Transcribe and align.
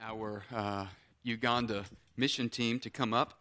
our 0.00 0.42
uh, 0.54 0.86
Uganda 1.22 1.84
mission 2.16 2.48
team 2.48 2.78
to 2.80 2.90
come 2.90 3.12
up. 3.12 3.34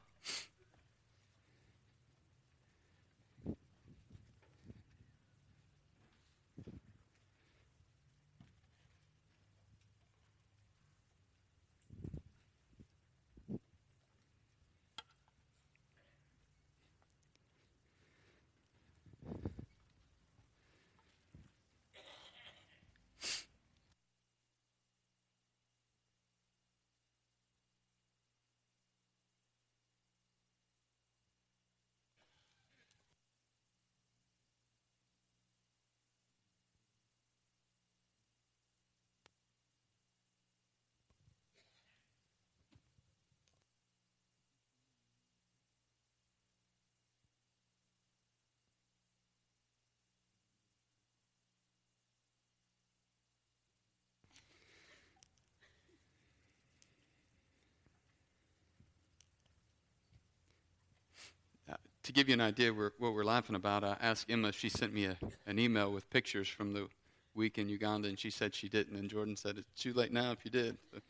To 62.10 62.14
give 62.14 62.28
you 62.28 62.34
an 62.34 62.42
idea 62.42 62.74
what 62.74 63.14
we're 63.14 63.24
laughing 63.24 63.56
about, 63.56 63.84
I 63.84 63.96
asked 64.02 64.32
Emma, 64.32 64.52
she 64.52 64.68
sent 64.68 64.96
me 64.96 65.06
a, 65.06 65.16
an 65.46 65.60
email 65.60 65.92
with 65.92 66.10
pictures 66.10 66.48
from 66.48 66.74
the 66.74 66.88
week 67.36 67.60
in 67.60 67.70
Uganda, 67.70 68.08
and 68.08 68.18
she 68.18 68.32
said 68.32 68.56
she 68.56 68.68
didn't. 68.68 68.98
And 68.98 69.12
Jordan 69.12 69.36
said, 69.36 69.60
It's 69.60 69.80
too 69.80 69.94
late 69.94 70.12
now 70.12 70.32
if 70.32 70.44
you 70.44 70.50
did. 70.50 70.76
But 70.92 71.04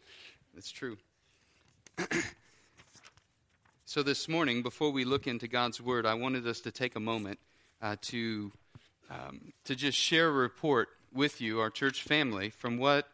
it's 0.58 0.70
true. 0.70 0.98
so, 3.86 4.04
this 4.04 4.28
morning, 4.28 4.62
before 4.62 4.92
we 4.92 5.06
look 5.06 5.26
into 5.26 5.48
God's 5.48 5.80
Word, 5.80 6.06
I 6.06 6.16
wanted 6.16 6.46
us 6.46 6.60
to 6.62 6.72
take 6.72 6.98
a 6.98 7.00
moment 7.00 7.40
uh, 7.82 7.96
to, 8.02 8.52
um, 9.10 9.54
to 9.64 9.76
just 9.76 9.98
share 9.98 10.28
a 10.28 10.34
report 10.34 10.90
with 11.14 11.40
you, 11.40 11.62
our 11.62 11.70
church 11.70 12.04
family, 12.04 12.50
from 12.50 12.78
what, 12.78 13.08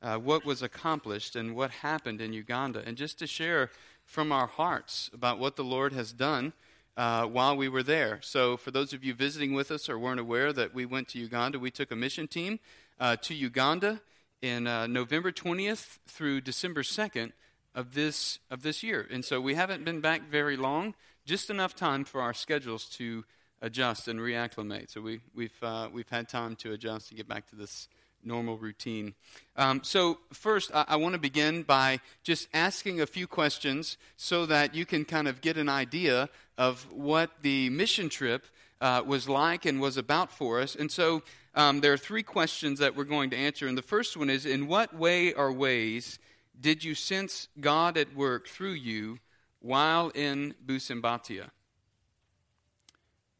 uh, 0.00 0.16
what 0.16 0.44
was 0.44 0.62
accomplished 0.62 1.34
and 1.34 1.56
what 1.56 1.72
happened 1.72 2.20
in 2.20 2.32
Uganda, 2.32 2.84
and 2.86 2.96
just 2.96 3.18
to 3.18 3.26
share 3.26 3.70
from 4.04 4.30
our 4.30 4.46
hearts 4.46 5.10
about 5.12 5.40
what 5.40 5.56
the 5.56 5.64
Lord 5.64 5.92
has 5.92 6.12
done 6.12 6.52
uh, 6.96 7.26
while 7.26 7.56
we 7.56 7.68
were 7.68 7.82
there. 7.82 8.18
So, 8.22 8.56
for 8.56 8.70
those 8.70 8.92
of 8.92 9.02
you 9.02 9.14
visiting 9.14 9.54
with 9.54 9.70
us 9.70 9.88
or 9.88 9.98
weren't 9.98 10.20
aware 10.20 10.52
that 10.52 10.74
we 10.74 10.84
went 10.84 11.08
to 11.08 11.18
Uganda, 11.18 11.58
we 11.58 11.70
took 11.70 11.90
a 11.90 11.96
mission 11.96 12.28
team 12.28 12.60
uh, 13.00 13.16
to 13.22 13.34
Uganda 13.34 14.00
in 14.40 14.66
uh, 14.66 14.86
November 14.86 15.32
20th 15.32 15.98
through 16.06 16.40
December 16.40 16.82
2nd 16.82 17.32
of 17.74 17.94
this 17.94 18.38
of 18.50 18.62
this 18.62 18.82
year. 18.82 19.06
And 19.10 19.24
so 19.24 19.40
we 19.40 19.54
haven't 19.54 19.84
been 19.84 20.00
back 20.00 20.28
very 20.28 20.56
long, 20.56 20.94
just 21.24 21.48
enough 21.48 21.74
time 21.74 22.04
for 22.04 22.20
our 22.20 22.34
schedules 22.34 22.86
to 22.96 23.24
adjust 23.62 24.08
and 24.08 24.20
reacclimate. 24.20 24.90
So 24.90 25.00
we, 25.00 25.20
we've 25.34 25.62
uh, 25.62 25.88
we've 25.92 26.08
had 26.08 26.28
time 26.28 26.56
to 26.56 26.72
adjust 26.72 27.08
to 27.08 27.14
get 27.14 27.28
back 27.28 27.48
to 27.50 27.56
this 27.56 27.88
normal 28.24 28.56
routine. 28.56 29.14
Um, 29.56 29.80
so, 29.82 30.18
first, 30.32 30.70
I, 30.74 30.84
I 30.88 30.96
want 30.96 31.14
to 31.14 31.18
begin 31.18 31.62
by 31.62 32.00
just 32.22 32.48
asking 32.54 33.00
a 33.00 33.06
few 33.06 33.26
questions 33.26 33.96
so 34.16 34.46
that 34.46 34.74
you 34.74 34.86
can 34.86 35.04
kind 35.04 35.28
of 35.28 35.40
get 35.40 35.56
an 35.56 35.68
idea 35.68 36.28
of 36.58 36.86
what 36.92 37.30
the 37.42 37.70
mission 37.70 38.08
trip 38.08 38.46
uh, 38.80 39.02
was 39.06 39.28
like 39.28 39.64
and 39.64 39.80
was 39.80 39.96
about 39.96 40.30
for 40.30 40.60
us. 40.60 40.74
And 40.74 40.90
so, 40.90 41.22
um, 41.54 41.80
there 41.80 41.92
are 41.92 41.98
three 41.98 42.22
questions 42.22 42.78
that 42.78 42.96
we're 42.96 43.04
going 43.04 43.30
to 43.30 43.36
answer. 43.36 43.66
And 43.66 43.76
the 43.76 43.82
first 43.82 44.16
one 44.16 44.30
is 44.30 44.46
In 44.46 44.66
what 44.66 44.94
way 44.94 45.32
or 45.32 45.52
ways 45.52 46.18
did 46.58 46.84
you 46.84 46.94
sense 46.94 47.48
God 47.60 47.96
at 47.96 48.14
work 48.14 48.48
through 48.48 48.72
you 48.72 49.18
while 49.60 50.10
in 50.10 50.54
Busembatia? 50.64 51.50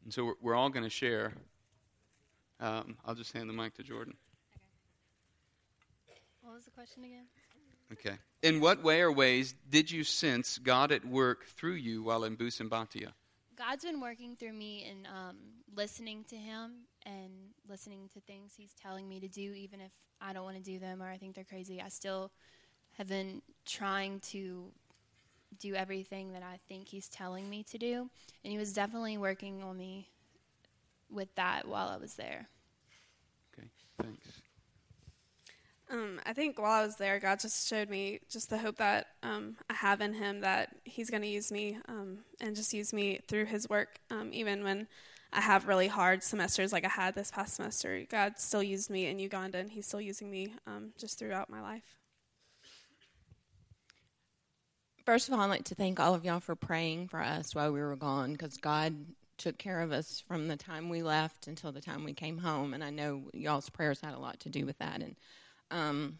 And 0.05 0.13
so, 0.13 0.25
we're, 0.25 0.35
we're 0.41 0.55
all 0.55 0.71
going 0.71 0.85
to 0.85 0.91
share. 0.91 1.33
Um, 2.61 2.97
I'll 3.05 3.15
just 3.15 3.33
hand 3.33 3.49
the 3.49 3.55
mic 3.55 3.75
to 3.75 3.83
Jordan. 3.83 4.15
What 6.43 6.55
was 6.55 6.65
the 6.65 6.71
question 6.71 7.05
again? 7.05 7.27
Okay. 7.93 8.19
In 8.43 8.61
what 8.61 8.83
way 8.83 9.01
or 9.01 9.13
ways 9.13 9.55
did 9.71 9.91
you 9.91 10.03
sense 10.03 10.59
God 10.59 10.91
at 10.91 11.05
work 11.05 11.47
through 11.47 11.75
you 11.75 12.03
while 12.03 12.25
in 12.25 12.37
Busembatia? 12.37 13.13
God's 13.57 13.85
been 13.85 14.01
working 14.01 14.35
through 14.35 14.55
me 14.55 14.85
and 14.91 15.07
um, 15.07 15.37
listening 15.77 16.25
to 16.29 16.37
Him 16.37 16.73
and 17.07 17.31
listening 17.69 18.09
to 18.15 18.21
things 18.21 18.55
He's 18.57 18.75
telling 18.75 19.09
me 19.09 19.21
to 19.21 19.29
do, 19.29 19.53
even 19.55 19.81
if 19.81 19.93
I 20.21 20.33
don't 20.33 20.45
want 20.45 20.57
to 20.57 20.63
do 20.63 20.81
them 20.81 21.01
or 21.01 21.09
I 21.09 21.19
think 21.19 21.37
they're 21.37 21.45
crazy. 21.45 21.81
I 21.81 21.89
still 21.89 22.33
have 22.99 23.07
been 23.07 23.43
trying 23.65 24.19
to 24.21 24.73
do 25.61 25.77
everything 25.77 26.33
that 26.33 26.43
I 26.43 26.59
think 26.69 26.89
He's 26.89 27.09
telling 27.09 27.49
me 27.49 27.63
to 27.71 27.79
do. 27.79 28.11
And 28.45 28.53
He 28.53 28.59
was 28.59 28.73
definitely 28.73 29.19
working 29.19 29.63
on 29.63 29.77
me 29.77 30.09
with 31.09 31.33
that 31.37 31.69
while 31.69 31.89
I 31.89 31.97
was 31.97 32.15
there. 32.15 32.49
Okay, 33.57 33.69
thanks. 34.03 34.27
Um, 35.93 36.21
I 36.25 36.33
think 36.33 36.59
while 36.59 36.81
I 36.81 36.87
was 36.87 36.97
there, 36.97 37.21
God 37.21 37.39
just 37.39 37.69
showed 37.69 37.91
me 37.91 38.21
just 38.31 38.49
the 38.49 38.57
hope 38.57 38.79
that 38.79 39.09
um, 39.23 39.57
I 39.69 39.75
have 39.75 40.01
in 40.01 40.15
Him 40.15 40.41
that 40.41 40.71
He's 40.85 41.11
going 41.11 41.23
to 41.23 41.29
use 41.29 41.53
me 41.53 41.77
um, 41.87 42.21
and 42.41 42.57
just 42.57 42.73
use 42.73 42.95
me 42.95 43.21
through 43.29 43.45
His 43.45 43.69
work, 43.69 44.01
um, 44.11 44.31
even 44.33 44.65
when 44.65 44.89
I 45.35 45.43
have 45.43 45.69
really 45.69 45.89
hard 45.89 46.23
semesters 46.23 46.73
like 46.73 46.87
I 46.87 46.89
had 46.89 47.15
this 47.15 47.31
past 47.31 47.57
semester. 47.57 48.05
God 48.09 48.39
still 48.39 48.63
used 48.63 48.89
me 48.89 49.07
in 49.07 49.19
Uganda, 49.19 49.59
and 49.59 49.71
He's 49.71 49.87
still 49.87 50.01
using 50.01 50.31
me 50.31 50.55
um, 50.67 50.93
just 50.99 51.19
throughout 51.19 51.51
my 51.51 51.61
life. 51.61 51.99
First 55.05 55.29
of 55.29 55.35
all, 55.35 55.41
I'd 55.41 55.47
like 55.47 55.65
to 55.65 55.75
thank 55.75 56.01
all 56.01 56.15
of 56.15 56.25
y'all 56.25 56.41
for 56.41 56.55
praying 56.55 57.09
for 57.09 57.21
us 57.21 57.55
while 57.55 57.71
we 57.71 57.81
were 57.81 57.97
gone 57.97 58.33
because 58.33 58.57
God 58.57 58.95
took 59.37 59.59
care 59.59 59.81
of 59.81 59.93
us 59.93 60.23
from 60.27 60.49
the 60.49 60.57
time 60.57 60.89
we 60.89 61.03
left 61.03 61.49
until 61.49 61.73
the 61.73 61.81
time 61.81 62.05
we 62.05 62.15
came 62.15 62.39
home. 62.39 62.73
And 62.73 62.83
I 62.83 62.91
know 62.91 63.25
y'all's 63.35 63.69
prayers 63.69 64.01
had 64.01 64.15
a 64.15 64.19
lot 64.19 64.41
to 64.41 64.49
do 64.49 64.65
with 64.65 64.79
that. 64.79 65.03
And 65.03 65.17
um, 65.73 66.19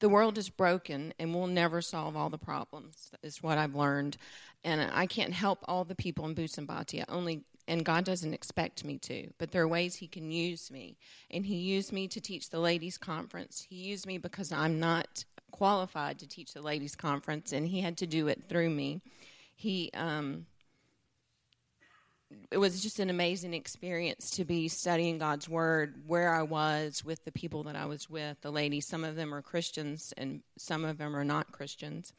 the 0.00 0.08
world 0.08 0.38
is 0.38 0.48
broken 0.48 1.12
and 1.18 1.34
we'll 1.34 1.48
never 1.48 1.82
solve 1.82 2.16
all 2.16 2.30
the 2.30 2.38
problems 2.38 3.10
is 3.22 3.42
what 3.42 3.58
i've 3.58 3.74
learned. 3.74 4.16
And 4.64 4.90
i 4.92 5.06
can't 5.06 5.32
help 5.32 5.58
all 5.66 5.84
the 5.84 5.94
people 5.94 6.24
in 6.26 6.34
busembatia 6.34 7.04
only 7.08 7.42
and 7.66 7.84
god 7.84 8.04
doesn't 8.04 8.32
expect 8.32 8.84
me 8.84 8.96
to 8.98 9.28
but 9.38 9.50
there 9.50 9.62
are 9.62 9.68
ways 9.68 9.96
he 9.96 10.08
can 10.08 10.30
use 10.30 10.70
me. 10.70 10.96
And 11.30 11.44
he 11.44 11.56
used 11.56 11.92
me 11.92 12.08
to 12.08 12.20
teach 12.20 12.50
the 12.50 12.60
ladies 12.60 12.96
conference. 12.96 13.66
He 13.68 13.76
used 13.76 14.06
me 14.06 14.18
because 14.18 14.52
i'm 14.52 14.78
not 14.78 15.24
qualified 15.50 16.18
to 16.20 16.28
teach 16.28 16.54
the 16.54 16.62
ladies 16.62 16.94
conference 16.94 17.52
and 17.52 17.66
he 17.66 17.80
had 17.80 17.96
to 17.98 18.06
do 18.06 18.28
it 18.28 18.44
through 18.48 18.70
me. 18.70 19.00
He 19.54 19.90
um, 19.94 20.46
it 22.50 22.58
was 22.58 22.82
just 22.82 22.98
an 22.98 23.10
amazing 23.10 23.54
experience 23.54 24.30
to 24.32 24.44
be 24.44 24.68
studying 24.68 25.18
God's 25.18 25.48
Word 25.48 26.02
where 26.06 26.34
I 26.34 26.42
was 26.42 27.04
with 27.04 27.24
the 27.24 27.32
people 27.32 27.62
that 27.64 27.76
I 27.76 27.86
was 27.86 28.10
with, 28.10 28.40
the 28.42 28.50
ladies. 28.50 28.86
Some 28.86 29.04
of 29.04 29.16
them 29.16 29.34
are 29.34 29.42
Christians 29.42 30.12
and 30.16 30.42
some 30.56 30.84
of 30.84 30.98
them 30.98 31.16
are 31.16 31.24
not 31.24 31.52
Christians. 31.52 32.12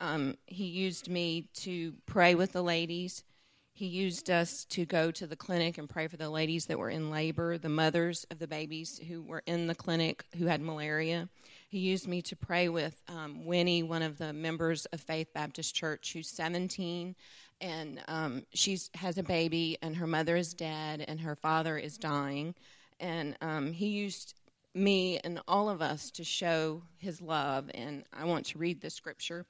Um, 0.00 0.36
he 0.46 0.66
used 0.66 1.08
me 1.08 1.48
to 1.54 1.94
pray 2.06 2.34
with 2.34 2.52
the 2.52 2.62
ladies. 2.62 3.24
He 3.72 3.86
used 3.86 4.30
us 4.30 4.64
to 4.66 4.84
go 4.84 5.10
to 5.12 5.26
the 5.26 5.36
clinic 5.36 5.78
and 5.78 5.88
pray 5.88 6.08
for 6.08 6.16
the 6.16 6.30
ladies 6.30 6.66
that 6.66 6.78
were 6.78 6.90
in 6.90 7.10
labor, 7.10 7.58
the 7.58 7.68
mothers 7.68 8.26
of 8.30 8.38
the 8.38 8.48
babies 8.48 9.00
who 9.08 9.22
were 9.22 9.42
in 9.46 9.66
the 9.66 9.74
clinic 9.74 10.24
who 10.36 10.46
had 10.46 10.60
malaria. 10.60 11.28
He 11.68 11.78
used 11.78 12.08
me 12.08 12.22
to 12.22 12.34
pray 12.34 12.68
with 12.68 13.00
um, 13.08 13.44
Winnie, 13.44 13.82
one 13.82 14.02
of 14.02 14.18
the 14.18 14.32
members 14.32 14.86
of 14.86 15.00
Faith 15.00 15.28
Baptist 15.34 15.74
Church, 15.74 16.12
who's 16.12 16.28
17 16.28 17.14
and 17.60 18.00
um, 18.08 18.42
she 18.52 18.78
has 18.94 19.18
a 19.18 19.22
baby, 19.22 19.78
and 19.82 19.96
her 19.96 20.06
mother 20.06 20.36
is 20.36 20.54
dead, 20.54 21.04
and 21.06 21.20
her 21.20 21.36
father 21.36 21.76
is 21.76 21.96
dying, 21.96 22.54
and 23.00 23.36
um, 23.40 23.72
he 23.72 23.88
used 23.88 24.34
me 24.74 25.18
and 25.18 25.40
all 25.48 25.68
of 25.68 25.82
us 25.82 26.10
to 26.12 26.24
show 26.24 26.82
his 26.98 27.20
love. 27.20 27.70
And 27.74 28.04
I 28.12 28.24
want 28.24 28.46
to 28.46 28.58
read 28.58 28.80
the 28.80 28.90
scripture, 28.90 29.44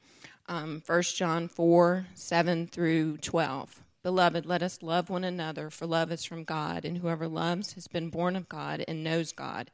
um, 0.49 0.83
1 0.87 1.03
John 1.03 1.49
four 1.49 2.07
seven 2.15 2.67
through 2.67 3.19
twelve. 3.19 3.83
Beloved, 4.03 4.47
let 4.47 4.63
us 4.63 4.81
love 4.81 5.11
one 5.11 5.25
another, 5.25 5.71
for 5.71 5.85
love 5.85 6.13
is 6.13 6.25
from 6.25 6.45
God, 6.45 6.85
and 6.85 6.99
whoever 6.99 7.27
loves 7.27 7.73
has 7.73 7.89
been 7.89 8.11
born 8.11 8.37
of 8.37 8.49
God 8.49 8.85
and 8.87 9.03
knows 9.03 9.33
God. 9.33 9.71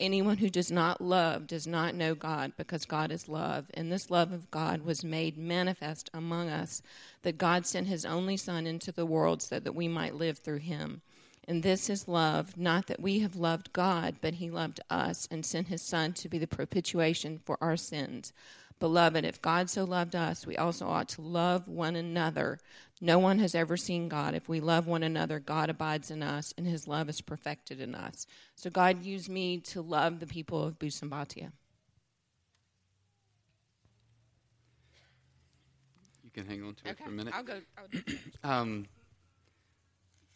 Anyone 0.00 0.36
who 0.38 0.48
does 0.48 0.70
not 0.70 1.00
love 1.00 1.46
does 1.46 1.66
not 1.66 1.94
know 1.94 2.14
God, 2.14 2.52
because 2.56 2.84
God 2.84 3.10
is 3.10 3.28
love. 3.28 3.66
And 3.74 3.90
this 3.90 4.10
love 4.10 4.32
of 4.32 4.50
God 4.50 4.82
was 4.82 5.02
made 5.02 5.36
manifest 5.36 6.08
among 6.14 6.48
us, 6.48 6.82
that 7.22 7.38
God 7.38 7.66
sent 7.66 7.88
his 7.88 8.04
only 8.04 8.36
Son 8.36 8.66
into 8.66 8.92
the 8.92 9.06
world 9.06 9.42
so 9.42 9.58
that 9.58 9.74
we 9.74 9.88
might 9.88 10.14
live 10.14 10.38
through 10.38 10.58
him. 10.58 11.02
And 11.48 11.62
this 11.62 11.88
is 11.88 12.06
love, 12.06 12.58
not 12.58 12.88
that 12.88 13.00
we 13.00 13.20
have 13.20 13.34
loved 13.34 13.72
God, 13.72 14.16
but 14.20 14.34
He 14.34 14.50
loved 14.50 14.80
us 14.90 15.26
and 15.30 15.46
sent 15.46 15.68
His 15.68 15.80
Son 15.80 16.12
to 16.12 16.28
be 16.28 16.36
the 16.36 16.46
propitiation 16.46 17.40
for 17.42 17.56
our 17.62 17.78
sins. 17.78 18.34
Beloved, 18.78 19.24
if 19.24 19.42
God 19.42 19.68
so 19.68 19.84
loved 19.84 20.14
us, 20.14 20.46
we 20.46 20.56
also 20.56 20.86
ought 20.86 21.08
to 21.10 21.22
love 21.22 21.66
one 21.66 21.96
another. 21.96 22.58
No 23.00 23.18
one 23.18 23.38
has 23.38 23.54
ever 23.54 23.76
seen 23.76 24.08
God. 24.08 24.34
If 24.34 24.48
we 24.48 24.60
love 24.60 24.86
one 24.86 25.02
another, 25.02 25.40
God 25.40 25.70
abides 25.70 26.10
in 26.10 26.22
us, 26.22 26.54
and 26.56 26.66
his 26.66 26.86
love 26.86 27.08
is 27.08 27.20
perfected 27.20 27.80
in 27.80 27.94
us. 27.94 28.26
So 28.54 28.70
God 28.70 29.04
used 29.04 29.28
me 29.28 29.58
to 29.58 29.82
love 29.82 30.20
the 30.20 30.26
people 30.26 30.62
of 30.62 30.78
Busembatia. 30.78 31.52
You 36.22 36.30
can 36.32 36.46
hang 36.46 36.62
on 36.62 36.74
to 36.74 36.88
it 36.88 36.98
for 36.98 37.08
a 37.08 37.12
minute. 37.12 37.34
I'll 37.34 37.42
go. 37.42 37.60
Um, 38.44 38.86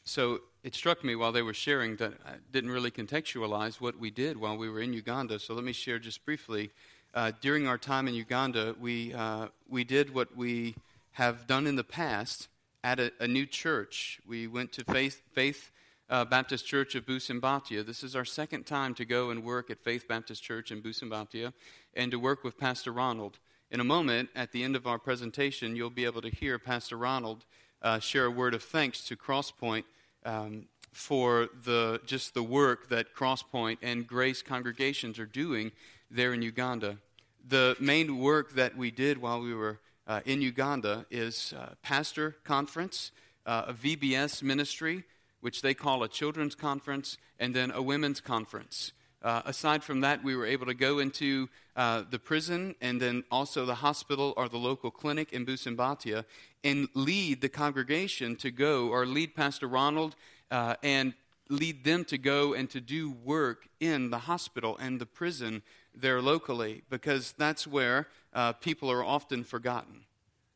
so 0.05 0.41
it 0.65 0.75
struck 0.75 1.05
me 1.05 1.15
while 1.15 1.33
they 1.33 1.43
were 1.43 1.55
sharing 1.55 1.97
that 1.97 2.15
I 2.27 2.35
didn't 2.51 2.71
really 2.71 2.91
contextualize 2.91 3.81
what 3.81 3.99
we 3.99 4.11
did 4.11 4.37
while 4.37 4.57
we 4.57 4.69
were 4.69 4.81
in 4.81 4.93
Uganda. 4.93 5.39
So 5.39 5.55
let 5.55 5.65
me 5.65 5.73
share 5.73 5.99
just 5.99 6.25
briefly. 6.25 6.73
Uh, 7.15 7.31
during 7.43 7.67
our 7.67 7.77
time 7.77 8.09
in 8.09 8.15
Uganda, 8.15 8.75
we, 8.81 9.13
uh, 9.13 9.49
we 9.69 9.85
did 9.85 10.15
what 10.15 10.35
we 10.35 10.75
have 11.13 11.47
done 11.47 11.67
in 11.67 11.77
the 11.77 11.85
past 11.85 12.49
at 12.83 12.99
a, 12.99 13.13
a 13.21 13.29
new 13.29 13.45
church. 13.45 14.19
We 14.27 14.47
went 14.47 14.73
to 14.73 14.85
Faith, 14.85 15.21
Faith 15.35 15.71
uh, 16.09 16.25
Baptist 16.25 16.67
Church 16.67 16.95
of 16.95 17.05
Busembatia. 17.05 17.85
This 17.85 18.03
is 18.03 18.17
our 18.17 18.25
second 18.25 18.65
time 18.65 18.95
to 18.95 19.05
go 19.05 19.29
and 19.29 19.45
work 19.45 19.71
at 19.71 19.85
Faith 19.85 20.09
Baptist 20.09 20.43
Church 20.43 20.73
in 20.73 20.81
Busembatia 20.81 21.53
and 21.93 22.11
to 22.11 22.19
work 22.19 22.43
with 22.43 22.59
Pastor 22.59 22.93
Ronald. 22.93 23.39
In 23.71 23.79
a 23.79 23.85
moment, 23.85 24.31
at 24.35 24.53
the 24.53 24.65
end 24.65 24.75
of 24.75 24.87
our 24.87 24.99
presentation, 24.99 25.77
you'll 25.77 25.91
be 25.91 26.07
able 26.07 26.23
to 26.23 26.31
hear 26.31 26.59
Pastor 26.59 26.97
Ronald 26.97 27.45
uh, 27.83 27.99
share 27.99 28.25
a 28.25 28.31
word 28.31 28.55
of 28.55 28.63
thanks 28.63 29.05
to 29.05 29.17
Crosspoint 29.17 29.85
um, 30.25 30.65
for 30.93 31.51
the, 31.65 32.01
just 32.07 32.33
the 32.33 32.43
work 32.43 32.89
that 32.89 33.15
Crosspoint 33.15 33.79
and 33.83 34.07
Grace 34.07 34.41
congregations 34.41 35.19
are 35.19 35.27
doing 35.27 35.73
there 36.13 36.35
in 36.35 36.43
Uganda. 36.43 36.99
The 37.47 37.77
main 37.81 38.19
work 38.19 38.53
that 38.55 38.77
we 38.77 38.91
did 38.91 39.19
while 39.19 39.41
we 39.41 39.55
were 39.55 39.81
uh, 40.07 40.21
in 40.25 40.43
Uganda 40.43 41.07
is 41.11 41.55
uh, 41.57 41.75
pastor 41.83 42.37
conference, 42.45 43.13
uh, 43.47 43.65
a 43.69 43.73
VBS 43.75 44.43
ministry, 44.43 45.05
which 45.41 45.63
they 45.63 45.75
call 45.75 46.03
a 46.03 46.09
children's 46.09 46.55
conference, 46.55 47.19
and 47.39 47.55
then 47.55 47.71
a 47.73 47.83
women's 47.83 48.21
conference. 48.21 48.93
Uh, 49.23 49.43
aside 49.45 49.85
from 49.85 50.01
that, 50.01 50.23
we 50.23 50.35
were 50.35 50.47
able 50.47 50.67
to 50.67 50.75
go 50.75 50.99
into 50.99 51.49
uh, 51.77 52.03
the 52.11 52.19
prison 52.19 52.75
and 52.81 53.01
then 53.01 53.23
also 53.31 53.65
the 53.65 53.77
hospital 53.77 54.35
or 54.37 54.49
the 54.49 54.59
local 54.59 54.91
clinic 54.91 55.33
in 55.33 55.47
Busembatia 55.47 56.25
and 56.65 56.89
lead 56.95 57.41
the 57.41 57.49
congregation 57.49 58.37
to 58.37 58.51
go, 58.51 58.89
or 58.89 59.07
lead 59.07 59.35
Pastor 59.35 59.69
Ronald 59.69 60.17
uh, 60.51 60.75
and 60.83 61.15
lead 61.49 61.85
them 61.85 62.05
to 62.05 62.19
go 62.19 62.55
and 62.55 62.69
to 62.71 62.81
do 62.81 63.11
work 63.11 63.69
in 63.79 64.11
the 64.11 64.19
hospital 64.19 64.77
and 64.79 65.01
the 65.01 65.07
prison 65.07 65.63
there 65.95 66.23
locally 66.23 66.83
because 66.91 67.33
that's 67.33 67.67
where 67.67 68.09
uh, 68.33 68.53
people 68.55 68.91
are 68.91 69.05
often 69.05 69.45
forgotten. 69.45 70.05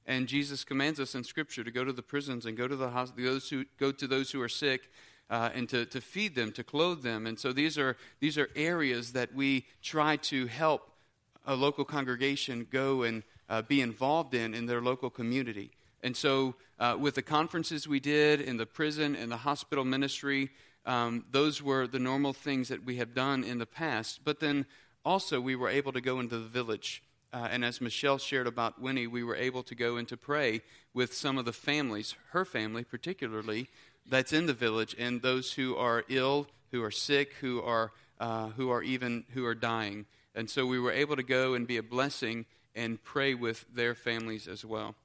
And 0.06 0.28
Jesus 0.28 0.64
commands 0.64 1.00
us 1.00 1.14
in 1.14 1.24
Scripture 1.24 1.64
to 1.64 1.70
go 1.70 1.84
to 1.84 1.92
the 1.92 2.02
prisons 2.02 2.46
and 2.46 2.56
go 2.56 2.68
to 2.68 2.76
the 2.76 3.12
those 3.16 3.50
who 3.50 3.64
go 3.78 3.90
to 3.90 4.06
those 4.06 4.30
who 4.30 4.40
are 4.40 4.48
sick 4.48 4.88
uh, 5.28 5.50
and 5.54 5.68
to, 5.68 5.84
to 5.86 6.00
feed 6.00 6.34
them, 6.36 6.52
to 6.52 6.62
clothe 6.62 7.02
them. 7.02 7.26
And 7.26 7.38
so 7.38 7.52
these 7.52 7.76
are 7.76 7.96
these 8.20 8.38
are 8.38 8.48
areas 8.54 9.12
that 9.12 9.34
we 9.34 9.66
try 9.82 10.16
to 10.16 10.46
help 10.46 10.90
a 11.44 11.54
local 11.54 11.84
congregation 11.84 12.66
go 12.70 13.02
and 13.02 13.24
uh, 13.48 13.62
be 13.62 13.80
involved 13.80 14.34
in 14.34 14.54
in 14.54 14.66
their 14.66 14.80
local 14.80 15.10
community. 15.10 15.72
And 16.02 16.16
so, 16.16 16.54
uh, 16.78 16.96
with 16.98 17.14
the 17.14 17.22
conferences 17.22 17.88
we 17.88 18.00
did 18.00 18.40
in 18.40 18.58
the 18.58 18.66
prison 18.66 19.16
and 19.16 19.32
the 19.32 19.38
hospital 19.38 19.84
ministry, 19.84 20.50
um, 20.84 21.24
those 21.30 21.62
were 21.62 21.88
the 21.88 21.98
normal 21.98 22.32
things 22.32 22.68
that 22.68 22.84
we 22.84 22.96
have 22.96 23.12
done 23.14 23.42
in 23.42 23.58
the 23.58 23.66
past. 23.66 24.20
But 24.24 24.38
then 24.38 24.66
also, 25.06 25.40
we 25.40 25.54
were 25.54 25.68
able 25.68 25.92
to 25.92 26.00
go 26.00 26.18
into 26.18 26.36
the 26.36 26.48
village. 26.48 27.00
Uh, 27.32 27.46
and 27.50 27.64
as 27.64 27.80
Michelle 27.80 28.18
shared 28.18 28.48
about 28.48 28.82
Winnie, 28.82 29.06
we 29.06 29.22
were 29.22 29.36
able 29.36 29.62
to 29.62 29.74
go 29.76 29.96
and 29.96 30.08
to 30.08 30.16
pray 30.16 30.62
with 30.92 31.14
some 31.14 31.38
of 31.38 31.44
the 31.44 31.52
families, 31.52 32.16
her 32.30 32.44
family 32.44 32.82
particularly, 32.82 33.68
that's 34.04 34.32
in 34.32 34.46
the 34.46 34.52
village, 34.52 34.96
and 34.98 35.22
those 35.22 35.52
who 35.52 35.76
are 35.76 36.04
ill, 36.08 36.48
who 36.72 36.82
are 36.82 36.90
sick, 36.90 37.34
who 37.40 37.62
are, 37.62 37.92
uh, 38.18 38.48
who 38.48 38.68
are 38.68 38.82
even 38.82 39.24
who 39.32 39.46
are 39.46 39.54
dying. 39.54 40.06
And 40.34 40.50
so 40.50 40.66
we 40.66 40.80
were 40.80 40.92
able 40.92 41.14
to 41.14 41.22
go 41.22 41.54
and 41.54 41.68
be 41.68 41.76
a 41.76 41.84
blessing 41.84 42.44
and 42.74 43.02
pray 43.02 43.32
with 43.32 43.64
their 43.72 43.94
families 43.94 44.48
as 44.48 44.64
well. 44.64 44.96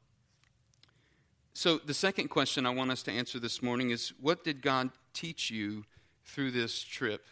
So 1.53 1.77
the 1.77 1.93
second 1.93 2.29
question 2.29 2.65
I 2.65 2.71
want 2.71 2.89
us 2.89 3.03
to 3.03 3.11
answer 3.11 3.39
this 3.39 3.61
morning 3.61 3.91
is 3.91 4.13
what 4.19 4.43
did 4.43 4.63
God 4.63 4.89
teach 5.13 5.51
you 5.51 5.85
through 6.25 6.51
this 6.51 6.81
trip? 6.81 7.27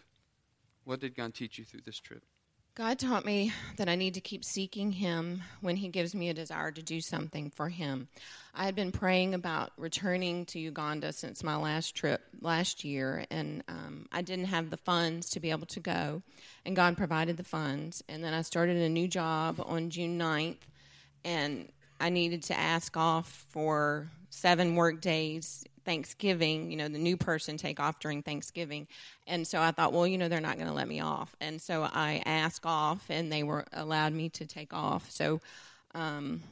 What 0.83 0.99
did 0.99 1.15
God 1.15 1.33
teach 1.33 1.57
you 1.57 1.65
through 1.65 1.81
this 1.85 1.99
trip? 1.99 2.23
God 2.79 2.97
taught 2.97 3.25
me 3.25 3.51
that 3.75 3.89
I 3.89 3.95
need 3.95 4.13
to 4.13 4.21
keep 4.21 4.45
seeking 4.45 4.93
Him 4.93 5.41
when 5.59 5.75
He 5.75 5.89
gives 5.89 6.15
me 6.15 6.29
a 6.29 6.33
desire 6.33 6.71
to 6.71 6.81
do 6.81 7.01
something 7.01 7.49
for 7.49 7.67
Him. 7.67 8.07
I 8.55 8.63
had 8.63 8.73
been 8.73 8.93
praying 8.93 9.33
about 9.33 9.73
returning 9.75 10.45
to 10.45 10.59
Uganda 10.59 11.11
since 11.11 11.43
my 11.43 11.57
last 11.57 11.93
trip 11.93 12.21
last 12.39 12.85
year, 12.85 13.25
and 13.29 13.65
um, 13.67 14.05
I 14.13 14.21
didn't 14.21 14.45
have 14.45 14.69
the 14.69 14.77
funds 14.77 15.31
to 15.31 15.41
be 15.41 15.51
able 15.51 15.65
to 15.65 15.81
go, 15.81 16.21
and 16.65 16.73
God 16.73 16.95
provided 16.95 17.35
the 17.35 17.43
funds. 17.43 18.01
And 18.07 18.23
then 18.23 18.33
I 18.33 18.43
started 18.43 18.77
a 18.77 18.87
new 18.87 19.09
job 19.09 19.61
on 19.65 19.89
June 19.89 20.17
9th, 20.17 20.59
and 21.25 21.67
I 21.99 22.07
needed 22.07 22.43
to 22.43 22.57
ask 22.57 22.95
off 22.95 23.45
for 23.49 24.09
seven 24.29 24.75
work 24.75 25.01
days 25.01 25.65
Thanksgiving, 25.89 26.69
you 26.69 26.77
know, 26.77 26.87
the 26.87 26.99
new 26.99 27.17
person 27.17 27.57
take 27.57 27.79
off 27.79 27.99
during 27.99 28.21
Thanksgiving. 28.21 28.87
And 29.25 29.47
so 29.47 29.59
I 29.59 29.71
thought, 29.71 29.91
well, 29.91 30.05
you 30.05 30.19
know, 30.19 30.29
they're 30.29 30.39
not 30.39 30.57
going 30.57 30.67
to 30.67 30.73
let 30.73 30.87
me 30.87 30.99
off. 30.99 31.35
And 31.41 31.59
so 31.59 31.81
I 31.81 32.21
asked 32.27 32.63
off 32.63 33.03
and 33.09 33.31
they 33.31 33.41
were 33.41 33.65
allowed 33.73 34.13
me 34.13 34.29
to 34.29 34.45
take 34.45 34.71
off. 34.71 35.09
So 35.09 35.41
um, 35.95 36.43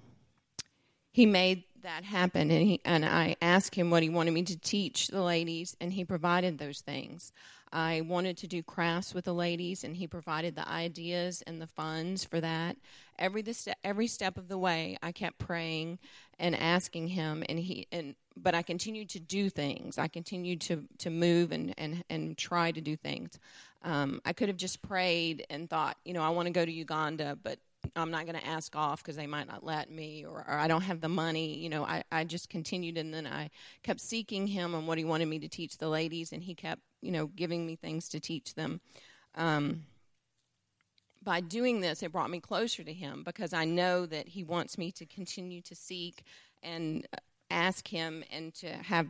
he 1.12 1.28
made 1.28 1.66
that 1.84 2.04
happen 2.04 2.50
and 2.50 2.68
he 2.68 2.81
and 2.84 3.06
I 3.06 3.36
asked 3.39 3.75
him 3.75 3.92
what 3.92 4.01
he 4.01 4.10
wanted 4.10 4.31
me 4.31 4.42
to 4.42 4.57
teach 4.57 5.10
the 5.10 5.22
ladies 5.22 5.78
and 5.80 5.94
he 5.94 6.04
provided 6.04 6.57
those 6.57 6.81
things. 6.81 7.31
I 7.72 8.01
wanted 8.01 8.38
to 8.38 8.48
do 8.48 8.63
crafts 8.63 9.13
with 9.13 9.25
the 9.25 9.33
ladies, 9.33 9.83
and 9.83 9.94
he 9.94 10.07
provided 10.07 10.56
the 10.56 10.68
ideas 10.68 11.44
and 11.45 11.62
the 11.62 11.68
funds 11.68 12.24
for 12.24 12.40
that. 12.40 12.78
Every 13.19 13.42
the 13.42 13.54
ste- 13.54 13.75
every 13.83 14.07
step 14.07 14.38
of 14.38 14.48
the 14.48 14.57
way, 14.57 14.98
I 15.04 15.12
kept 15.12 15.38
praying 15.38 16.00
and 16.40 16.56
asking 16.56 17.10
him, 17.10 17.44
and 17.50 17.60
he 17.60 17.86
and 17.92 18.16
but 18.42 18.56
I 18.56 18.62
continued 18.62 19.10
to 19.10 19.19
do 19.19 19.50
things. 19.50 19.98
I 19.98 20.07
continued 20.07 20.62
to 20.62 20.84
to 21.00 21.10
move 21.10 21.51
and 21.51 21.74
and 21.78 22.04
and 22.10 22.38
try 22.38 22.72
to 22.72 22.81
do 22.81 22.95
things. 22.95 23.39
Um, 23.84 24.22
I 24.25 24.34
could 24.34 24.50
have 24.50 24.57
just 24.57 24.81
prayed 24.81 25.45
and 25.50 25.69
thought, 25.69 25.98
you 26.04 26.13
know, 26.13 26.24
I 26.24 26.30
want 26.30 26.48
to 26.48 26.51
go 26.51 26.66
to 26.66 26.72
Uganda, 26.72 27.38
but 27.42 27.60
I'm 27.95 28.12
not 28.12 28.25
going 28.25 28.38
to 28.38 28.45
ask 28.45 28.75
off 28.75 29.01
because 29.01 29.16
they 29.16 29.28
might 29.28 29.47
not 29.47 29.64
let 29.64 29.90
me, 29.90 30.26
or, 30.26 30.40
or, 30.40 30.57
I 30.57 30.68
don't 30.68 30.81
have 30.81 31.00
the 31.00 31.07
money. 31.07 31.56
You 31.56 31.69
know, 31.69 31.85
I, 31.85 32.04
I 32.12 32.23
just 32.23 32.50
continued, 32.50 32.97
and 32.97 33.14
then 33.14 33.28
I 33.28 33.50
kept 33.83 34.02
seeking 34.02 34.47
him 34.47 34.73
and 34.73 34.88
what 34.88 34.97
he 34.97 35.06
wanted 35.06 35.28
me 35.28 35.40
to 35.40 35.47
teach 35.47 35.78
the 35.78 35.88
ladies, 35.88 36.33
and 36.33 36.44
he 36.44 36.56
kept 36.56 36.81
you 37.02 37.12
know, 37.12 37.28
giving 37.28 37.66
me 37.66 37.76
things 37.76 38.09
to 38.09 38.19
teach 38.19 38.56
them. 38.56 38.81
Um, 39.35 39.83
by 41.23 41.42
doing 41.42 41.81
this, 41.81 42.04
it 42.04 42.12
brought 42.12 42.30
me 42.30 42.40
closer 42.40 42.83
to 42.83 42.94
Him 42.94 43.23
because 43.23 43.54
I 43.54 43.66
know 43.66 44.06
that 44.06 44.28
He 44.28 44.44
wants 44.44 44.78
me 44.78 44.92
to 44.94 45.06
continue 45.06 45.62
to 45.62 45.76
seek 45.76 46.23
and 46.64 47.06
ask 47.49 47.87
Him 47.87 48.23
and 48.31 48.54
to 48.56 48.69
have 48.69 49.07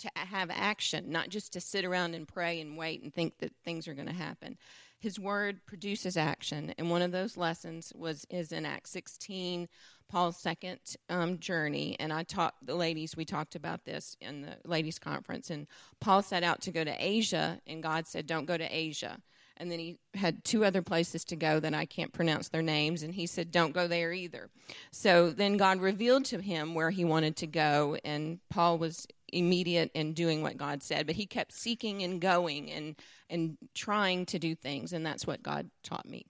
to 0.00 0.10
have 0.14 0.50
action, 0.50 1.12
not 1.12 1.28
just 1.28 1.52
to 1.52 1.60
sit 1.60 1.84
around 1.84 2.14
and 2.14 2.26
pray 2.26 2.60
and 2.60 2.76
wait 2.76 3.02
and 3.02 3.12
think 3.12 3.38
that 3.38 3.52
things 3.64 3.86
are 3.86 3.94
going 3.94 4.08
to 4.08 4.14
happen. 4.14 4.56
His 4.98 5.18
word 5.18 5.64
produces 5.66 6.16
action, 6.16 6.74
and 6.78 6.90
one 6.90 7.02
of 7.02 7.12
those 7.12 7.36
lessons 7.36 7.92
was 7.94 8.26
is 8.30 8.52
in 8.52 8.66
Acts 8.66 8.90
16, 8.90 9.68
Paul's 10.10 10.36
second 10.36 10.78
um, 11.08 11.38
journey. 11.38 11.96
And 11.98 12.12
I 12.12 12.24
talked 12.24 12.66
the 12.66 12.74
ladies. 12.74 13.16
We 13.16 13.24
talked 13.24 13.54
about 13.54 13.84
this 13.84 14.16
in 14.20 14.42
the 14.42 14.56
ladies' 14.64 14.98
conference. 14.98 15.50
And 15.50 15.66
Paul 16.00 16.22
set 16.22 16.42
out 16.42 16.60
to 16.62 16.72
go 16.72 16.84
to 16.84 16.94
Asia, 16.98 17.60
and 17.66 17.82
God 17.82 18.06
said, 18.06 18.26
"Don't 18.26 18.46
go 18.46 18.58
to 18.58 18.64
Asia." 18.64 19.20
And 19.60 19.70
then 19.70 19.78
he 19.78 19.98
had 20.14 20.42
two 20.42 20.64
other 20.64 20.80
places 20.80 21.22
to 21.26 21.36
go 21.36 21.60
that 21.60 21.74
I 21.74 21.84
can't 21.84 22.14
pronounce 22.14 22.48
their 22.48 22.62
names, 22.62 23.02
and 23.02 23.14
he 23.14 23.26
said, 23.26 23.50
Don't 23.50 23.74
go 23.74 23.86
there 23.86 24.10
either. 24.10 24.48
So 24.90 25.30
then 25.30 25.58
God 25.58 25.80
revealed 25.80 26.24
to 26.26 26.40
him 26.40 26.74
where 26.74 26.90
he 26.90 27.04
wanted 27.04 27.36
to 27.36 27.46
go, 27.46 27.98
and 28.02 28.40
Paul 28.48 28.78
was 28.78 29.06
immediate 29.32 29.90
in 29.94 30.14
doing 30.14 30.42
what 30.42 30.56
God 30.56 30.82
said, 30.82 31.06
but 31.06 31.16
he 31.16 31.26
kept 31.26 31.52
seeking 31.52 32.02
and 32.02 32.20
going 32.20 32.70
and 32.70 32.96
and 33.28 33.58
trying 33.74 34.24
to 34.26 34.38
do 34.38 34.54
things, 34.54 34.94
and 34.94 35.04
that's 35.04 35.26
what 35.26 35.42
God 35.42 35.70
taught 35.84 36.08
me. 36.08 36.24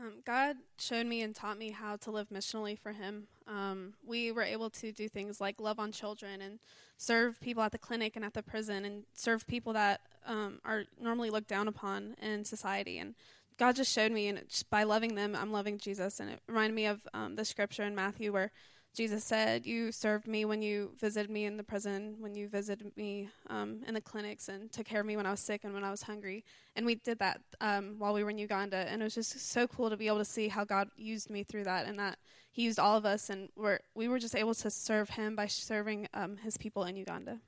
Um, 0.00 0.14
God 0.24 0.56
showed 0.76 1.06
me 1.06 1.22
and 1.22 1.34
taught 1.34 1.58
me 1.58 1.70
how 1.70 1.96
to 1.96 2.10
live 2.10 2.28
missionally 2.30 2.78
for 2.78 2.92
Him. 2.92 3.28
Um, 3.46 3.94
we 4.04 4.32
were 4.32 4.42
able 4.42 4.70
to 4.70 4.92
do 4.92 5.08
things 5.08 5.40
like 5.40 5.60
love 5.60 5.78
on 5.78 5.92
children 5.92 6.40
and 6.42 6.58
serve 6.96 7.40
people 7.40 7.62
at 7.62 7.72
the 7.72 7.78
clinic 7.78 8.16
and 8.16 8.24
at 8.24 8.34
the 8.34 8.42
prison, 8.42 8.84
and 8.84 9.04
serve 9.14 9.46
people 9.46 9.72
that 9.72 10.00
um, 10.26 10.60
are 10.64 10.84
normally 11.00 11.30
looked 11.30 11.48
down 11.48 11.68
upon 11.68 12.14
in 12.20 12.44
society. 12.44 12.98
And 12.98 13.14
God 13.56 13.76
just 13.76 13.92
showed 13.92 14.10
me, 14.10 14.28
and 14.28 14.40
by 14.70 14.82
loving 14.82 15.14
them, 15.14 15.36
I'm 15.36 15.52
loving 15.52 15.78
Jesus. 15.78 16.18
And 16.18 16.30
it 16.30 16.40
reminded 16.48 16.74
me 16.74 16.86
of 16.86 17.06
um, 17.12 17.36
the 17.36 17.44
scripture 17.44 17.84
in 17.84 17.94
Matthew 17.94 18.32
where 18.32 18.50
Jesus 18.94 19.24
said, 19.24 19.66
You 19.66 19.90
served 19.90 20.28
me 20.28 20.44
when 20.44 20.62
you 20.62 20.92
visited 21.00 21.28
me 21.28 21.46
in 21.46 21.56
the 21.56 21.64
prison, 21.64 22.14
when 22.20 22.36
you 22.36 22.48
visited 22.48 22.96
me 22.96 23.28
um, 23.50 23.80
in 23.88 23.94
the 23.94 24.00
clinics, 24.00 24.48
and 24.48 24.70
took 24.70 24.86
care 24.86 25.00
of 25.00 25.06
me 25.06 25.16
when 25.16 25.26
I 25.26 25.32
was 25.32 25.40
sick 25.40 25.64
and 25.64 25.74
when 25.74 25.82
I 25.82 25.90
was 25.90 26.02
hungry. 26.02 26.44
And 26.76 26.86
we 26.86 26.94
did 26.94 27.18
that 27.18 27.40
um, 27.60 27.96
while 27.98 28.14
we 28.14 28.22
were 28.22 28.30
in 28.30 28.38
Uganda. 28.38 28.86
And 28.88 29.02
it 29.02 29.04
was 29.04 29.16
just 29.16 29.50
so 29.50 29.66
cool 29.66 29.90
to 29.90 29.96
be 29.96 30.06
able 30.06 30.18
to 30.18 30.24
see 30.24 30.46
how 30.46 30.64
God 30.64 30.90
used 30.96 31.28
me 31.28 31.42
through 31.42 31.64
that 31.64 31.86
and 31.86 31.98
that 31.98 32.18
He 32.52 32.62
used 32.62 32.78
all 32.78 32.96
of 32.96 33.04
us. 33.04 33.30
And 33.30 33.48
we're, 33.56 33.80
we 33.96 34.06
were 34.06 34.20
just 34.20 34.36
able 34.36 34.54
to 34.54 34.70
serve 34.70 35.10
Him 35.10 35.34
by 35.34 35.48
serving 35.48 36.06
um, 36.14 36.36
His 36.36 36.56
people 36.56 36.84
in 36.84 36.94
Uganda. 36.96 37.40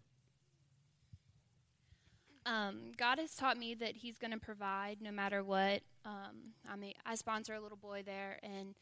Um, 2.45 2.93
God 2.97 3.19
has 3.19 3.37
taught 3.37 3.57
me 3.57 3.75
that 3.75 3.97
He's 3.97 4.19
going 4.19 4.33
to 4.33 4.39
provide 4.39 5.01
no 5.01 5.13
matter 5.13 5.45
what. 5.45 5.83
Um, 6.05 6.55
I 6.69 6.75
mean, 6.75 6.95
I 7.05 7.15
sponsor 7.15 7.55
a 7.55 7.61
little 7.61 7.79
boy 7.79 8.03
there, 8.05 8.39
and 8.43 8.75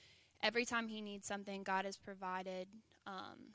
every 0.45 0.67
time 0.67 0.87
he 0.87 1.01
needs 1.01 1.27
something, 1.27 1.63
God 1.65 1.87
has 1.87 1.97
provided 1.97 2.69
um, 3.07 3.55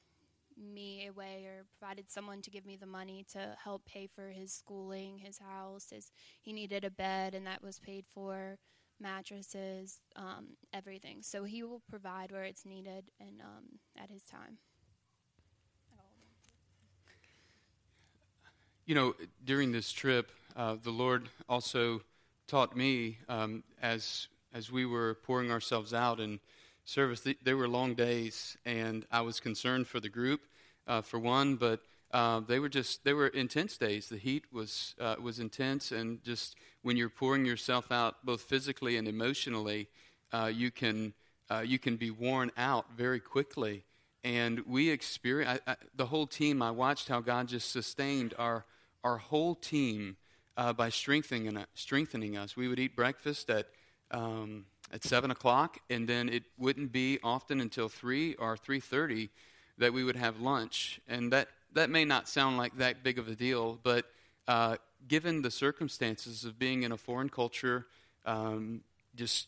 me 0.58 1.08
a 1.08 1.14
way 1.14 1.46
or 1.46 1.66
provided 1.80 2.10
someone 2.12 2.42
to 2.42 2.50
give 2.50 2.66
me 2.66 2.76
the 2.76 2.88
money 2.88 3.26
to 3.32 3.56
help 3.64 3.86
pay 3.86 4.08
for 4.08 4.30
his 4.30 4.52
schooling, 4.52 5.20
his 5.20 5.38
house. 5.38 5.92
His, 5.92 6.12
he 6.42 6.52
needed 6.52 6.84
a 6.84 6.90
bed, 6.90 7.36
and 7.36 7.46
that 7.46 7.64
was 7.64 7.80
paid 7.80 8.06
for, 8.12 8.58
mattresses, 9.00 10.00
um, 10.16 10.58
everything. 10.74 11.20
So 11.22 11.44
he 11.44 11.64
will 11.64 11.82
provide 11.88 12.32
where 12.32 12.44
it's 12.44 12.66
needed 12.66 13.06
and 13.20 13.40
um, 13.40 13.80
at 13.98 14.10
his 14.10 14.24
time. 14.24 14.58
You 18.86 18.96
know, 18.96 19.14
during 19.46 19.72
this 19.72 19.92
trip, 19.92 20.32
uh, 20.56 20.76
the 20.82 20.90
Lord 20.90 21.30
also 21.48 22.02
taught 22.48 22.76
me 22.76 23.20
um, 23.30 23.64
as 23.80 24.28
as 24.52 24.72
we 24.72 24.84
were 24.84 25.14
pouring 25.14 25.52
ourselves 25.52 25.94
out 25.94 26.20
and 26.20 26.40
service. 26.90 27.26
They 27.44 27.54
were 27.54 27.68
long 27.68 27.94
days, 27.94 28.58
and 28.66 29.06
I 29.12 29.22
was 29.22 29.40
concerned 29.40 29.88
for 29.88 30.00
the 30.00 30.10
group, 30.10 30.42
uh, 30.88 31.02
for 31.02 31.20
one, 31.20 31.56
but 31.56 31.82
uh, 32.12 32.40
they 32.40 32.60
were 32.60 32.70
just 32.70 33.04
they 33.04 33.14
were 33.14 33.28
intense 33.28 33.78
days. 33.78 34.10
The 34.10 34.18
heat 34.18 34.46
was 34.52 34.96
uh, 35.00 35.16
was 35.22 35.40
intense, 35.40 35.92
and 35.92 36.24
just 36.24 36.56
when 36.82 36.98
you're 36.98 37.10
pouring 37.10 37.46
yourself 37.46 37.92
out, 37.92 38.26
both 38.26 38.42
physically 38.42 38.98
and 38.98 39.08
emotionally, 39.08 39.88
uh, 40.34 40.52
you 40.54 40.72
can 40.72 41.14
uh, 41.52 41.64
you 41.66 41.78
can 41.78 41.96
be 41.96 42.10
worn 42.10 42.52
out 42.58 42.86
very 42.98 43.20
quickly. 43.20 43.84
And 44.24 44.62
we 44.68 44.90
experienced 44.90 45.64
the 45.96 46.08
whole 46.08 46.28
team. 46.28 46.62
I 46.62 46.72
watched 46.72 47.08
how 47.08 47.22
God 47.22 47.48
just 47.48 47.72
sustained 47.72 48.34
our 48.38 48.66
our 49.04 49.18
whole 49.18 49.54
team 49.54 50.18
uh, 50.58 50.74
by 50.74 50.90
strengthening 50.90 51.64
strengthening 51.76 52.36
us. 52.36 52.58
We 52.58 52.68
would 52.68 52.80
eat 52.80 52.96
breakfast 52.96 53.50
at 53.52 53.68
um, 54.12 54.66
at 54.92 55.04
seven 55.04 55.32
o'clock, 55.32 55.80
and 55.90 56.08
then 56.08 56.30
it 56.30 56.44
wouldn't 56.58 56.92
be 56.92 57.20
often 57.24 57.62
until 57.62 57.90
three 57.90 58.36
or 58.36 58.58
three 58.58 58.80
thirty 58.80 59.30
that 59.78 59.94
we 59.94 60.04
would 60.04 60.16
have 60.16 60.40
lunch. 60.40 61.00
And 61.08 61.32
that 61.32 61.48
that 61.74 61.90
may 61.90 62.06
not 62.06 62.28
sound 62.28 62.58
like 62.58 62.78
that 62.78 63.04
big 63.04 63.20
of 63.20 63.28
a 63.28 63.36
deal, 63.36 63.80
but 63.84 64.06
uh, 64.48 64.78
given 65.08 65.42
the 65.42 65.52
circumstances 65.52 66.44
of 66.44 66.58
being 66.58 66.84
in 66.84 66.92
a 66.92 66.98
foreign 66.98 67.30
culture, 67.30 67.86
um, 68.26 68.82
just 69.16 69.48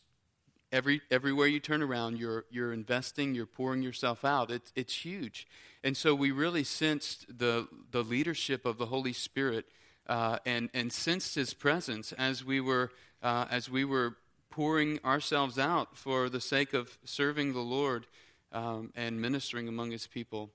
every 0.72 1.02
everywhere 1.10 1.48
you 1.48 1.60
turn 1.60 1.82
around, 1.82 2.18
you're 2.18 2.46
you're 2.52 2.74
investing, 2.74 3.36
you're 3.36 3.46
pouring 3.46 3.82
yourself 3.82 4.24
out. 4.24 4.52
It's 4.52 4.72
it's 4.76 5.06
huge, 5.06 5.48
and 5.84 5.98
so 5.98 6.14
we 6.16 6.32
really 6.32 6.64
sensed 6.64 7.38
the 7.38 7.68
the 7.92 8.04
leadership 8.04 8.66
of 8.66 8.78
the 8.78 8.88
Holy 8.88 9.14
Spirit, 9.14 9.66
uh, 10.08 10.38
and 10.46 10.70
and 10.74 10.94
sensed 10.94 11.36
His 11.36 11.54
presence 11.54 12.12
as 12.14 12.46
we 12.46 12.62
were 12.62 12.92
uh, 13.22 13.46
as 13.50 13.70
we 13.70 13.84
were 13.84 14.18
pouring 14.52 15.00
ourselves 15.04 15.58
out 15.58 15.98
for 15.98 16.30
the 16.30 16.42
sake 16.42 16.74
of 16.74 17.00
serving 17.04 17.54
the 17.54 17.60
Lord 17.60 18.06
um, 18.52 18.92
and 18.96 19.20
ministering 19.20 19.68
among 19.68 19.92
His 19.92 20.06
people. 20.06 20.52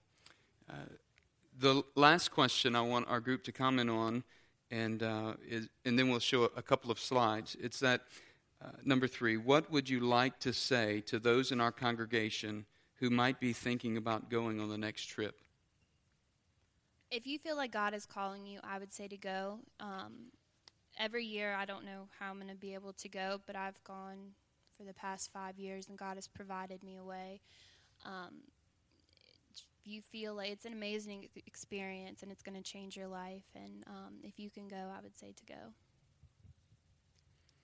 Uh, 0.70 0.74
the 1.58 1.82
last 1.94 2.30
question 2.30 2.76
I 2.76 2.82
want 2.82 3.08
our 3.08 3.20
group 3.20 3.42
to 3.44 3.52
comment 3.52 3.90
on, 3.90 4.22
and, 4.70 5.02
uh, 5.02 5.34
is, 5.48 5.68
and 5.84 5.98
then 5.98 6.10
we'll 6.10 6.20
show 6.20 6.44
a 6.44 6.62
couple 6.62 6.90
of 6.90 7.00
slides. 7.00 7.56
It's 7.60 7.80
that 7.80 8.02
uh, 8.62 8.68
number 8.84 9.06
three, 9.08 9.36
what 9.36 9.70
would 9.70 9.88
you 9.88 10.00
like 10.00 10.38
to 10.40 10.52
say 10.52 11.00
to 11.02 11.18
those 11.18 11.52
in 11.52 11.60
our 11.60 11.72
congregation 11.72 12.66
who 12.96 13.10
might 13.10 13.40
be 13.40 13.52
thinking 13.52 13.96
about 13.96 14.30
going 14.30 14.60
on 14.60 14.68
the 14.68 14.78
next 14.78 15.06
trip? 15.06 15.40
If 17.10 17.26
you 17.26 17.38
feel 17.38 17.56
like 17.56 17.70
God 17.70 17.94
is 17.94 18.04
calling 18.04 18.46
you, 18.46 18.60
I 18.64 18.78
would 18.78 18.92
say 18.92 19.08
to 19.08 19.16
go. 19.16 19.60
Um, 19.80 20.32
every 20.98 21.24
year 21.24 21.54
I 21.54 21.64
don't 21.64 21.84
know 21.84 22.08
how 22.18 22.30
I'm 22.30 22.36
going 22.36 22.48
to 22.48 22.54
be 22.54 22.74
able 22.74 22.92
to 22.94 23.08
go, 23.08 23.40
but 23.46 23.56
I've 23.56 23.82
gone 23.84 24.32
for 24.76 24.84
the 24.84 24.94
past 24.94 25.32
five 25.32 25.58
years, 25.58 25.88
and 25.88 25.96
God 25.96 26.16
has 26.16 26.28
provided 26.28 26.82
me 26.82 26.96
a 26.96 27.04
way. 27.04 27.40
Um, 28.04 28.42
you 29.84 30.02
feel 30.02 30.34
like 30.34 30.50
it's 30.50 30.64
an 30.64 30.72
amazing 30.72 31.28
experience, 31.46 32.22
and 32.22 32.30
it's 32.30 32.42
going 32.42 32.56
to 32.56 32.62
change 32.62 32.96
your 32.96 33.08
life. 33.08 33.44
And 33.54 33.84
um, 33.86 34.14
if 34.22 34.38
you 34.38 34.50
can 34.50 34.68
go, 34.68 34.76
I 34.76 35.00
would 35.02 35.16
say 35.16 35.32
to 35.36 35.44
go. 35.44 35.72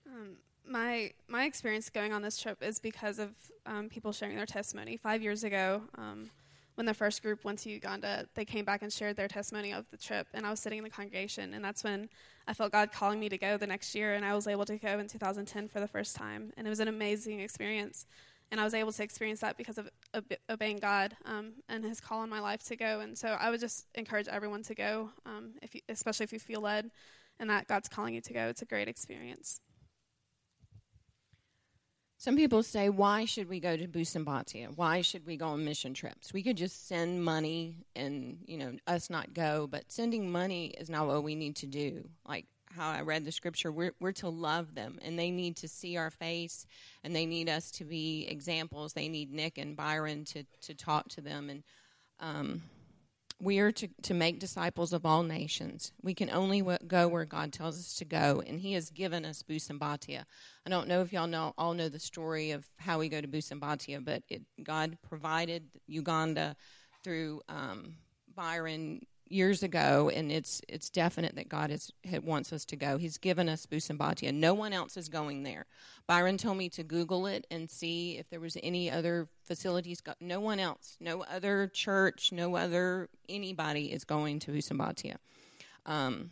Um, 0.07 0.37
my 0.67 1.13
my 1.29 1.45
experience 1.45 1.91
going 1.91 2.13
on 2.13 2.23
this 2.23 2.39
trip 2.39 2.63
is 2.63 2.79
because 2.79 3.19
of 3.19 3.31
um, 3.67 3.89
people 3.89 4.13
sharing 4.13 4.37
their 4.37 4.47
testimony. 4.47 4.97
Five 4.97 5.23
years 5.23 5.45
ago, 5.45 5.83
um, 5.97 6.31
when 6.75 6.87
the 6.87 6.95
first 6.95 7.23
group 7.23 7.45
went 7.45 7.59
to 7.61 7.71
Uganda, 7.71 8.27
they 8.35 8.45
came 8.45 8.65
back 8.65 8.83
and 8.83 8.93
shared 8.93 9.17
their 9.17 9.29
testimony 9.29 9.73
of 9.73 9.85
the 9.91 9.97
trip, 9.97 10.27
and 10.33 10.47
I 10.47 10.51
was 10.51 10.61
sitting 10.61 10.79
in 10.79 10.85
the 10.85 10.91
congregation, 10.91 11.55
and 11.55 11.65
that's 11.65 11.85
when 11.85 12.09
I 12.47 12.55
felt 12.55 12.73
God 12.73 12.93
calling 12.93 13.21
me 13.21 13.29
to 13.29 13.39
go 13.39 13.57
the 13.57 13.67
next 13.67 13.95
year, 13.95 14.15
and 14.15 14.25
I 14.25 14.35
was 14.35 14.47
able 14.47 14.65
to 14.65 14.77
go 14.79 14.99
in 14.99 15.07
2010 15.07 15.69
for 15.69 15.81
the 15.81 15.89
first 15.89 16.17
time, 16.17 16.53
and 16.57 16.67
it 16.67 16.71
was 16.71 16.81
an 16.81 16.89
amazing 16.89 17.41
experience, 17.41 18.07
and 18.51 18.61
I 18.61 18.65
was 18.65 18.75
able 18.75 18.93
to 18.93 19.03
experience 19.03 19.41
that 19.41 19.57
because 19.57 19.79
of 19.79 19.91
obeying 20.49 20.79
God 20.79 21.17
um, 21.25 21.53
and 21.69 21.85
His 21.85 22.01
call 22.01 22.21
on 22.21 22.31
my 22.31 22.41
life 22.41 22.63
to 22.65 22.77
go, 22.77 23.01
and 23.01 23.17
so 23.17 23.29
I 23.29 23.51
would 23.51 23.61
just 23.61 23.87
encourage 23.95 24.29
everyone 24.29 24.63
to 24.65 24.75
go, 24.75 25.11
um, 25.27 25.53
if 25.63 25.75
you, 25.75 25.83
especially 25.89 26.25
if 26.25 26.33
you 26.33 26.39
feel 26.39 26.61
led, 26.61 26.91
and 27.39 27.51
that 27.51 27.67
God's 27.67 27.89
calling 27.89 28.15
you 28.15 28.21
to 28.21 28.33
go. 28.33 28.47
It's 28.49 28.63
a 28.63 28.67
great 28.67 28.89
experience. 28.89 29.61
Some 32.23 32.37
people 32.37 32.63
say, 32.63 32.89
why 32.89 33.25
should 33.25 33.49
we 33.49 33.59
go 33.59 33.77
to 33.77 33.89
Busembatia? 33.89 34.77
Why 34.77 35.03
should 35.03 35.27
we 35.27 35.37
go 35.37 35.49
on 35.49 35.65
mission 35.65 35.93
trips? 35.93 36.33
We 36.33 36.45
could 36.45 36.57
just 36.57 36.87
send 36.87 37.25
money 37.25 37.85
and, 37.97 38.39
you 38.47 38.59
know, 38.59 38.77
us 38.87 39.11
not 39.11 39.35
go, 39.35 39.67
but 39.67 39.91
sending 39.91 40.31
money 40.31 40.67
is 40.67 40.89
not 40.89 41.09
what 41.09 41.25
we 41.25 41.35
need 41.35 41.57
to 41.57 41.67
do. 41.67 42.09
Like 42.25 42.47
how 42.67 42.93
I 42.93 43.01
read 43.01 43.25
the 43.25 43.33
scripture, 43.33 43.73
we're, 43.73 43.91
we're 43.99 44.13
to 44.13 44.29
love 44.29 44.77
them 44.77 45.01
and 45.03 45.19
they 45.19 45.33
need 45.33 45.57
to 45.57 45.69
see 45.69 45.97
our 45.97 46.11
face 46.11 46.65
and 47.03 47.13
they 47.13 47.27
need 47.27 47.49
us 47.49 47.73
to 47.73 47.85
be 47.85 48.29
examples. 48.31 48.93
They 48.93 49.09
need 49.09 49.33
Nick 49.33 49.59
and 49.59 49.77
Byron 49.77 50.25
to, 50.27 50.45
to 50.61 50.75
talk 50.75 51.09
to 51.09 51.23
them. 51.23 51.51
And, 51.51 51.65
um, 52.21 52.63
we 53.43 53.59
are 53.59 53.73
to, 53.73 53.89
to 54.03 54.15
make 54.15 54.39
disciples 54.39 54.93
of 54.93 55.05
all 55.05 55.25
nations. 55.25 55.93
We 56.01 56.15
can 56.15 56.31
only 56.31 56.63
go 56.87 57.09
where 57.09 57.25
God 57.25 57.53
tells 57.53 57.77
us 57.77 57.97
to 57.97 58.05
go, 58.05 58.41
and 58.47 58.61
He 58.61 58.75
has 58.75 58.89
given 58.91 59.25
us 59.25 59.43
Busembatia. 59.43 60.25
I 60.65 60.71
don't 60.71 60.87
know 60.87 61.01
if 61.01 61.13
y'all 61.13 61.27
know 61.27 61.53
all 61.59 61.75
know 61.75 61.89
the 61.89 61.99
story 61.99 62.53
of 62.53 62.65
how 62.79 63.01
we 63.01 63.09
go 63.09 63.21
to 63.21 63.27
Busembatia, 63.27 64.05
but 64.05 64.23
it, 64.29 64.43
God 64.63 64.97
provided 65.03 65.65
Uganda 65.89 66.55
through 67.03 67.43
um, 67.49 67.97
Byron 68.33 69.01
years 69.33 69.65
ago, 69.65 70.11
and 70.15 70.31
it's 70.31 70.61
it's 70.69 70.89
definite 70.89 71.35
that 71.35 71.49
God 71.49 71.73
is 71.73 71.91
wants 72.23 72.53
us 72.53 72.65
to 72.67 72.77
go. 72.77 72.97
He's 72.97 73.19
given 73.19 73.49
us 73.49 73.67
Busembatia. 73.67 74.33
No 74.33 74.55
one 74.55 74.73
else 74.73 74.97
is 74.97 75.09
going 75.09 75.43
there. 75.43 75.67
Byron 76.07 76.37
told 76.37 76.59
me 76.59 76.69
to 76.71 76.85
Google 76.85 77.27
it 77.27 77.47
and 77.51 77.69
see 77.69 78.19
if 78.19 78.29
there 78.31 78.41
was 78.41 78.57
any 78.63 78.91
other 78.91 79.29
facilities. 79.53 80.03
No 80.19 80.41
one 80.41 80.59
else, 80.59 80.97
no 80.99 81.25
other 81.25 81.67
church, 81.67 82.33
no 82.33 82.57
other 82.57 83.11
anybody 83.29 83.93
is 83.93 84.05
going 84.05 84.39
to 84.41 84.51
Busembatia. 84.51 85.17
Um, 85.85 86.31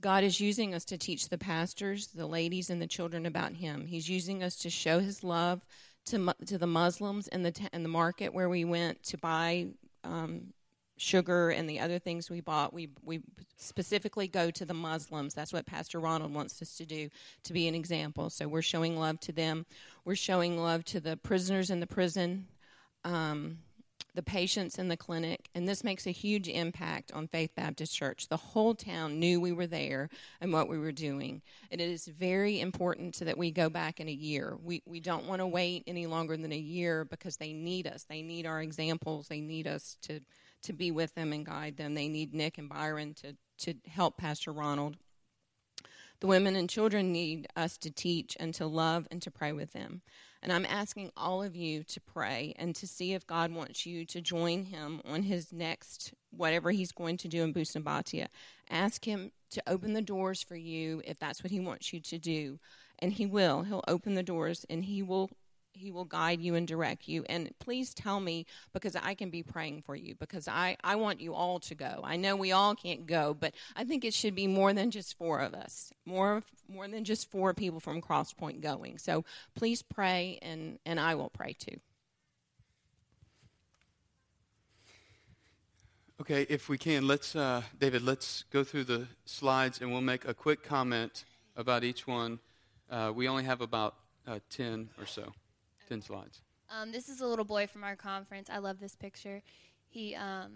God 0.00 0.22
is 0.22 0.40
using 0.40 0.72
us 0.72 0.84
to 0.84 0.98
teach 0.98 1.28
the 1.28 1.38
pastors, 1.38 2.08
the 2.08 2.26
ladies, 2.26 2.70
and 2.70 2.80
the 2.80 2.86
children 2.86 3.26
about 3.26 3.54
Him. 3.54 3.86
He's 3.86 4.08
using 4.08 4.44
us 4.44 4.54
to 4.58 4.70
show 4.70 5.00
His 5.00 5.24
love 5.24 5.66
to 6.06 6.32
to 6.46 6.58
the 6.58 6.66
Muslims 6.66 7.26
in 7.26 7.42
the 7.42 7.52
in 7.72 7.82
the 7.82 7.88
market 7.88 8.32
where 8.32 8.48
we 8.48 8.64
went 8.64 9.02
to 9.04 9.18
buy 9.18 9.66
um, 10.04 10.52
sugar 11.02 11.50
and 11.50 11.68
the 11.68 11.80
other 11.80 11.98
things 11.98 12.30
we 12.30 12.40
bought. 12.40 12.72
We 12.72 12.88
we 13.04 13.20
specifically 13.56 14.28
go 14.28 14.50
to 14.50 14.64
the 14.64 14.74
Muslims. 14.74 15.34
That's 15.34 15.52
what 15.52 15.66
Pastor 15.66 15.98
Ronald 15.98 16.32
wants 16.32 16.62
us 16.62 16.76
to 16.76 16.86
do 16.86 17.10
to 17.44 17.52
be 17.52 17.66
an 17.68 17.74
example. 17.74 18.30
So 18.30 18.48
we're 18.48 18.62
showing 18.62 18.96
love 18.96 19.18
to 19.20 19.32
them. 19.32 19.66
We're 20.04 20.14
showing 20.14 20.56
love 20.56 20.84
to 20.86 21.00
the 21.00 21.16
prisoners 21.16 21.70
in 21.70 21.80
the 21.80 21.86
prison. 21.86 22.46
Um, 23.04 23.58
the 24.14 24.22
patients 24.22 24.78
in 24.78 24.88
the 24.88 24.96
clinic, 24.96 25.48
and 25.54 25.66
this 25.66 25.82
makes 25.82 26.06
a 26.06 26.10
huge 26.10 26.46
impact 26.46 27.12
on 27.12 27.28
Faith 27.28 27.54
Baptist 27.56 27.96
Church. 27.96 28.28
The 28.28 28.36
whole 28.36 28.74
town 28.74 29.18
knew 29.18 29.40
we 29.40 29.52
were 29.52 29.66
there 29.66 30.10
and 30.38 30.52
what 30.52 30.68
we 30.68 30.78
were 30.78 30.92
doing. 30.92 31.40
And 31.70 31.80
it 31.80 31.88
is 31.88 32.06
very 32.06 32.60
important 32.60 33.18
that 33.20 33.38
we 33.38 33.50
go 33.50 33.70
back 33.70 34.00
in 34.00 34.08
a 34.10 34.12
year. 34.12 34.58
We, 34.62 34.82
we 34.84 35.00
don't 35.00 35.26
want 35.26 35.40
to 35.40 35.46
wait 35.46 35.84
any 35.86 36.06
longer 36.06 36.36
than 36.36 36.52
a 36.52 36.58
year 36.58 37.06
because 37.06 37.38
they 37.38 37.54
need 37.54 37.86
us. 37.86 38.04
They 38.04 38.20
need 38.20 38.44
our 38.44 38.60
examples. 38.60 39.28
They 39.28 39.40
need 39.40 39.66
us 39.66 39.96
to 40.02 40.20
to 40.62 40.72
be 40.72 40.90
with 40.90 41.14
them 41.14 41.32
and 41.32 41.46
guide 41.46 41.76
them. 41.76 41.94
They 41.94 42.08
need 42.08 42.34
Nick 42.34 42.58
and 42.58 42.68
Byron 42.68 43.14
to, 43.14 43.36
to 43.58 43.74
help 43.88 44.16
Pastor 44.16 44.52
Ronald. 44.52 44.96
The 46.20 46.28
women 46.28 46.54
and 46.54 46.70
children 46.70 47.10
need 47.10 47.48
us 47.56 47.76
to 47.78 47.90
teach 47.90 48.36
and 48.38 48.54
to 48.54 48.66
love 48.66 49.08
and 49.10 49.20
to 49.22 49.30
pray 49.30 49.52
with 49.52 49.72
them. 49.72 50.02
And 50.40 50.52
I'm 50.52 50.66
asking 50.66 51.10
all 51.16 51.42
of 51.42 51.56
you 51.56 51.82
to 51.84 52.00
pray 52.00 52.54
and 52.58 52.74
to 52.76 52.86
see 52.86 53.12
if 53.12 53.26
God 53.26 53.52
wants 53.52 53.86
you 53.86 54.04
to 54.06 54.20
join 54.20 54.64
him 54.64 55.00
on 55.04 55.22
his 55.22 55.52
next, 55.52 56.14
whatever 56.30 56.70
he's 56.70 56.92
going 56.92 57.16
to 57.18 57.28
do 57.28 57.42
in 57.42 57.52
Busembatia. 57.52 58.28
Ask 58.70 59.04
him 59.04 59.32
to 59.50 59.62
open 59.66 59.94
the 59.94 60.02
doors 60.02 60.42
for 60.42 60.56
you 60.56 61.02
if 61.04 61.18
that's 61.18 61.42
what 61.42 61.50
he 61.50 61.60
wants 61.60 61.92
you 61.92 62.00
to 62.00 62.18
do. 62.18 62.58
And 63.00 63.12
he 63.12 63.26
will. 63.26 63.62
He'll 63.62 63.84
open 63.88 64.14
the 64.14 64.22
doors 64.22 64.64
and 64.70 64.84
he 64.84 65.02
will 65.02 65.30
he 65.74 65.90
will 65.90 66.04
guide 66.04 66.40
you 66.40 66.54
and 66.54 66.66
direct 66.66 67.08
you 67.08 67.24
and 67.28 67.50
please 67.58 67.94
tell 67.94 68.20
me 68.20 68.46
because 68.72 68.96
i 68.96 69.14
can 69.14 69.30
be 69.30 69.42
praying 69.42 69.82
for 69.82 69.96
you 69.96 70.14
because 70.14 70.48
i 70.48 70.76
i 70.84 70.96
want 70.96 71.20
you 71.20 71.34
all 71.34 71.58
to 71.58 71.74
go 71.74 72.00
i 72.04 72.16
know 72.16 72.36
we 72.36 72.52
all 72.52 72.74
can't 72.74 73.06
go 73.06 73.34
but 73.38 73.52
i 73.76 73.84
think 73.84 74.04
it 74.04 74.14
should 74.14 74.34
be 74.34 74.46
more 74.46 74.72
than 74.72 74.90
just 74.90 75.16
four 75.16 75.40
of 75.40 75.54
us 75.54 75.92
more 76.04 76.42
more 76.68 76.88
than 76.88 77.04
just 77.04 77.30
four 77.30 77.54
people 77.54 77.80
from 77.80 78.00
crosspoint 78.00 78.60
going 78.60 78.98
so 78.98 79.24
please 79.54 79.82
pray 79.82 80.38
and 80.42 80.78
and 80.86 81.00
i 81.00 81.14
will 81.14 81.30
pray 81.30 81.52
too 81.52 81.76
Okay, 86.22 86.46
if 86.48 86.68
we 86.68 86.78
can, 86.78 87.08
let's, 87.08 87.34
uh, 87.34 87.62
David, 87.80 88.02
let's 88.02 88.44
go 88.52 88.62
through 88.62 88.84
the 88.84 89.08
slides 89.24 89.80
and 89.80 89.90
we'll 89.90 90.02
make 90.02 90.24
a 90.24 90.32
quick 90.32 90.62
comment 90.62 91.24
about 91.56 91.82
each 91.82 92.06
one. 92.06 92.38
Uh, 92.88 93.10
we 93.12 93.26
only 93.26 93.42
have 93.42 93.60
about 93.60 93.96
uh, 94.28 94.38
10 94.48 94.90
or 95.00 95.06
so. 95.06 95.32
10 95.92 96.00
slides. 96.00 96.40
Um, 96.70 96.90
this 96.90 97.10
is 97.10 97.20
a 97.20 97.26
little 97.26 97.44
boy 97.44 97.66
from 97.66 97.84
our 97.84 97.96
conference. 97.96 98.48
I 98.50 98.58
love 98.58 98.80
this 98.80 98.96
picture. 98.96 99.42
He, 99.90 100.14
um, 100.14 100.52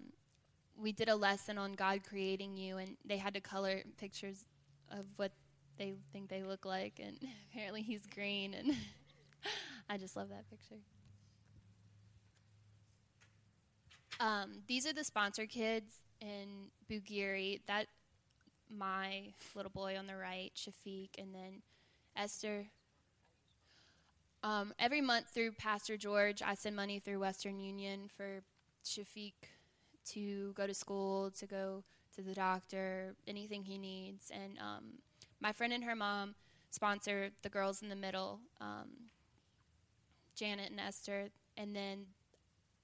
we 0.80 0.92
did 0.92 1.10
a 1.10 1.14
lesson 1.14 1.58
on 1.58 1.74
God 1.74 2.00
creating 2.08 2.56
you, 2.56 2.78
and 2.78 2.96
they 3.04 3.18
had 3.18 3.34
to 3.34 3.40
color 3.40 3.82
pictures 3.98 4.46
of 4.90 5.04
what 5.16 5.32
they 5.76 5.92
think 6.14 6.30
they 6.30 6.42
look 6.42 6.64
like, 6.64 6.98
and 7.04 7.18
apparently 7.52 7.82
he's 7.82 8.06
green, 8.06 8.54
and 8.54 8.74
I 9.90 9.98
just 9.98 10.16
love 10.16 10.30
that 10.30 10.48
picture. 10.48 10.80
Um, 14.18 14.62
these 14.66 14.86
are 14.86 14.94
the 14.94 15.04
sponsor 15.04 15.44
kids 15.44 15.96
in 16.22 16.70
Bugiri. 16.90 17.60
That 17.66 17.88
my 18.74 19.34
little 19.54 19.70
boy 19.70 19.98
on 19.98 20.06
the 20.06 20.16
right, 20.16 20.50
Shafiq, 20.56 21.10
and 21.18 21.34
then 21.34 21.60
Esther 22.16 22.68
um, 24.46 24.72
every 24.78 25.00
month 25.00 25.26
through 25.34 25.50
Pastor 25.52 25.96
George, 25.96 26.40
I 26.40 26.54
send 26.54 26.76
money 26.76 27.00
through 27.00 27.18
Western 27.18 27.58
Union 27.58 28.08
for 28.16 28.42
Shafiq 28.84 29.32
to 30.12 30.52
go 30.52 30.68
to 30.68 30.72
school, 30.72 31.32
to 31.32 31.46
go 31.46 31.82
to 32.14 32.22
the 32.22 32.32
doctor, 32.32 33.16
anything 33.26 33.64
he 33.64 33.76
needs. 33.76 34.30
And 34.30 34.56
um, 34.60 34.84
my 35.40 35.50
friend 35.50 35.72
and 35.72 35.82
her 35.82 35.96
mom 35.96 36.36
sponsor 36.70 37.30
the 37.42 37.48
girls 37.48 37.82
in 37.82 37.88
the 37.88 37.96
middle, 37.96 38.38
um, 38.60 38.88
Janet 40.36 40.70
and 40.70 40.78
Esther. 40.78 41.24
And 41.56 41.74
then 41.74 42.06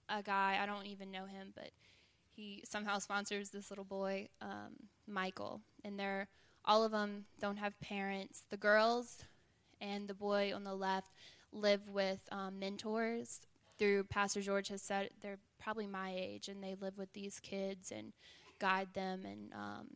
a 0.09 0.21
guy, 0.21 0.59
I 0.61 0.67
don't 0.67 0.87
even 0.87 1.13
know 1.13 1.27
him, 1.27 1.53
but 1.55 1.71
he 2.35 2.65
somehow 2.69 2.99
sponsors 2.99 3.51
this 3.51 3.71
little 3.71 3.85
boy, 3.85 4.29
um, 4.41 4.75
Michael. 5.07 5.61
And 5.85 5.97
they're 5.97 6.27
all 6.65 6.83
of 6.83 6.91
them 6.91 7.27
don't 7.41 7.59
have 7.59 7.79
parents. 7.79 8.43
The 8.51 8.57
girls 8.57 9.19
and 9.81 10.09
the 10.09 10.15
boy 10.15 10.53
on 10.53 10.65
the 10.65 10.75
left 10.75 11.13
live 11.53 11.89
with 11.89 12.21
um, 12.33 12.59
mentors 12.59 13.41
through 13.79 14.05
Pastor 14.05 14.41
George 14.41 14.69
has 14.69 14.83
said 14.83 15.11
they're 15.21 15.39
probably 15.61 15.87
my 15.87 16.13
age 16.15 16.49
and 16.49 16.63
they 16.63 16.77
live 16.81 16.99
with 16.99 17.13
these 17.13 17.41
kids 17.41 17.93
and 17.93 18.13
guide 18.59 18.89
them 18.95 19.25
and 19.25 19.53
um, 19.53 19.87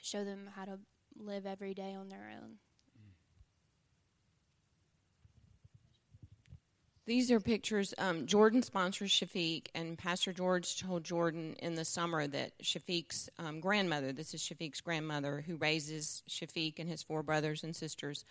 show 0.00 0.24
them 0.24 0.50
how 0.54 0.64
to 0.64 0.78
live 1.18 1.46
every 1.46 1.74
day 1.74 1.94
on 1.94 2.08
their 2.08 2.32
own. 2.40 2.56
These 7.06 7.32
are 7.32 7.40
pictures. 7.40 7.92
Um, 7.98 8.24
Jordan 8.24 8.62
sponsors 8.62 9.10
Shafiq, 9.10 9.66
and 9.74 9.98
Pastor 9.98 10.32
George 10.32 10.80
told 10.80 11.02
Jordan 11.02 11.56
in 11.58 11.74
the 11.74 11.84
summer 11.84 12.28
that 12.28 12.52
Shafiq's 12.62 13.28
um, 13.38 13.58
grandmother, 13.58 14.12
this 14.12 14.32
is 14.32 14.40
Shafiq's 14.40 14.80
grandmother, 14.80 15.42
who 15.44 15.56
raises 15.56 16.22
Shafiq 16.28 16.78
and 16.78 16.88
his 16.88 17.02
four 17.02 17.24
brothers 17.24 17.64
and 17.64 17.74
sisters, 17.74 18.24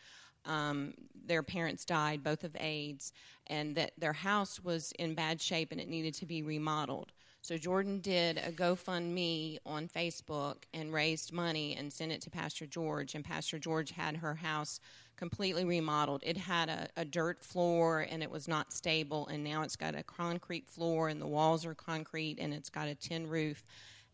um, 0.46 0.94
their 1.26 1.44
parents 1.44 1.86
died, 1.86 2.24
both 2.24 2.44
of 2.44 2.56
AIDS, 2.60 3.14
and 3.48 3.76
that 3.76 3.92
their 3.98 4.14
house 4.14 4.64
was 4.64 4.92
in 5.00 5.14
bad 5.14 5.42
shape 5.42 5.72
and 5.72 5.80
it 5.80 5.88
needed 5.88 6.14
to 6.16 6.26
be 6.26 6.42
remodeled. 6.42 7.12
So 7.42 7.58
Jordan 7.58 8.02
did 8.02 8.38
a 8.38 8.52
GoFundMe 8.52 9.60
on 9.66 9.88
Facebook 9.88 10.58
and 10.74 10.94
raised 10.94 11.32
money 11.32 11.76
and 11.78 11.92
sent 11.92 12.12
it 12.12 12.22
to 12.24 12.30
Pastor 12.30 12.66
George. 12.66 13.16
And 13.16 13.24
Pastor 13.24 13.58
George 13.58 13.92
had 13.92 14.18
her 14.18 14.36
house 14.36 14.82
completely 15.16 15.66
remodeled. 15.66 16.22
It 16.26 16.38
had 16.38 16.70
a, 16.70 16.88
a, 16.98 17.06
dirt 17.06 17.44
floor 17.44 18.08
and 18.10 18.24
it 18.24 18.32
was 18.32 18.48
not 18.48 18.72
stable, 18.72 19.28
and 19.28 19.44
now 19.44 19.64
it's 19.64 19.76
got 19.76 19.96
a 19.96 20.04
concrete 20.04 20.68
floor 20.68 21.10
and 21.10 21.22
the 21.22 21.28
walls 21.28 21.66
are 21.66 21.74
concrete 21.74 22.38
and 22.40 22.54
it's 22.54 22.70
got 22.70 22.88
a 22.88 22.96
tin 22.96 23.28
roof. 23.28 23.66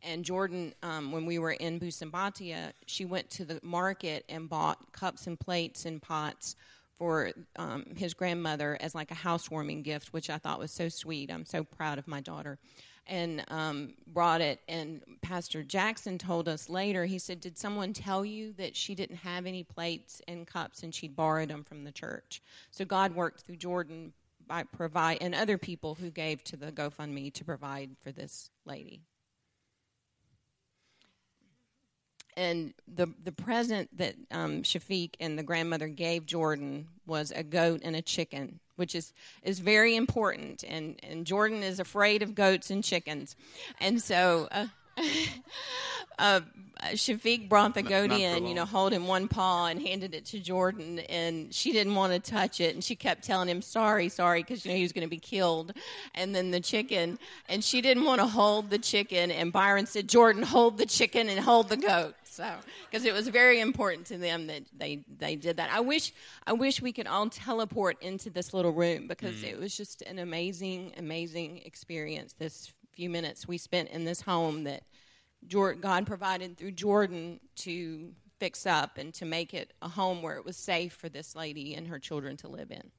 And 0.04 0.24
Jordan, 0.24 0.74
um, 0.84 1.12
when 1.12 1.26
we 1.26 1.40
were 1.40 1.52
in 1.52 1.80
Busembatia, 1.80 2.74
she 2.86 3.06
went 3.06 3.30
to 3.32 3.46
the 3.46 3.60
market 3.64 4.24
and 4.30 4.50
bought 4.50 4.92
cups 4.92 5.28
and 5.28 5.40
plates 5.40 5.86
and 5.86 6.02
pots 6.02 6.56
for 6.98 7.32
um, 7.58 7.86
his 7.96 8.14
grandmother 8.14 8.78
as 8.80 8.96
like 8.96 9.12
a 9.12 9.16
housewarming 9.16 9.82
gift, 9.82 10.14
which 10.14 10.30
I 10.30 10.38
thought 10.38 10.60
was 10.60 10.72
so 10.72 10.90
sweet. 10.90 11.32
I'm 11.32 11.46
so 11.46 11.64
proud 11.64 11.98
of 11.98 12.08
my 12.08 12.22
daughter. 12.22 12.58
And 13.08 13.44
um, 13.50 13.94
brought 14.08 14.42
it. 14.42 14.60
And 14.68 15.02
Pastor 15.22 15.62
Jackson 15.62 16.18
told 16.18 16.48
us 16.48 16.70
later, 16.70 17.06
he 17.06 17.20
said, 17.20 17.40
Did 17.40 17.56
someone 17.56 17.94
tell 17.94 18.26
you 18.26 18.54
that 18.54 18.76
she 18.76 18.96
didn't 18.96 19.18
have 19.18 19.46
any 19.46 19.64
plates 19.64 20.24
and 20.28 20.48
cups 20.48 20.82
and 20.82 20.94
she'd 20.94 21.16
borrowed 21.16 21.50
them 21.50 21.64
from 21.64 21.84
the 21.84 21.92
church? 21.92 22.42
So 22.72 22.84
God 22.84 23.14
worked 23.14 23.42
through 23.42 23.58
Jordan 23.58 24.14
by 24.48 24.64
provide 24.64 25.20
and 25.22 25.36
other 25.36 25.58
people 25.58 25.96
who 25.96 26.10
gave 26.10 26.44
to 26.46 26.58
the 26.58 26.72
GoFundMe 26.72 27.34
to 27.34 27.46
provide 27.46 27.92
for 28.02 28.12
this 28.12 28.50
lady. 28.66 29.02
And 32.38 32.74
the 32.94 33.08
the 33.24 33.32
present 33.32 33.96
that 33.98 34.16
um, 34.32 34.64
Shafiq 34.64 35.16
and 35.20 35.38
the 35.38 35.44
grandmother 35.44 35.88
gave 35.88 36.26
Jordan 36.26 36.88
was 37.06 37.32
a 37.32 37.44
goat 37.44 37.82
and 37.84 37.96
a 37.96 38.02
chicken, 38.02 38.60
which 38.76 38.96
is 38.96 39.14
is 39.44 39.60
very 39.60 39.96
important. 39.96 40.64
And 40.68 41.00
and 41.04 41.26
Jordan 41.26 41.64
is 41.64 41.80
afraid 41.80 42.22
of 42.22 42.36
goats 42.36 42.70
and 42.70 42.84
chickens, 42.84 43.36
and 43.80 44.02
so. 44.02 44.48
Uh, 44.52 44.68
uh, 46.20 46.40
Shafiq 46.94 47.50
brought 47.50 47.74
the 47.74 47.82
goat 47.82 48.10
not, 48.10 48.20
not 48.20 48.38
in, 48.38 48.46
you 48.48 48.54
know, 48.54 48.66
holding 48.66 49.08
one 49.08 49.28
paw 49.28 49.68
and 49.68 49.82
handed 49.82 50.14
it 50.14 50.26
to 50.26 50.40
Jordan, 50.40 51.00
and 51.00 51.54
she 51.54 51.72
didn't 51.72 51.96
want 51.96 52.14
to 52.14 52.32
touch 52.32 52.60
it, 52.60 52.76
and 52.76 52.84
she 52.84 52.96
kept 52.96 53.24
telling 53.24 53.50
him 53.50 53.62
sorry, 53.62 54.10
sorry, 54.10 54.42
because 54.42 54.66
you 54.66 54.72
know 54.72 54.78
he 54.78 54.84
was 54.84 54.92
going 54.92 55.06
to 55.06 55.10
be 55.10 55.18
killed. 55.18 55.74
And 56.14 56.36
then 56.36 56.52
the 56.52 56.60
chicken, 56.60 57.18
and 57.50 57.64
she 57.64 57.82
didn't 57.82 58.04
want 58.04 58.22
to 58.22 58.28
hold 58.28 58.70
the 58.70 58.78
chicken, 58.78 59.32
and 59.32 59.52
Byron 59.52 59.86
said, 59.86 60.08
Jordan, 60.08 60.44
hold 60.44 60.78
the 60.78 60.86
chicken 60.86 61.30
and 61.30 61.40
hold 61.40 61.70
the 61.70 61.78
goat. 61.78 62.16
So, 62.36 62.54
because 62.90 63.06
it 63.06 63.14
was 63.14 63.30
very 63.30 63.62
important 63.62 64.08
to 64.08 64.18
them 64.18 64.48
that 64.48 64.64
they 64.78 65.06
they 65.18 65.38
did 65.38 65.56
that. 65.58 65.70
I 65.72 65.80
wish 65.80 66.12
I 66.46 66.52
wish 66.52 66.82
we 66.82 66.92
could 66.92 67.08
all 67.08 67.30
teleport 67.30 68.02
into 68.02 68.30
this 68.30 68.54
little 68.54 68.74
room 68.74 69.08
because 69.08 69.36
mm. 69.36 69.52
it 69.52 69.60
was 69.60 69.76
just 69.76 70.02
an 70.02 70.20
amazing, 70.20 70.92
amazing 70.98 71.60
experience. 71.60 72.34
This 72.34 72.74
few 72.94 73.10
minutes 73.10 73.48
we 73.48 73.58
spent 73.58 73.90
in 73.90 74.04
this 74.04 74.22
home 74.22 74.66
that 74.66 74.84
God 75.50 76.06
provided 76.06 76.58
through 76.58 76.72
Jordan 76.72 77.40
to 77.58 78.12
fix 78.40 78.66
up 78.66 78.98
and 78.98 79.14
to 79.14 79.26
make 79.26 79.54
it 79.54 79.74
a 79.82 79.88
home 79.88 80.22
where 80.22 80.36
it 80.36 80.44
was 80.44 80.58
safe 80.58 80.94
for 80.94 81.08
this 81.08 81.36
lady 81.36 81.74
and 81.76 81.88
her 81.88 82.00
children 82.00 82.36
to 82.38 82.50
live 82.50 82.72
in. 82.72 82.92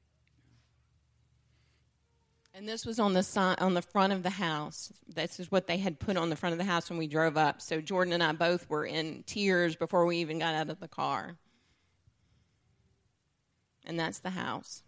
And 2.57 2.67
this 2.67 2.87
was 2.87 2.99
on 2.99 3.13
the 3.13 3.21
side, 3.21 3.59
on 3.59 3.75
the 3.75 3.83
front 3.83 4.13
of 4.13 4.23
the 4.23 4.31
house. 4.31 4.91
This 5.07 5.39
is 5.39 5.51
what 5.51 5.67
they 5.67 5.77
had 5.77 5.99
put 5.99 6.17
on 6.17 6.31
the 6.31 6.35
front 6.35 6.53
of 6.53 6.57
the 6.57 6.65
house 6.65 6.89
when 6.89 6.97
we 6.97 7.05
drove 7.05 7.37
up. 7.37 7.61
So 7.61 7.79
Jordan 7.81 8.13
and 8.13 8.23
I 8.23 8.31
both 8.31 8.67
were 8.67 8.83
in 8.83 9.23
tears 9.27 9.75
before 9.75 10.07
we 10.07 10.17
even 10.17 10.39
got 10.39 10.55
out 10.55 10.71
of 10.71 10.79
the 10.79 10.87
car. 10.87 11.37
And 13.85 13.99
that's 13.99 14.17
the 14.19 14.31
house. 14.31 14.81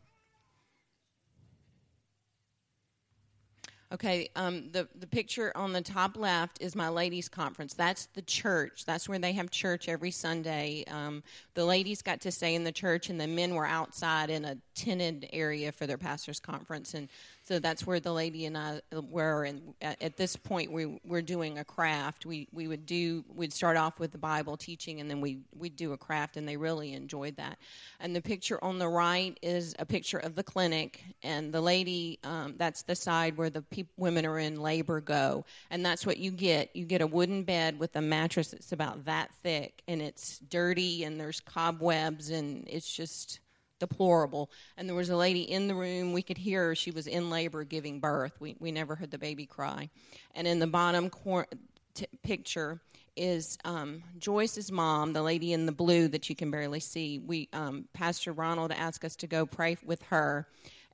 Okay, 3.91 4.29
um, 4.35 4.69
the 4.71 4.87
the 4.99 5.07
picture 5.07 5.51
on 5.55 5.73
the 5.73 5.81
top 5.81 6.15
left 6.15 6.61
is 6.61 6.75
my 6.75 6.89
ladies' 6.89 7.27
conference. 7.27 7.73
That's 7.73 8.05
the 8.13 8.21
church. 8.21 8.85
That's 8.85 9.09
where 9.09 9.17
they 9.17 9.31
have 9.31 9.49
church 9.49 9.89
every 9.89 10.11
Sunday. 10.11 10.83
Um, 10.87 11.23
the 11.55 11.65
ladies 11.65 12.03
got 12.03 12.21
to 12.21 12.31
stay 12.31 12.53
in 12.53 12.63
the 12.63 12.71
church, 12.71 13.09
and 13.09 13.19
the 13.19 13.25
men 13.25 13.55
were 13.55 13.65
outside 13.65 14.29
in 14.29 14.45
a 14.45 14.57
tented 14.75 15.27
area 15.33 15.71
for 15.71 15.87
their 15.87 15.97
pastors' 15.97 16.39
conference. 16.39 16.93
And 16.93 17.09
So 17.49 17.57
that's 17.57 17.83
where 17.87 17.99
the 17.99 18.13
lady 18.13 18.45
and 18.45 18.55
I 18.55 18.79
were. 18.91 19.43
And 19.43 19.73
at, 19.81 19.99
at 20.03 20.17
this 20.17 20.35
point, 20.35 20.71
we 20.71 20.99
we're 21.03 21.23
doing 21.23 21.57
a 21.57 21.63
craft. 21.63 22.27
We 22.27 22.47
we 22.51 22.67
would 22.67 22.85
do 22.85 23.25
we'd 23.35 23.51
start 23.51 23.75
off 23.75 23.99
with 23.99 24.11
the 24.11 24.19
Bible 24.19 24.55
teaching, 24.55 24.99
and 24.99 25.09
then 25.09 25.19
we 25.19 25.39
we'd 25.57 25.75
do 25.75 25.93
a 25.93 25.97
craft, 25.97 26.37
and 26.37 26.47
they 26.47 26.57
really 26.57 26.93
enjoyed 26.93 27.37
that. 27.37 27.57
And 27.99 28.15
the 28.15 28.21
picture 28.21 28.63
on 28.63 28.77
the 28.77 28.87
right 28.87 29.35
is 29.41 29.75
a 29.79 29.85
picture 29.87 30.19
of 30.19 30.35
the 30.35 30.43
clinic, 30.43 31.03
and 31.23 31.51
the 31.51 31.59
lady 31.59 32.19
um, 32.23 32.53
that's 32.57 32.83
the 32.83 32.95
side 32.95 33.35
where 33.35 33.49
the 33.49 33.63
pe- 33.63 33.85
women 33.97 34.27
are 34.27 34.37
in 34.37 34.61
labor 34.61 35.01
go, 35.01 35.43
and 35.71 35.83
that's 35.83 36.05
what 36.05 36.19
you 36.19 36.29
get. 36.29 36.75
You 36.75 36.85
get 36.85 37.01
a 37.01 37.07
wooden 37.07 37.41
bed 37.45 37.79
with 37.79 37.95
a 37.95 38.01
mattress 38.01 38.51
that's 38.51 38.73
about 38.73 39.05
that 39.05 39.31
thick, 39.41 39.81
and 39.87 40.03
it's 40.03 40.37
dirty, 40.37 41.03
and 41.03 41.19
there's 41.19 41.39
cobwebs, 41.39 42.29
and 42.29 42.67
it's 42.69 42.93
just 42.93 43.39
deplorable. 43.79 44.49
And 44.77 44.87
there 44.87 44.95
was 44.95 45.09
a 45.09 45.15
lady 45.15 45.41
in 45.41 45.67
the 45.67 45.75
room. 45.75 46.13
We 46.13 46.21
could 46.21 46.37
hear 46.37 46.67
her. 46.67 46.75
She 46.75 46.91
was 46.91 47.07
in 47.07 47.29
labor 47.29 47.63
giving 47.63 47.99
birth. 47.99 48.33
We, 48.39 48.55
we 48.59 48.71
never 48.71 48.95
heard 48.95 49.11
the 49.11 49.17
baby 49.17 49.45
cry. 49.45 49.89
And 50.35 50.47
in 50.47 50.59
the 50.59 50.67
bottom 50.67 51.09
cor- 51.09 51.47
t- 51.93 52.07
picture 52.23 52.81
is 53.15 53.57
um, 53.65 54.03
Joyce's 54.17 54.71
mom, 54.71 55.13
the 55.13 55.21
lady 55.21 55.51
in 55.53 55.65
the 55.65 55.71
blue 55.71 56.07
that 56.09 56.29
you 56.29 56.35
can 56.35 56.51
barely 56.51 56.79
see. 56.79 57.19
We 57.19 57.49
um, 57.53 57.85
Pastor 57.93 58.31
Ronald 58.31 58.71
asked 58.71 59.03
us 59.03 59.15
to 59.17 59.27
go 59.27 59.45
pray 59.45 59.77
with 59.83 60.01
her. 60.03 60.47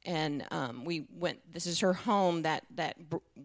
And 0.07 0.45
um, 0.51 0.85
we 0.85 1.07
went. 1.17 1.39
This 1.51 1.65
is 1.65 1.79
her 1.79 1.93
home. 1.93 2.43
That 2.43 2.63
that 2.75 2.95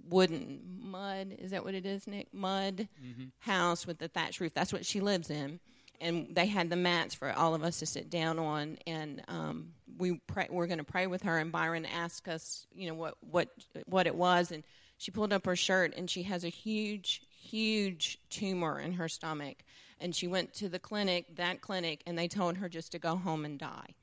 wooden 0.09 0.61
mud 0.79 1.37
is 1.39 1.53
that 1.53 1.65
what 1.65 1.75
it 1.75 1.87
is, 1.87 2.07
Nick? 2.07 2.29
Mud 2.35 2.87
mm-hmm. 3.03 3.25
house 3.39 3.87
with 3.87 3.99
the 3.99 4.09
thatch 4.09 4.41
roof. 4.41 4.53
That's 4.53 4.73
what 4.73 4.85
she 4.85 5.01
lives 5.01 5.31
in 5.31 5.59
and 6.01 6.35
they 6.35 6.47
had 6.47 6.71
the 6.71 6.77
mats 6.77 7.15
for 7.15 7.33
all 7.33 7.55
of 7.55 7.63
us 7.63 7.79
to 7.79 7.87
sit 7.87 8.11
down 8.11 8.39
on 8.39 8.79
and 8.87 9.23
um, 9.29 9.73
we 9.99 10.21
pray, 10.27 10.47
we're 10.51 10.67
going 10.67 10.79
to 10.79 10.85
pray 10.85 11.07
with 11.07 11.23
her 11.23 11.39
and 11.39 11.53
byron 11.53 11.87
asked 11.87 12.29
us 12.29 12.67
you 12.73 12.89
know 12.89 12.95
what 12.95 13.15
what 13.21 13.49
what 13.87 14.07
it 14.07 14.15
was 14.15 14.51
and 14.51 14.65
she 14.99 15.11
pulled 15.11 15.33
up 15.33 15.47
her 15.47 15.57
shirt 15.57 15.95
and 15.97 16.11
she 16.11 16.23
has 16.23 16.45
a 16.45 16.49
huge 16.49 17.23
huge 17.41 18.19
tumor 18.29 18.79
in 18.79 18.93
her 18.93 19.09
stomach 19.09 19.65
and 20.01 20.15
she 20.15 20.27
went 20.27 20.55
to 20.55 20.69
the 20.69 20.79
clinic 20.79 21.37
that 21.37 21.61
clinic 21.61 22.03
and 22.07 22.19
they 22.19 22.29
told 22.29 22.57
her 22.57 22.69
just 22.69 22.93
to 22.93 22.99
go 22.99 23.17
home 23.17 23.45
and 23.45 23.59
die. 23.59 23.95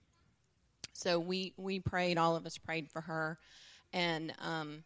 So 0.94 1.20
we 1.20 1.54
we 1.58 1.80
prayed 1.80 2.18
all 2.18 2.36
of 2.36 2.46
us 2.46 2.58
prayed 2.58 2.90
for 2.90 3.02
her 3.02 3.38
and 3.94 4.34
um, 4.40 4.84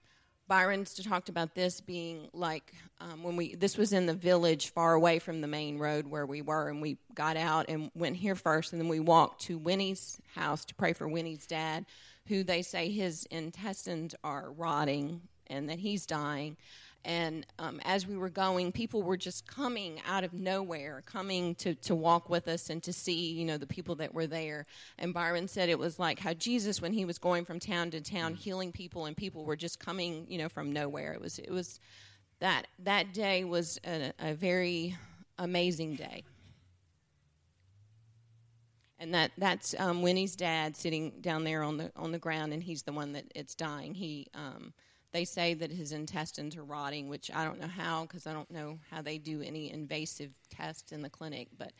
Byron's 0.51 0.93
talked 0.95 1.29
about 1.29 1.55
this 1.55 1.79
being 1.79 2.27
like 2.33 2.73
um, 2.99 3.23
when 3.23 3.37
we 3.37 3.55
this 3.55 3.77
was 3.77 3.93
in 3.93 4.05
the 4.05 4.13
village 4.13 4.67
far 4.71 4.95
away 4.95 5.17
from 5.17 5.39
the 5.39 5.47
main 5.47 5.77
road 5.77 6.07
where 6.07 6.25
we 6.25 6.41
were, 6.41 6.67
and 6.67 6.81
we 6.81 6.97
got 7.15 7.37
out 7.37 7.67
and 7.69 7.89
went 7.95 8.17
here 8.17 8.35
first, 8.35 8.73
and 8.73 8.81
then 8.81 8.89
we 8.89 8.99
walked 8.99 9.43
to 9.43 9.57
Winnie's 9.57 10.19
house 10.35 10.65
to 10.65 10.75
pray 10.75 10.91
for 10.91 11.07
Winnie's 11.07 11.47
dad, 11.47 11.85
who 12.27 12.43
they 12.43 12.63
say 12.63 12.89
his 12.89 13.25
intestines 13.31 14.13
are 14.25 14.51
rotting 14.51 15.21
and 15.47 15.69
that 15.69 15.79
he's 15.79 16.05
dying. 16.05 16.57
And 17.03 17.45
um, 17.57 17.81
as 17.83 18.05
we 18.05 18.15
were 18.15 18.29
going, 18.29 18.71
people 18.71 19.01
were 19.01 19.17
just 19.17 19.47
coming 19.47 19.99
out 20.07 20.23
of 20.23 20.33
nowhere, 20.33 21.01
coming 21.05 21.55
to, 21.55 21.73
to 21.75 21.95
walk 21.95 22.29
with 22.29 22.47
us 22.47 22.69
and 22.69 22.81
to 22.83 22.93
see, 22.93 23.31
you 23.31 23.45
know, 23.45 23.57
the 23.57 23.65
people 23.65 23.95
that 23.95 24.13
were 24.13 24.27
there. 24.27 24.67
And 24.99 25.13
Byron 25.13 25.47
said 25.47 25.69
it 25.69 25.79
was 25.79 25.97
like 25.97 26.19
how 26.19 26.33
Jesus, 26.33 26.81
when 26.81 26.93
he 26.93 27.05
was 27.05 27.17
going 27.17 27.45
from 27.45 27.59
town 27.59 27.89
to 27.91 28.01
town, 28.01 28.35
healing 28.35 28.71
people, 28.71 29.05
and 29.05 29.17
people 29.17 29.45
were 29.45 29.55
just 29.55 29.79
coming, 29.79 30.25
you 30.29 30.37
know, 30.37 30.49
from 30.49 30.71
nowhere. 30.71 31.13
It 31.13 31.21
was, 31.21 31.39
it 31.39 31.51
was 31.51 31.79
that 32.39 32.67
that 32.79 33.13
day 33.13 33.43
was 33.45 33.79
a, 33.85 34.13
a 34.19 34.33
very 34.33 34.95
amazing 35.39 35.95
day. 35.95 36.23
And 38.99 39.15
that 39.15 39.31
that's 39.39 39.73
um, 39.79 40.03
Winnie's 40.03 40.35
dad 40.35 40.77
sitting 40.77 41.13
down 41.21 41.43
there 41.43 41.63
on 41.63 41.77
the 41.77 41.91
on 41.95 42.11
the 42.11 42.19
ground, 42.19 42.53
and 42.53 42.61
he's 42.61 42.83
the 42.83 42.93
one 42.93 43.13
that 43.13 43.25
it's 43.33 43.55
dying. 43.55 43.95
He 43.95 44.27
um, 44.35 44.73
they 45.11 45.25
say 45.25 45.53
that 45.55 45.71
his 45.71 45.91
intestines 45.91 46.55
are 46.55 46.63
rotting, 46.63 47.09
which 47.09 47.29
I 47.33 47.43
don't 47.43 47.59
know 47.59 47.67
how 47.67 48.03
because 48.03 48.25
I 48.27 48.33
don't 48.33 48.49
know 48.49 48.79
how 48.89 49.01
they 49.01 49.17
do 49.17 49.41
any 49.41 49.71
invasive 49.71 50.31
tests 50.49 50.91
in 50.91 51.01
the 51.01 51.09
clinic. 51.09 51.49
But 51.57 51.73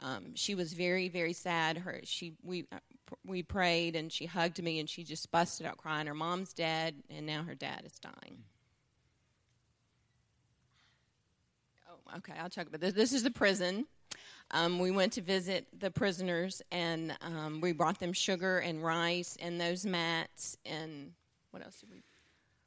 um, 0.00 0.34
she 0.34 0.54
was 0.54 0.72
very, 0.72 1.08
very 1.08 1.32
sad. 1.32 1.78
Her 1.78 2.00
she 2.04 2.34
we 2.42 2.66
uh, 2.72 2.78
we 3.24 3.42
prayed 3.42 3.94
and 3.94 4.10
she 4.10 4.26
hugged 4.26 4.62
me 4.62 4.80
and 4.80 4.88
she 4.88 5.04
just 5.04 5.30
busted 5.30 5.66
out 5.66 5.76
crying. 5.76 6.06
Her 6.06 6.14
mom's 6.14 6.52
dead 6.52 6.96
and 7.08 7.26
now 7.26 7.42
her 7.42 7.54
dad 7.54 7.82
is 7.84 7.98
dying. 7.98 8.38
Oh, 11.88 12.18
okay. 12.18 12.34
I'll 12.40 12.50
talk 12.50 12.66
about 12.66 12.80
this. 12.80 12.94
This 12.94 13.12
is 13.12 13.22
the 13.22 13.30
prison. 13.30 13.86
Um, 14.50 14.78
we 14.78 14.90
went 14.90 15.12
to 15.14 15.22
visit 15.22 15.66
the 15.78 15.90
prisoners 15.90 16.60
and 16.70 17.16
um, 17.22 17.60
we 17.62 17.72
brought 17.72 17.98
them 18.00 18.12
sugar 18.12 18.58
and 18.58 18.82
rice 18.82 19.36
and 19.40 19.60
those 19.60 19.86
mats 19.86 20.56
and 20.66 21.12
what 21.52 21.62
else 21.62 21.80
did 21.80 21.90
we? 21.90 22.02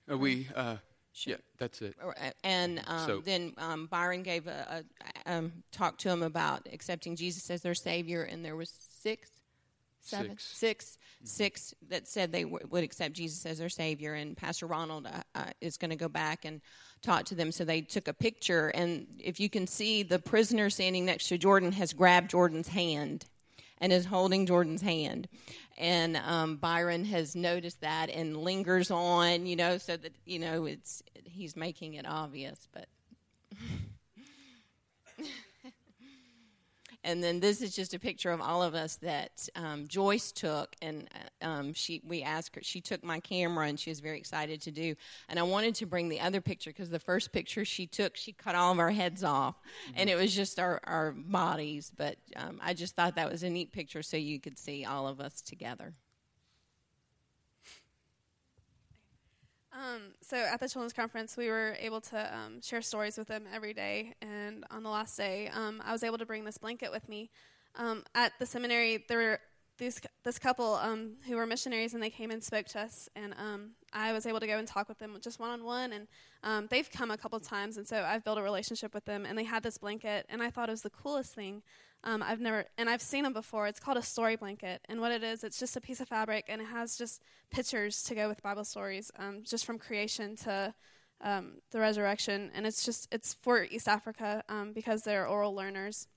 Are 0.10 0.18
we? 0.18 0.48
Uh, 0.56 0.78
yeah, 1.26 1.36
that's 1.58 1.82
it. 1.82 1.96
And 2.44 2.82
um, 2.88 3.08
so. 3.08 3.22
then 3.22 3.54
um, 3.58 3.88
Byron 3.88 4.24
gave 4.24 4.48
a, 4.48 4.84
a 5.26 5.32
um, 5.32 5.64
talk 5.72 5.98
to 6.00 6.10
him 6.10 6.24
about 6.24 6.68
accepting 6.72 7.16
Jesus 7.16 7.50
as 7.50 7.62
their 7.62 7.74
Savior, 7.74 8.24
and 8.24 8.44
there 8.44 8.56
was 8.56 8.72
six, 9.02 9.30
seven, 10.02 10.32
six, 10.32 10.44
six, 10.46 10.86
mm-hmm. 10.86 11.26
six 11.26 11.74
that 11.90 12.08
said 12.08 12.32
they 12.32 12.44
w- 12.44 12.68
would 12.70 12.84
accept 12.84 13.14
Jesus 13.14 13.46
as 13.46 13.60
their 13.60 13.70
Savior. 13.70 14.14
And 14.14 14.36
Pastor 14.36 14.68
Ronald 14.68 15.08
uh, 15.08 15.22
uh, 15.34 15.52
is 15.62 15.78
going 15.78 15.92
to 15.92 15.96
go 15.96 16.10
back 16.10 16.44
and 16.44 16.60
talk 17.02 17.26
to 17.26 17.36
them. 17.36 17.52
So 17.52 17.64
they 17.64 17.82
took 17.82 18.10
a 18.10 18.14
picture, 18.14 18.68
and 18.70 19.08
if 19.18 19.40
you 19.40 19.50
can 19.50 19.68
see, 19.68 20.04
the 20.04 20.20
prisoner 20.20 20.70
standing 20.70 21.06
next 21.06 21.30
to 21.30 21.38
Jordan 21.38 21.72
has 21.72 21.94
grabbed 21.94 22.32
Jordan's 22.32 22.68
hand 22.68 23.26
and 23.80 23.92
is 23.92 24.06
holding 24.06 24.46
Jordan's 24.46 24.82
hand. 24.82 25.28
And 25.78 26.18
um, 26.18 26.58
Byron 26.58 27.06
has 27.06 27.36
noticed 27.36 27.82
that 27.82 28.10
and 28.10 28.38
lingers 28.38 28.92
on, 28.92 29.46
you 29.46 29.56
know, 29.56 29.78
so 29.78 29.98
that 29.98 30.14
you 30.26 30.40
know 30.40 30.66
it's 30.66 31.04
he's 31.24 31.56
making 31.56 31.96
it 31.96 32.06
obvious, 32.08 32.68
but. 32.74 32.88
and 37.06 37.24
then 37.24 37.40
this 37.40 37.62
is 37.62 37.76
just 37.76 37.94
a 37.94 38.00
picture 38.00 38.32
of 38.32 38.42
all 38.42 38.64
of 38.64 38.74
us 38.74 38.98
that 38.98 39.48
um, 39.56 39.88
Joyce 39.88 40.32
took, 40.32 40.76
and 40.82 41.08
uh, 41.42 41.46
um, 41.46 41.74
she 41.74 42.02
we 42.04 42.24
asked 42.24 42.56
her. 42.56 42.62
She 42.64 42.82
took 42.82 43.04
my 43.04 43.20
camera, 43.20 43.68
and 43.68 43.80
she 43.80 43.92
was 43.92 44.00
very 44.00 44.18
excited 44.18 44.62
to 44.64 44.72
do. 44.72 44.96
And 45.30 45.40
I 45.40 45.44
wanted 45.44 45.76
to 45.76 45.86
bring 45.86 46.10
the 46.10 46.20
other 46.20 46.42
picture 46.42 46.72
because 46.72 46.90
the 46.90 47.00
first 47.00 47.32
picture 47.32 47.64
she 47.64 47.86
took, 47.86 48.18
she 48.18 48.34
cut 48.34 48.56
all 48.56 48.72
of 48.72 48.80
our 48.80 48.90
heads 48.90 49.24
off, 49.24 49.56
mm-hmm. 49.56 49.94
and 49.98 50.10
it 50.10 50.16
was 50.16 50.36
just 50.36 50.60
our 50.60 50.82
our 50.84 51.12
bodies. 51.12 51.92
But 51.96 52.18
um, 52.36 52.60
I 52.62 52.74
just 52.74 52.96
thought 52.96 53.16
that 53.16 53.32
was 53.32 53.44
a 53.44 53.50
neat 53.50 53.72
picture, 53.72 54.02
so 54.02 54.18
you 54.18 54.40
could 54.40 54.58
see 54.58 54.84
all 54.84 55.08
of 55.08 55.22
us 55.22 55.42
together. 55.42 55.94
Um, 59.76 60.14
so 60.22 60.38
at 60.38 60.60
the 60.62 60.70
children's 60.70 60.94
conference, 60.94 61.36
we 61.36 61.50
were 61.50 61.76
able 61.80 62.00
to 62.02 62.38
um, 62.38 62.62
share 62.62 62.82
stories 62.82 63.18
with 63.18 63.28
them 63.28 63.44
every 63.54 63.74
day. 63.74 64.14
And 64.22 64.64
on 64.72 64.84
the 64.84 64.90
last 64.90 65.18
day, 65.18 65.50
um, 65.54 65.82
I 65.86 65.92
was 65.92 66.04
able 66.04 66.18
to 66.18 66.26
bring 66.26 66.46
this 66.46 66.58
blanket 66.58 66.92
with 66.92 67.10
me. 67.10 67.30
Um, 67.76 68.04
at 68.14 68.32
the 68.40 68.46
seminary, 68.46 69.04
there 69.10 69.18
were 69.18 69.40
this 69.78 70.40
couple 70.40 70.76
um, 70.76 71.16
who 71.28 71.36
were 71.36 71.46
missionaries, 71.46 71.94
and 71.94 72.02
they 72.02 72.10
came 72.10 72.32
and 72.32 72.42
spoke 72.42 72.68
to 72.68 72.80
us. 72.80 73.10
And 73.18 73.34
um, 73.34 73.72
I 73.92 74.14
was 74.14 74.26
able 74.26 74.40
to 74.40 74.48
go 74.48 74.58
and 74.58 74.66
talk 74.66 74.88
with 74.88 75.00
them 75.00 75.18
just 75.22 75.42
one 75.42 75.50
on 75.50 75.66
one. 75.66 75.92
And 75.92 76.70
they've 76.70 76.90
come 76.90 77.12
a 77.12 77.18
couple 77.18 77.38
times, 77.42 77.76
and 77.76 77.86
so 77.86 78.02
I've 78.02 78.24
built 78.24 78.38
a 78.38 78.42
relationship 78.42 78.94
with 78.94 79.04
them. 79.04 79.26
And 79.26 79.38
they 79.38 79.44
had 79.44 79.62
this 79.62 79.78
blanket, 79.78 80.26
and 80.30 80.42
I 80.42 80.50
thought 80.50 80.70
it 80.70 80.72
was 80.72 80.84
the 80.84 80.90
coolest 80.90 81.36
thing. 81.36 81.64
Um, 82.06 82.22
I've 82.22 82.40
never, 82.40 82.66
and 82.78 82.88
I've 82.88 83.02
seen 83.02 83.24
them 83.24 83.34
before. 83.34 83.68
It's 83.68 83.80
called 83.80 83.98
a 83.98 84.02
story 84.04 84.36
blanket, 84.36 84.82
and 84.88 85.02
what 85.02 85.12
it 85.12 85.24
is, 85.24 85.44
it's 85.44 85.60
just 85.60 85.76
a 85.76 85.82
piece 85.82 86.00
of 86.00 86.08
fabric, 86.08 86.46
and 86.48 86.62
it 86.62 86.68
has 86.68 86.98
just 86.98 87.24
pictures 87.50 88.04
to 88.04 88.16
go 88.16 88.28
with 88.30 88.44
Bible 88.44 88.64
stories, 88.64 89.12
um, 89.18 89.42
just 89.44 89.66
from 89.66 89.80
creation 89.80 90.36
to 90.38 90.74
um, 91.22 91.54
the 91.72 91.80
resurrection, 91.80 92.52
and 92.54 92.68
it's 92.68 92.86
just 92.86 93.08
it's 93.12 93.34
for 93.34 93.64
East 93.64 93.88
Africa 93.88 94.44
um, 94.50 94.72
because 94.72 95.02
they're 95.02 95.28
oral 95.28 95.56
learners, 95.56 96.08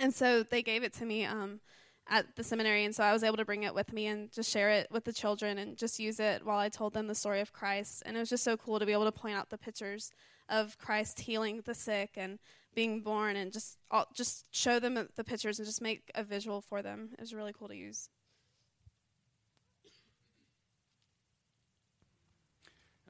and 0.00 0.12
so 0.12 0.42
they 0.42 0.60
gave 0.62 0.82
it 0.82 0.92
to 0.94 1.04
me 1.04 1.24
um, 1.24 1.60
at 2.08 2.34
the 2.34 2.42
seminary, 2.42 2.84
and 2.84 2.94
so 2.94 3.04
I 3.04 3.12
was 3.12 3.22
able 3.22 3.36
to 3.36 3.44
bring 3.44 3.62
it 3.62 3.74
with 3.74 3.92
me 3.92 4.08
and 4.08 4.32
just 4.32 4.50
share 4.50 4.70
it 4.70 4.88
with 4.90 5.04
the 5.04 5.12
children 5.12 5.56
and 5.58 5.76
just 5.76 6.00
use 6.00 6.18
it 6.18 6.44
while 6.44 6.58
I 6.58 6.68
told 6.68 6.94
them 6.94 7.06
the 7.06 7.14
story 7.14 7.40
of 7.40 7.52
Christ, 7.52 8.02
and 8.04 8.16
it 8.16 8.20
was 8.20 8.30
just 8.30 8.42
so 8.42 8.56
cool 8.56 8.80
to 8.80 8.86
be 8.86 8.92
able 8.92 9.04
to 9.04 9.12
point 9.12 9.36
out 9.36 9.50
the 9.50 9.58
pictures 9.58 10.10
of 10.52 10.76
Christ 10.78 11.20
healing 11.20 11.62
the 11.64 11.74
sick 11.74 12.10
and 12.16 12.38
being 12.74 13.00
born 13.00 13.36
and 13.36 13.50
just 13.52 13.78
all, 13.90 14.06
just 14.14 14.44
show 14.50 14.78
them 14.78 15.08
the 15.16 15.24
pictures 15.24 15.58
and 15.58 15.66
just 15.66 15.80
make 15.80 16.10
a 16.14 16.22
visual 16.22 16.60
for 16.60 16.82
them. 16.82 17.08
It 17.14 17.20
was 17.20 17.34
really 17.34 17.54
cool 17.58 17.68
to 17.68 17.76
use. 17.76 18.10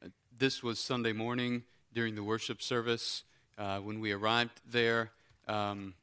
Uh, 0.03 0.09
this 0.39 0.63
was 0.63 0.79
Sunday 0.79 1.13
morning 1.13 1.65
during 1.93 2.15
the 2.15 2.23
worship 2.23 2.63
service. 2.63 3.25
Uh, 3.59 3.79
when 3.79 4.01
we 4.01 4.13
arrived 4.13 4.61
there, 4.71 5.11
um, 5.49 5.95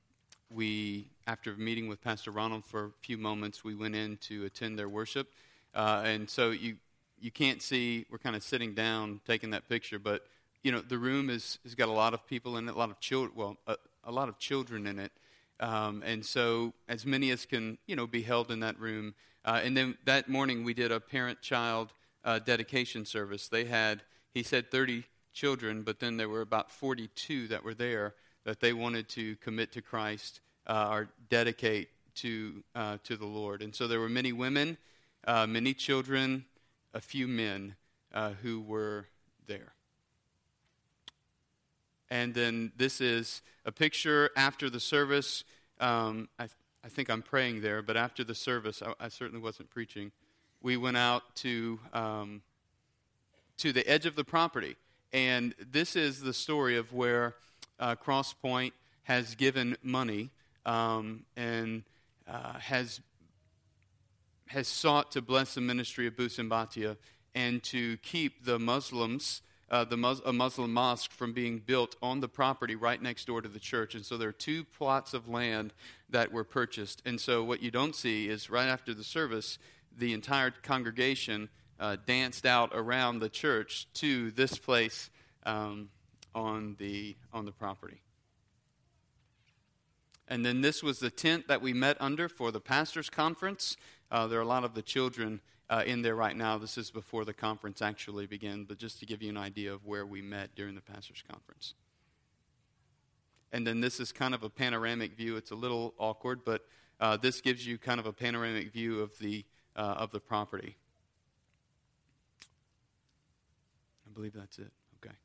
we, 0.52 1.08
after 1.26 1.56
meeting 1.56 1.88
with 1.88 2.04
Pastor 2.04 2.32
Ronald 2.32 2.66
for 2.66 2.86
a 2.86 2.92
few 3.02 3.18
moments, 3.18 3.64
we 3.64 3.76
went 3.76 3.96
in 3.96 4.18
to 4.18 4.46
attend 4.46 4.78
their 4.78 4.90
worship. 4.90 5.32
Uh, 5.74 6.02
and 6.04 6.30
so 6.30 6.52
you 6.52 6.76
you 7.22 7.32
can't 7.32 7.62
see. 7.62 8.06
We're 8.10 8.18
kind 8.18 8.36
of 8.36 8.44
sitting 8.44 8.74
down 8.74 9.20
taking 9.28 9.50
that 9.50 9.68
picture, 9.68 10.00
but 10.00 10.26
you 10.64 10.72
know, 10.72 10.82
the 10.82 10.98
room 10.98 11.30
is, 11.30 11.60
has 11.64 11.76
got 11.76 11.88
a 11.88 11.94
lot 11.94 12.14
of 12.14 12.26
people 12.28 12.58
in 12.58 12.68
it, 12.68 12.76
a 12.76 12.78
lot 12.78 12.90
of 12.90 13.00
children, 13.00 13.32
well, 13.36 13.58
a, 13.68 13.76
a, 14.04 14.12
lot 14.12 14.30
of 14.30 14.38
children 14.38 14.88
in 14.88 15.00
it. 15.00 15.12
Um, 15.60 16.04
and 16.06 16.26
so 16.26 16.74
as 16.88 17.06
many 17.06 17.32
as 17.32 17.46
can, 17.46 17.78
you 17.88 17.96
know, 17.96 18.08
be 18.08 18.22
held 18.22 18.52
in 18.52 18.60
that 18.62 18.80
room. 18.80 19.14
Uh, 19.46 19.62
and 19.64 19.76
then 19.76 19.98
that 20.06 20.30
morning 20.30 20.64
we 20.64 20.74
did 20.74 20.92
a 20.92 21.00
parent-child 21.00 21.94
uh, 22.24 22.40
dedication 22.40 23.06
service. 23.06 23.48
They 23.48 23.66
had, 23.66 24.04
he 24.34 24.44
said, 24.44 24.72
30 24.72 25.04
children, 25.34 25.84
but 25.84 26.00
then 26.00 26.18
there 26.18 26.30
were 26.30 26.42
about 26.42 26.72
42 26.72 27.48
that 27.48 27.64
were 27.64 27.74
there 27.74 28.16
that 28.46 28.60
they 28.60 28.74
wanted 28.74 29.08
to 29.10 29.36
commit 29.38 29.72
to 29.74 29.82
Christ 29.82 30.42
uh, 30.68 30.90
or 30.92 31.10
dedicate 31.30 31.90
to, 32.16 32.64
uh, 32.76 32.98
to 33.04 33.16
the 33.16 33.26
Lord. 33.26 33.62
And 33.62 33.74
so 33.74 33.88
there 33.88 34.00
were 34.00 34.10
many 34.10 34.34
women, 34.34 34.78
uh, 35.26 35.48
many 35.48 35.74
children, 35.74 36.46
a 36.94 37.02
few 37.02 37.28
men 37.28 37.76
uh, 38.14 38.32
who 38.42 38.62
were 38.62 39.06
there. 39.48 39.74
And 42.12 42.34
then 42.34 42.72
this 42.76 43.02
is 43.02 43.42
a 43.66 43.72
picture 43.72 44.32
after 44.36 44.70
the 44.70 44.80
service. 44.80 45.44
Um, 45.80 46.30
I, 46.40 46.50
I 46.84 46.90
think 46.90 47.10
I'm 47.10 47.22
praying 47.22 47.62
there, 47.62 47.82
but 47.82 47.98
after 47.98 48.24
the 48.24 48.36
service, 48.36 48.82
I, 48.82 48.94
I 49.06 49.10
certainly 49.10 49.42
wasn't 49.42 49.70
preaching. 49.70 50.12
We 50.62 50.78
went 50.78 50.98
out 50.98 51.36
to 51.36 51.80
um, 51.94 52.42
to 53.58 53.72
the 53.74 53.88
edge 53.88 54.06
of 54.06 54.16
the 54.16 54.24
property, 54.24 54.76
and 55.14 55.54
this 55.72 55.96
is 55.96 56.22
the 56.22 56.34
story 56.34 56.78
of 56.78 56.94
where 56.94 57.36
uh, 57.80 57.96
Crosspoint 57.96 58.72
has 59.04 59.36
given 59.36 59.78
money 59.84 60.32
um, 60.66 61.26
and 61.36 61.84
uh, 62.28 62.54
has 62.60 63.02
has 64.48 64.68
sought 64.68 65.12
to 65.12 65.22
bless 65.22 65.54
the 65.54 65.62
ministry 65.62 66.08
of 66.08 66.16
Busembatia 66.16 66.98
and 67.36 67.62
to 67.64 67.98
keep 67.98 68.46
the 68.46 68.58
Muslims 68.58 69.42
uh, 69.72 69.86
the 69.86 69.98
Mus- 69.98 70.22
a 70.26 70.34
Muslim 70.34 70.74
mosque 70.74 71.12
from 71.12 71.34
being 71.34 71.60
built 71.60 71.96
on 72.02 72.20
the 72.20 72.28
property 72.28 72.76
right 72.76 73.02
next 73.02 73.26
door 73.26 73.42
to 73.42 73.50
the 73.50 73.60
church. 73.60 73.96
And 73.96 74.06
so 74.06 74.18
there 74.18 74.30
are 74.30 74.34
two 74.34 74.64
plots 74.64 75.14
of 75.14 75.28
land 75.28 75.74
that 76.10 76.32
were 76.32 76.44
purchased. 76.44 77.02
And 77.06 77.20
so 77.20 77.44
what 77.44 77.62
you 77.62 77.72
don't 77.72 77.96
see 77.96 78.28
is 78.28 78.50
right 78.50 78.68
after 78.68 78.94
the 78.94 79.04
service, 79.04 79.60
the 79.96 80.14
entire 80.14 80.52
congregation 80.52 81.50
uh, 81.80 81.98
danced 82.06 82.46
out 82.46 82.72
around 82.74 83.20
the 83.20 83.30
church 83.30 83.88
to 83.94 84.32
this 84.32 84.58
place 84.58 85.10
um, 85.46 85.90
on 86.36 86.76
the 86.80 87.16
on 87.32 87.46
the 87.46 87.52
property. 87.52 88.02
And 90.28 90.46
then 90.46 90.62
this 90.62 90.84
was 90.84 91.00
the 91.00 91.10
tent 91.10 91.48
that 91.48 91.62
we 91.62 91.74
met 91.74 91.98
under 92.00 92.30
for 92.30 92.52
the 92.52 92.60
pastors' 92.60 93.10
conference. 93.10 93.78
Uh, 94.12 94.28
there 94.28 94.38
are 94.40 94.44
a 94.44 94.48
lot 94.48 94.64
of 94.64 94.76
the 94.76 94.84
children 94.84 95.42
uh, 95.70 95.84
in 95.86 96.02
there 96.02 96.16
right 96.16 96.36
now. 96.36 96.58
This 96.58 96.78
is 96.78 96.92
before 96.92 97.26
the 97.26 97.34
conference 97.34 97.82
actually 97.82 98.26
began, 98.26 98.66
but 98.66 98.78
just 98.78 99.00
to 99.00 99.06
give 99.06 99.22
you 99.22 99.30
an 99.30 99.38
idea 99.38 99.74
of 99.74 99.86
where 99.86 100.06
we 100.06 100.22
met 100.22 100.56
during 100.56 100.76
the 100.76 100.82
pastors' 100.82 101.24
conference. 101.30 101.74
And 103.52 103.66
then 103.66 103.82
this 103.82 104.00
is 104.00 104.12
kind 104.12 104.34
of 104.34 104.44
a 104.44 104.50
panoramic 104.50 105.16
view. 105.16 105.36
It's 105.36 105.52
a 105.52 105.56
little 105.56 105.94
awkward, 105.98 106.42
but 106.46 106.66
uh, 107.00 107.18
this 107.18 107.42
gives 107.42 107.66
you 107.66 107.78
kind 107.78 108.00
of 108.00 108.06
a 108.06 108.14
panoramic 108.14 108.72
view 108.72 109.00
of 109.00 109.18
the 109.20 109.46
uh, 109.76 109.96
of 109.98 110.12
the 110.12 110.20
property. 110.20 110.76
I 114.06 114.14
believe 114.14 114.34
that's 114.34 114.60
it. 114.60 114.72
Okay. 114.98 115.16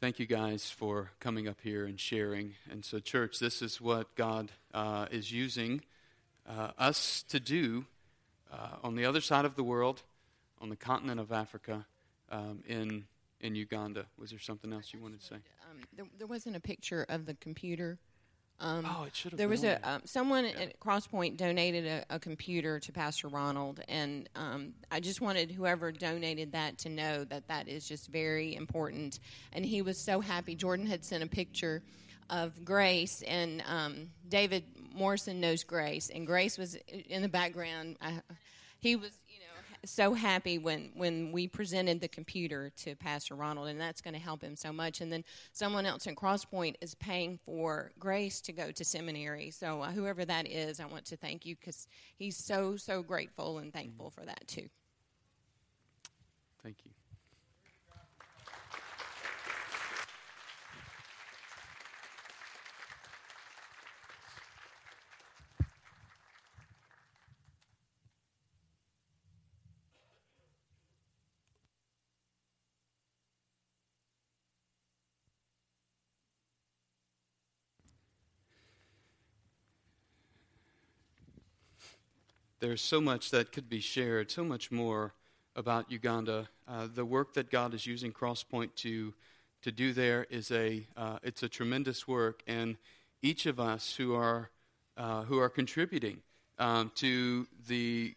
Thank 0.00 0.18
you 0.18 0.26
guys 0.26 0.70
for 0.70 1.10
coming 1.18 1.48
up 1.48 1.60
here 1.62 1.86
and 1.86 1.98
sharing. 1.98 2.54
And 2.70 2.84
so, 2.84 3.00
church, 3.00 3.38
this 3.40 3.62
is 3.62 3.80
what 3.80 4.14
God 4.14 4.52
uh, 4.72 5.06
is 5.10 5.32
using 5.32 5.82
uh, 6.48 6.70
us 6.78 7.24
to 7.28 7.40
do 7.40 7.86
uh, 8.54 8.76
on 8.82 8.94
the 8.94 9.04
other 9.04 9.20
side 9.20 9.44
of 9.44 9.56
the 9.56 9.64
world, 9.64 10.02
on 10.60 10.68
the 10.68 10.76
continent 10.76 11.20
of 11.20 11.32
Africa, 11.32 11.86
um, 12.30 12.62
in 12.66 13.04
in 13.40 13.54
Uganda. 13.54 14.06
Was 14.18 14.30
there 14.30 14.38
something 14.38 14.72
else 14.72 14.92
you 14.92 15.00
wanted 15.00 15.20
to 15.20 15.26
say? 15.26 15.34
Um, 15.70 15.80
there, 15.94 16.06
there 16.18 16.26
wasn't 16.26 16.56
a 16.56 16.60
picture 16.60 17.04
of 17.08 17.26
the 17.26 17.34
computer. 17.34 17.98
Um, 18.60 18.86
oh, 18.88 19.04
it 19.04 19.16
should 19.16 19.32
have. 19.32 19.38
there 19.38 19.48
was 19.48 19.64
a 19.64 19.80
um, 19.88 20.02
someone 20.04 20.44
at 20.44 20.78
Crosspoint 20.78 21.36
donated 21.36 21.86
a, 21.86 22.04
a 22.08 22.18
computer 22.20 22.78
to 22.78 22.92
Pastor 22.92 23.26
Ronald, 23.28 23.80
and 23.88 24.28
um, 24.36 24.74
I 24.92 25.00
just 25.00 25.20
wanted 25.20 25.50
whoever 25.50 25.90
donated 25.90 26.52
that 26.52 26.78
to 26.78 26.88
know 26.88 27.24
that 27.24 27.48
that 27.48 27.68
is 27.68 27.86
just 27.86 28.08
very 28.08 28.54
important. 28.54 29.18
And 29.52 29.66
he 29.66 29.82
was 29.82 29.98
so 29.98 30.20
happy. 30.20 30.54
Jordan 30.54 30.86
had 30.86 31.04
sent 31.04 31.24
a 31.24 31.26
picture 31.26 31.82
of 32.30 32.64
Grace, 32.64 33.22
and 33.26 33.62
um, 33.66 34.10
David 34.28 34.64
Morrison 34.94 35.40
knows 35.40 35.64
Grace, 35.64 36.10
and 36.10 36.26
Grace 36.26 36.58
was 36.58 36.76
in 37.08 37.22
the 37.22 37.28
background. 37.28 37.96
I, 38.00 38.20
he 38.80 38.96
was, 38.96 39.10
you 39.28 39.38
know, 39.40 39.44
so 39.84 40.14
happy 40.14 40.58
when 40.58 40.90
when 40.94 41.32
we 41.32 41.48
presented 41.48 42.00
the 42.00 42.08
computer 42.08 42.70
to 42.76 42.94
Pastor 42.94 43.34
Ronald, 43.34 43.68
and 43.68 43.80
that's 43.80 44.00
going 44.00 44.14
to 44.14 44.20
help 44.20 44.42
him 44.42 44.56
so 44.56 44.72
much. 44.72 45.00
And 45.00 45.12
then 45.12 45.24
someone 45.52 45.86
else 45.86 46.06
in 46.06 46.14
Crosspoint 46.14 46.76
is 46.80 46.94
paying 46.94 47.38
for 47.44 47.90
Grace 47.98 48.40
to 48.42 48.52
go 48.52 48.70
to 48.70 48.84
seminary. 48.84 49.50
So 49.50 49.82
uh, 49.82 49.90
whoever 49.90 50.24
that 50.24 50.46
is, 50.46 50.80
I 50.80 50.86
want 50.86 51.06
to 51.06 51.16
thank 51.16 51.44
you 51.44 51.56
because 51.56 51.86
he's 52.16 52.36
so 52.36 52.76
so 52.76 53.02
grateful 53.02 53.58
and 53.58 53.72
thankful 53.72 54.10
for 54.10 54.24
that 54.24 54.46
too. 54.46 54.68
Thank 56.62 56.78
you. 56.84 56.93
There's 82.64 82.80
so 82.80 82.98
much 82.98 83.30
that 83.30 83.52
could 83.52 83.68
be 83.68 83.80
shared, 83.80 84.30
so 84.30 84.42
much 84.42 84.70
more 84.72 85.12
about 85.54 85.90
Uganda. 85.90 86.48
Uh, 86.66 86.88
the 86.92 87.04
work 87.04 87.34
that 87.34 87.50
God 87.50 87.74
is 87.74 87.86
using 87.86 88.10
Crosspoint 88.10 88.74
to 88.76 89.12
to 89.60 89.70
do 89.70 89.92
there 89.92 90.26
is 90.30 90.50
a 90.50 90.86
uh, 90.96 91.18
it's 91.22 91.42
a 91.42 91.48
tremendous 91.50 92.08
work, 92.08 92.42
and 92.46 92.78
each 93.20 93.44
of 93.44 93.60
us 93.60 93.96
who 93.96 94.14
are 94.14 94.48
uh, 94.96 95.24
who 95.24 95.38
are 95.38 95.50
contributing 95.50 96.22
um, 96.58 96.90
to 96.94 97.46
the 97.68 98.14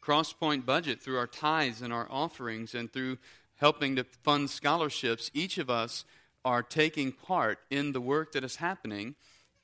Crosspoint 0.00 0.64
budget 0.64 1.02
through 1.02 1.18
our 1.18 1.26
tithes 1.26 1.82
and 1.82 1.92
our 1.92 2.06
offerings 2.12 2.76
and 2.76 2.92
through 2.92 3.18
helping 3.56 3.96
to 3.96 4.04
fund 4.04 4.50
scholarships, 4.50 5.32
each 5.34 5.58
of 5.58 5.68
us 5.68 6.04
are 6.44 6.62
taking 6.62 7.10
part 7.10 7.58
in 7.70 7.90
the 7.90 8.00
work 8.00 8.30
that 8.34 8.44
is 8.44 8.54
happening 8.54 9.16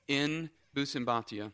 in 0.09 0.51
Busembatia. 0.75 1.53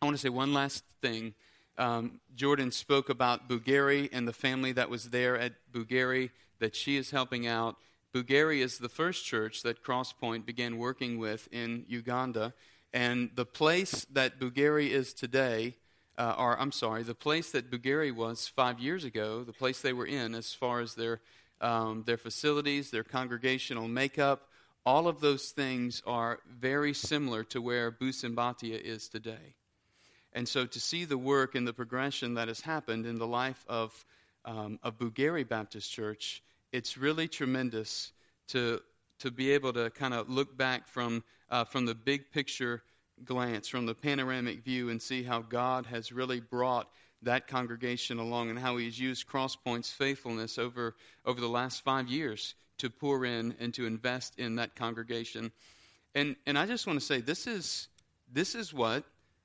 I 0.00 0.04
want 0.04 0.16
to 0.16 0.20
say 0.22 0.28
one 0.28 0.54
last 0.54 0.84
thing 1.02 1.34
um, 1.78 2.20
Jordan 2.34 2.70
spoke 2.70 3.08
about 3.08 3.48
Bugiri 3.48 4.08
and 4.12 4.26
the 4.28 4.32
family 4.32 4.72
that 4.72 4.90
was 4.90 5.10
there 5.10 5.38
at 5.38 5.52
Bugiri 5.72 6.30
that 6.60 6.76
she 6.76 6.96
is 6.96 7.10
helping 7.10 7.46
out. 7.46 7.76
Bugiri 8.14 8.60
is 8.60 8.78
the 8.78 8.88
first 8.88 9.24
church 9.24 9.62
that 9.62 9.82
Crosspoint 9.82 10.46
began 10.46 10.78
working 10.78 11.18
with 11.18 11.48
in 11.50 11.84
Uganda. 11.88 12.54
And 12.92 13.30
the 13.34 13.44
place 13.44 14.06
that 14.12 14.38
Bugiri 14.38 14.90
is 14.90 15.12
today, 15.12 15.74
uh, 16.16 16.36
or 16.38 16.58
I'm 16.60 16.70
sorry, 16.70 17.02
the 17.02 17.14
place 17.14 17.50
that 17.50 17.70
Bugiri 17.70 18.14
was 18.14 18.46
five 18.46 18.78
years 18.78 19.04
ago, 19.04 19.42
the 19.42 19.52
place 19.52 19.80
they 19.80 19.92
were 19.92 20.06
in 20.06 20.34
as 20.34 20.54
far 20.54 20.80
as 20.80 20.94
their, 20.94 21.20
um, 21.60 22.04
their 22.06 22.16
facilities, 22.16 22.92
their 22.92 23.02
congregational 23.02 23.88
makeup, 23.88 24.48
all 24.86 25.08
of 25.08 25.20
those 25.20 25.50
things 25.50 26.02
are 26.06 26.38
very 26.48 26.94
similar 26.94 27.42
to 27.44 27.60
where 27.60 27.90
Busembatia 27.90 28.80
is 28.80 29.08
today. 29.08 29.54
And 30.34 30.48
so 30.48 30.66
to 30.66 30.80
see 30.80 31.04
the 31.04 31.18
work 31.18 31.54
and 31.54 31.66
the 31.66 31.72
progression 31.72 32.34
that 32.34 32.48
has 32.48 32.60
happened 32.60 33.06
in 33.06 33.18
the 33.18 33.26
life 33.26 33.64
of, 33.68 34.04
um, 34.44 34.78
of 34.82 34.98
Baptist 35.48 35.90
Church, 35.92 36.42
it's 36.72 36.98
really 36.98 37.28
tremendous 37.28 38.12
to, 38.48 38.80
to 39.20 39.30
be 39.30 39.52
able 39.52 39.72
to 39.72 39.90
kind 39.90 40.12
of 40.12 40.28
look 40.28 40.56
back 40.56 40.88
from, 40.88 41.22
uh, 41.50 41.64
from 41.64 41.86
the 41.86 41.94
big 41.94 42.32
picture 42.32 42.82
glance, 43.24 43.68
from 43.68 43.86
the 43.86 43.94
panoramic 43.94 44.64
view, 44.64 44.90
and 44.90 45.00
see 45.00 45.22
how 45.22 45.40
God 45.40 45.86
has 45.86 46.10
really 46.10 46.40
brought 46.40 46.88
that 47.22 47.46
congregation 47.46 48.18
along 48.18 48.50
and 48.50 48.58
how 48.58 48.76
He's 48.76 48.98
used 48.98 49.28
Crosspoint's 49.28 49.90
faithfulness 49.90 50.58
over, 50.58 50.96
over 51.24 51.40
the 51.40 51.48
last 51.48 51.84
five 51.84 52.08
years 52.08 52.54
to 52.78 52.90
pour 52.90 53.24
in 53.24 53.54
and 53.60 53.72
to 53.74 53.86
invest 53.86 54.38
in 54.38 54.56
that 54.56 54.74
congregation. 54.74 55.52
And, 56.14 56.34
and 56.44 56.58
I 56.58 56.66
just 56.66 56.86
want 56.86 56.98
to 56.98 57.04
say 57.04 57.20
this 57.20 57.46
is, 57.46 57.88
this 58.32 58.54
is 58.54 58.74
what 58.74 59.04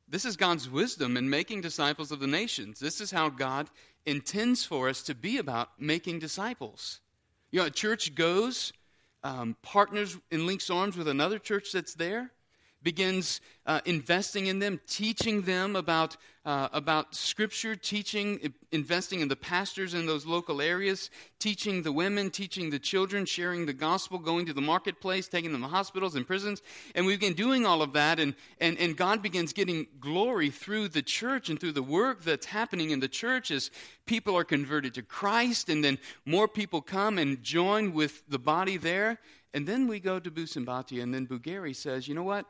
this 0.09 0.25
is 0.25 0.35
God's 0.35 0.69
wisdom 0.69 1.17
in 1.17 1.29
making 1.29 1.61
disciples 1.61 2.11
of 2.11 2.19
the 2.19 2.27
nations. 2.27 2.79
This 2.79 2.99
is 2.99 3.11
how 3.11 3.29
God 3.29 3.69
intends 4.05 4.65
for 4.65 4.89
us 4.89 5.03
to 5.03 5.15
be 5.15 5.37
about 5.37 5.69
making 5.79 6.19
disciples. 6.19 6.99
You 7.51 7.59
know, 7.59 7.67
a 7.67 7.71
church 7.71 8.15
goes, 8.15 8.73
um, 9.23 9.55
partners 9.61 10.17
and 10.31 10.45
links 10.47 10.69
arms 10.69 10.97
with 10.97 11.07
another 11.07 11.37
church 11.39 11.71
that's 11.71 11.93
there. 11.93 12.31
Begins 12.81 13.41
uh, 13.65 13.81
investing 13.83 14.47
in 14.47 14.59
them, 14.59 14.79
teaching 14.87 15.41
them 15.41 15.75
about, 15.75 16.15
uh, 16.45 16.69
about 16.71 17.13
Scripture, 17.13 17.75
teaching, 17.75 18.53
investing 18.71 19.19
in 19.19 19.27
the 19.27 19.35
pastors 19.35 19.93
in 19.93 20.05
those 20.05 20.25
local 20.25 20.61
areas, 20.61 21.09
teaching 21.39 21.83
the 21.83 21.91
women, 21.91 22.31
teaching 22.31 22.69
the 22.69 22.79
children, 22.79 23.25
sharing 23.25 23.65
the 23.65 23.73
gospel, 23.73 24.17
going 24.17 24.45
to 24.45 24.53
the 24.53 24.61
marketplace, 24.61 25.27
taking 25.27 25.51
them 25.51 25.61
to 25.61 25.67
hospitals 25.67 26.15
and 26.15 26.25
prisons. 26.25 26.61
And 26.95 27.05
we 27.05 27.15
begin 27.15 27.33
doing 27.33 27.65
all 27.65 27.81
of 27.81 27.91
that, 27.93 28.17
and, 28.17 28.33
and, 28.61 28.77
and 28.79 28.95
God 28.95 29.21
begins 29.21 29.51
getting 29.51 29.85
glory 29.99 30.49
through 30.49 30.87
the 30.87 31.01
church 31.01 31.49
and 31.49 31.59
through 31.59 31.73
the 31.73 31.83
work 31.83 32.23
that's 32.23 32.45
happening 32.45 32.91
in 32.91 33.01
the 33.01 33.09
church 33.09 33.51
as 33.51 33.71
people 34.05 34.37
are 34.37 34.45
converted 34.45 34.93
to 34.93 35.01
Christ, 35.01 35.67
and 35.67 35.83
then 35.83 35.99
more 36.25 36.47
people 36.47 36.81
come 36.81 37.17
and 37.17 37.43
join 37.43 37.93
with 37.93 38.23
the 38.29 38.39
body 38.39 38.77
there. 38.77 39.19
And 39.53 39.67
then 39.67 39.87
we 39.87 39.99
go 39.99 40.19
to 40.19 40.31
Busembatia, 40.31 41.03
and 41.03 41.13
then 41.13 41.27
Bugiri 41.27 41.75
says, 41.75 42.07
you 42.07 42.15
know 42.15 42.23
what? 42.23 42.45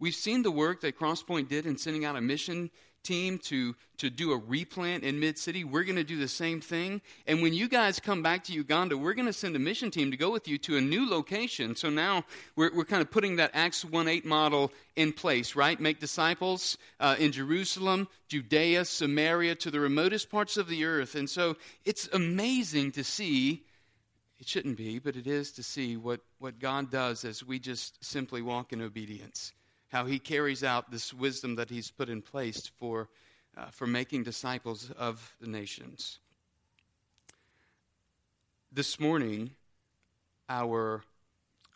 We've 0.00 0.14
seen 0.14 0.42
the 0.42 0.50
work 0.50 0.80
that 0.82 0.98
Crosspoint 0.98 1.48
did 1.48 1.66
in 1.66 1.76
sending 1.76 2.04
out 2.04 2.16
a 2.16 2.20
mission 2.20 2.70
team 3.02 3.38
to, 3.38 3.74
to 3.96 4.10
do 4.10 4.32
a 4.32 4.36
replant 4.36 5.02
in 5.02 5.18
Mid 5.18 5.38
City. 5.38 5.64
We're 5.64 5.84
going 5.84 5.96
to 5.96 6.04
do 6.04 6.18
the 6.18 6.28
same 6.28 6.60
thing. 6.60 7.00
And 7.26 7.42
when 7.42 7.54
you 7.54 7.68
guys 7.68 8.00
come 8.00 8.22
back 8.22 8.44
to 8.44 8.52
Uganda, 8.52 8.96
we're 8.96 9.14
going 9.14 9.26
to 9.26 9.32
send 9.32 9.56
a 9.56 9.58
mission 9.58 9.90
team 9.90 10.10
to 10.10 10.16
go 10.16 10.30
with 10.30 10.46
you 10.46 10.58
to 10.58 10.76
a 10.76 10.80
new 10.80 11.08
location. 11.08 11.74
So 11.74 11.90
now 11.90 12.24
we're, 12.54 12.74
we're 12.74 12.84
kind 12.84 13.02
of 13.02 13.10
putting 13.10 13.36
that 13.36 13.50
Acts 13.54 13.84
1 13.84 14.08
8 14.08 14.24
model 14.24 14.72
in 14.96 15.12
place, 15.12 15.56
right? 15.56 15.78
Make 15.80 16.00
disciples 16.00 16.76
uh, 17.00 17.16
in 17.18 17.32
Jerusalem, 17.32 18.08
Judea, 18.28 18.84
Samaria, 18.84 19.54
to 19.56 19.70
the 19.70 19.80
remotest 19.80 20.30
parts 20.30 20.56
of 20.56 20.68
the 20.68 20.84
earth. 20.84 21.14
And 21.14 21.28
so 21.28 21.56
it's 21.84 22.08
amazing 22.12 22.92
to 22.92 23.04
see. 23.04 23.64
It 24.38 24.46
shouldn't 24.46 24.76
be, 24.76 25.00
but 25.00 25.16
it 25.16 25.26
is 25.26 25.50
to 25.52 25.64
see 25.64 25.96
what, 25.96 26.20
what 26.38 26.60
God 26.60 26.92
does 26.92 27.24
as 27.24 27.42
we 27.42 27.58
just 27.58 28.04
simply 28.04 28.40
walk 28.40 28.72
in 28.72 28.80
obedience 28.80 29.52
how 29.88 30.04
he 30.04 30.18
carries 30.18 30.62
out 30.62 30.90
this 30.90 31.12
wisdom 31.12 31.56
that 31.56 31.70
he's 31.70 31.90
put 31.90 32.08
in 32.08 32.22
place 32.22 32.70
for, 32.76 33.08
uh, 33.56 33.66
for 33.66 33.86
making 33.86 34.22
disciples 34.22 34.90
of 34.98 35.34
the 35.40 35.48
nations. 35.48 36.18
This 38.70 39.00
morning, 39.00 39.50
our, 40.48 41.02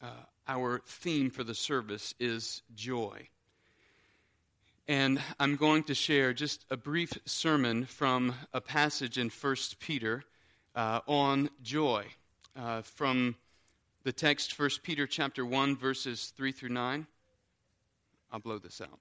uh, 0.02 0.24
our 0.46 0.82
theme 0.86 1.30
for 1.30 1.42
the 1.42 1.54
service 1.54 2.14
is 2.20 2.62
joy. 2.74 3.28
And 4.88 5.20
I'm 5.40 5.56
going 5.56 5.84
to 5.84 5.94
share 5.94 6.34
just 6.34 6.66
a 6.68 6.76
brief 6.76 7.12
sermon 7.24 7.86
from 7.86 8.34
a 8.52 8.60
passage 8.60 9.16
in 9.16 9.30
1 9.30 9.56
Peter 9.78 10.24
uh, 10.74 11.00
on 11.06 11.48
joy. 11.62 12.04
Uh, 12.54 12.82
from 12.82 13.36
the 14.02 14.12
text, 14.12 14.58
1 14.58 14.68
Peter 14.82 15.06
chapter 15.06 15.46
1, 15.46 15.76
verses 15.76 16.32
3 16.36 16.52
through 16.52 16.68
9. 16.70 17.06
I'll 18.32 18.40
blow 18.40 18.58
this 18.58 18.80
out. 18.80 18.98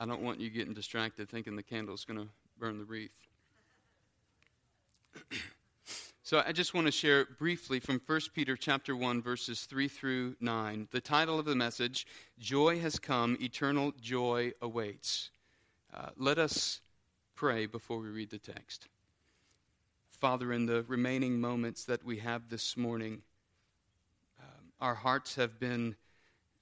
I 0.00 0.06
don't 0.06 0.22
want 0.22 0.38
you 0.38 0.48
getting 0.48 0.74
distracted 0.74 1.28
thinking 1.28 1.56
the 1.56 1.62
candle's 1.64 2.04
going 2.04 2.20
to 2.20 2.28
burn 2.56 2.78
the 2.78 2.84
wreath. 2.84 3.10
so 6.22 6.40
I 6.46 6.52
just 6.52 6.72
want 6.72 6.86
to 6.86 6.92
share 6.92 7.24
briefly 7.24 7.80
from 7.80 8.00
1 8.06 8.20
Peter 8.32 8.56
chapter 8.56 8.94
1 8.94 9.20
verses 9.20 9.62
3 9.62 9.88
through 9.88 10.36
9. 10.40 10.86
The 10.92 11.00
title 11.00 11.40
of 11.40 11.46
the 11.46 11.56
message, 11.56 12.06
Joy 12.38 12.78
has 12.78 13.00
come, 13.00 13.36
eternal 13.40 13.92
joy 14.00 14.52
awaits. 14.62 15.30
Uh, 15.92 16.10
let 16.16 16.38
us 16.38 16.80
pray 17.34 17.66
before 17.66 17.98
we 17.98 18.08
read 18.08 18.30
the 18.30 18.38
text. 18.38 18.86
Father, 20.18 20.52
in 20.52 20.66
the 20.66 20.82
remaining 20.88 21.40
moments 21.40 21.84
that 21.84 22.02
we 22.02 22.18
have 22.18 22.48
this 22.48 22.76
morning, 22.76 23.22
um, 24.40 24.72
our 24.80 24.96
hearts 24.96 25.36
have 25.36 25.60
been 25.60 25.94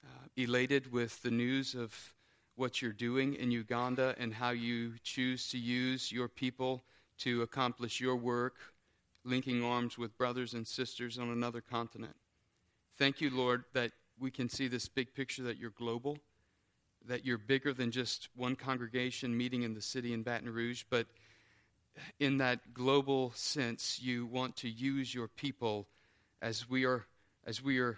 uh, 0.05 0.27
elated 0.35 0.91
with 0.91 1.19
the 1.23 1.31
news 1.31 1.73
of 1.73 2.13
what 2.55 2.83
you're 2.83 2.91
doing 2.91 3.33
in 3.33 3.49
Uganda 3.49 4.13
and 4.19 4.31
how 4.31 4.51
you 4.51 4.93
choose 5.01 5.49
to 5.49 5.57
use 5.57 6.11
your 6.11 6.27
people 6.27 6.83
to 7.17 7.41
accomplish 7.41 7.99
your 7.99 8.15
work, 8.15 8.57
linking 9.23 9.63
arms 9.63 9.97
with 9.97 10.15
brothers 10.19 10.53
and 10.53 10.67
sisters 10.67 11.17
on 11.17 11.31
another 11.31 11.61
continent. 11.61 12.15
Thank 12.99 13.21
you, 13.21 13.31
Lord, 13.31 13.63
that 13.73 13.91
we 14.19 14.29
can 14.29 14.49
see 14.49 14.67
this 14.67 14.87
big 14.87 15.15
picture 15.15 15.41
that 15.41 15.57
you're 15.57 15.71
global, 15.71 16.19
that 17.07 17.25
you're 17.25 17.39
bigger 17.39 17.73
than 17.73 17.89
just 17.89 18.29
one 18.35 18.55
congregation 18.55 19.35
meeting 19.35 19.63
in 19.63 19.73
the 19.73 19.81
city 19.81 20.13
in 20.13 20.21
Baton 20.21 20.53
Rouge, 20.53 20.83
but 20.91 21.07
in 22.19 22.37
that 22.37 22.73
global 22.73 23.31
sense, 23.35 23.99
you 24.01 24.25
want 24.25 24.57
to 24.57 24.69
use 24.69 25.13
your 25.13 25.27
people 25.27 25.87
as 26.41 26.69
we 26.69 26.85
are 26.85 27.05
as 27.45 27.63
we 27.63 27.79
are 27.79 27.97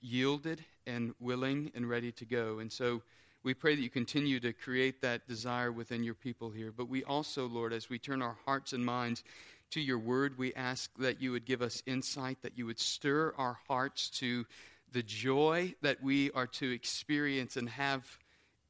yielded 0.00 0.64
and 0.86 1.14
willing 1.20 1.70
and 1.74 1.88
ready 1.88 2.10
to 2.12 2.24
go. 2.24 2.58
And 2.58 2.70
so 2.70 3.02
we 3.44 3.54
pray 3.54 3.74
that 3.74 3.82
you 3.82 3.90
continue 3.90 4.40
to 4.40 4.52
create 4.52 5.02
that 5.02 5.26
desire 5.26 5.70
within 5.70 6.02
your 6.02 6.14
people 6.14 6.50
here. 6.50 6.72
But 6.76 6.88
we 6.88 7.04
also, 7.04 7.46
Lord, 7.46 7.72
as 7.72 7.88
we 7.88 7.98
turn 7.98 8.22
our 8.22 8.36
hearts 8.44 8.72
and 8.72 8.84
minds 8.84 9.22
to 9.70 9.80
your 9.80 9.98
word, 9.98 10.36
we 10.38 10.52
ask 10.54 10.90
that 10.98 11.22
you 11.22 11.32
would 11.32 11.44
give 11.44 11.62
us 11.62 11.82
insight, 11.86 12.42
that 12.42 12.58
you 12.58 12.66
would 12.66 12.80
stir 12.80 13.32
our 13.38 13.58
hearts 13.68 14.10
to 14.10 14.44
the 14.92 15.02
joy 15.02 15.74
that 15.82 16.02
we 16.02 16.30
are 16.32 16.46
to 16.46 16.70
experience 16.70 17.56
and 17.56 17.68
have 17.68 18.18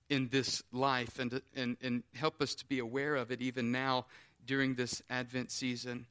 in 0.09 0.29
this 0.29 0.62
life 0.72 1.18
and, 1.18 1.40
and, 1.57 1.77
and 1.83 2.03
help 2.14 2.40
us 2.40 2.55
to 2.55 2.66
be 2.66 2.79
aware 2.79 3.16
of 3.16 3.31
it 3.31 3.40
even 3.40 3.72
now 3.72 4.07
during 4.44 4.74
this 4.74 5.02
Advent 5.11 5.50
season. 5.50 6.07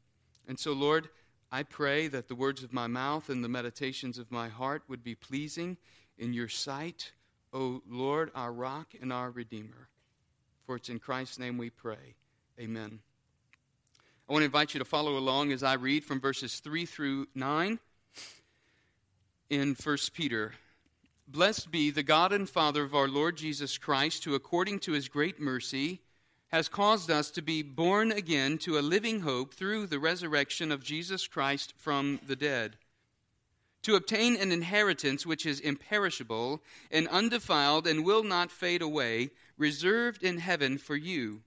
And 0.48 0.60
so, 0.60 0.74
Lord, 0.74 1.10
I 1.52 1.64
pray 1.64 2.08
that 2.08 2.28
the 2.28 2.36
words 2.36 2.64
of 2.64 2.74
my 2.74 2.88
mouth 2.88 3.30
and 3.30 3.44
the 3.44 3.50
meditations 3.50 4.18
of 4.18 4.32
my 4.32 4.48
heart 4.48 4.84
would 4.88 5.04
be 5.04 5.16
pleasing 5.16 5.78
in 6.18 6.34
your 6.34 6.48
sight, 6.48 7.12
O 7.52 7.82
Lord, 7.90 8.32
our 8.36 8.54
rock 8.54 8.94
and 9.02 9.12
our 9.12 9.32
Redeemer. 9.32 9.90
For 10.66 10.76
it's 10.76 10.90
in 10.90 11.00
Christ's 11.00 11.40
name 11.40 11.58
we 11.58 11.70
pray. 11.70 12.16
Amen. 12.60 13.00
I 14.30 14.34
want 14.34 14.44
to 14.44 14.46
invite 14.46 14.74
you 14.74 14.80
to 14.80 14.86
follow 14.86 15.18
along 15.18 15.52
as 15.52 15.62
I 15.62 15.74
read 15.74 16.06
from 16.06 16.22
verses 16.22 16.60
3 16.60 16.86
through 16.86 17.28
9 17.36 17.80
in 19.50 19.76
1 19.76 19.98
Peter. 20.14 20.54
Blessed 21.28 21.72
be 21.72 21.92
the 21.92 22.04
God 22.04 22.32
and 22.32 22.50
Father 22.50 22.84
of 22.84 22.96
our 22.96 23.10
Lord 23.10 23.36
Jesus 23.36 23.78
Christ, 23.78 24.24
who 24.24 24.34
according 24.34 24.80
to 24.80 24.94
his 24.94 25.10
great 25.10 25.40
mercy, 25.40 26.02
has 26.52 26.68
caused 26.68 27.10
us 27.10 27.32
to 27.32 27.42
be 27.42 27.62
born 27.62 28.12
again 28.12 28.58
to 28.58 28.78
a 28.78 28.82
living 28.82 29.22
hope 29.22 29.54
through 29.54 29.88
the 29.88 30.00
resurrection 30.00 30.72
of 30.72 30.84
Jesus 30.84 31.26
Christ 31.26 31.74
from 31.78 32.20
the 32.28 32.36
dead, 32.36 32.76
to 33.84 33.96
obtain 33.96 34.36
an 34.36 34.52
inheritance 34.52 35.26
which 35.26 35.46
is 35.46 35.62
imperishable 35.62 36.62
and 36.92 37.08
undefiled 37.08 37.88
and 37.88 38.04
will 38.04 38.24
not 38.24 38.52
fade 38.52 38.82
away, 38.82 39.32
reserved 39.58 40.24
in 40.24 40.40
heaven 40.40 40.78
for 40.78 40.96
you, 40.96 41.42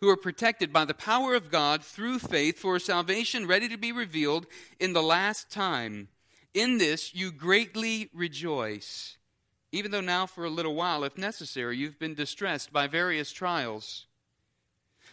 who 0.00 0.08
are 0.08 0.16
protected 0.16 0.72
by 0.72 0.84
the 0.84 0.92
power 0.92 1.34
of 1.34 1.50
God 1.50 1.84
through 1.84 2.18
faith 2.18 2.58
for 2.58 2.80
salvation 2.80 3.46
ready 3.46 3.68
to 3.68 3.78
be 3.78 3.92
revealed 3.92 4.46
in 4.80 4.92
the 4.92 5.02
last 5.02 5.50
time. 5.52 6.08
In 6.52 6.78
this 6.78 7.14
you 7.14 7.30
greatly 7.30 8.10
rejoice, 8.12 9.18
even 9.70 9.92
though 9.92 10.00
now 10.00 10.26
for 10.26 10.44
a 10.44 10.50
little 10.50 10.74
while, 10.74 11.04
if 11.04 11.16
necessary, 11.16 11.76
you've 11.76 12.00
been 12.00 12.14
distressed 12.14 12.72
by 12.72 12.88
various 12.88 13.30
trials 13.30 14.06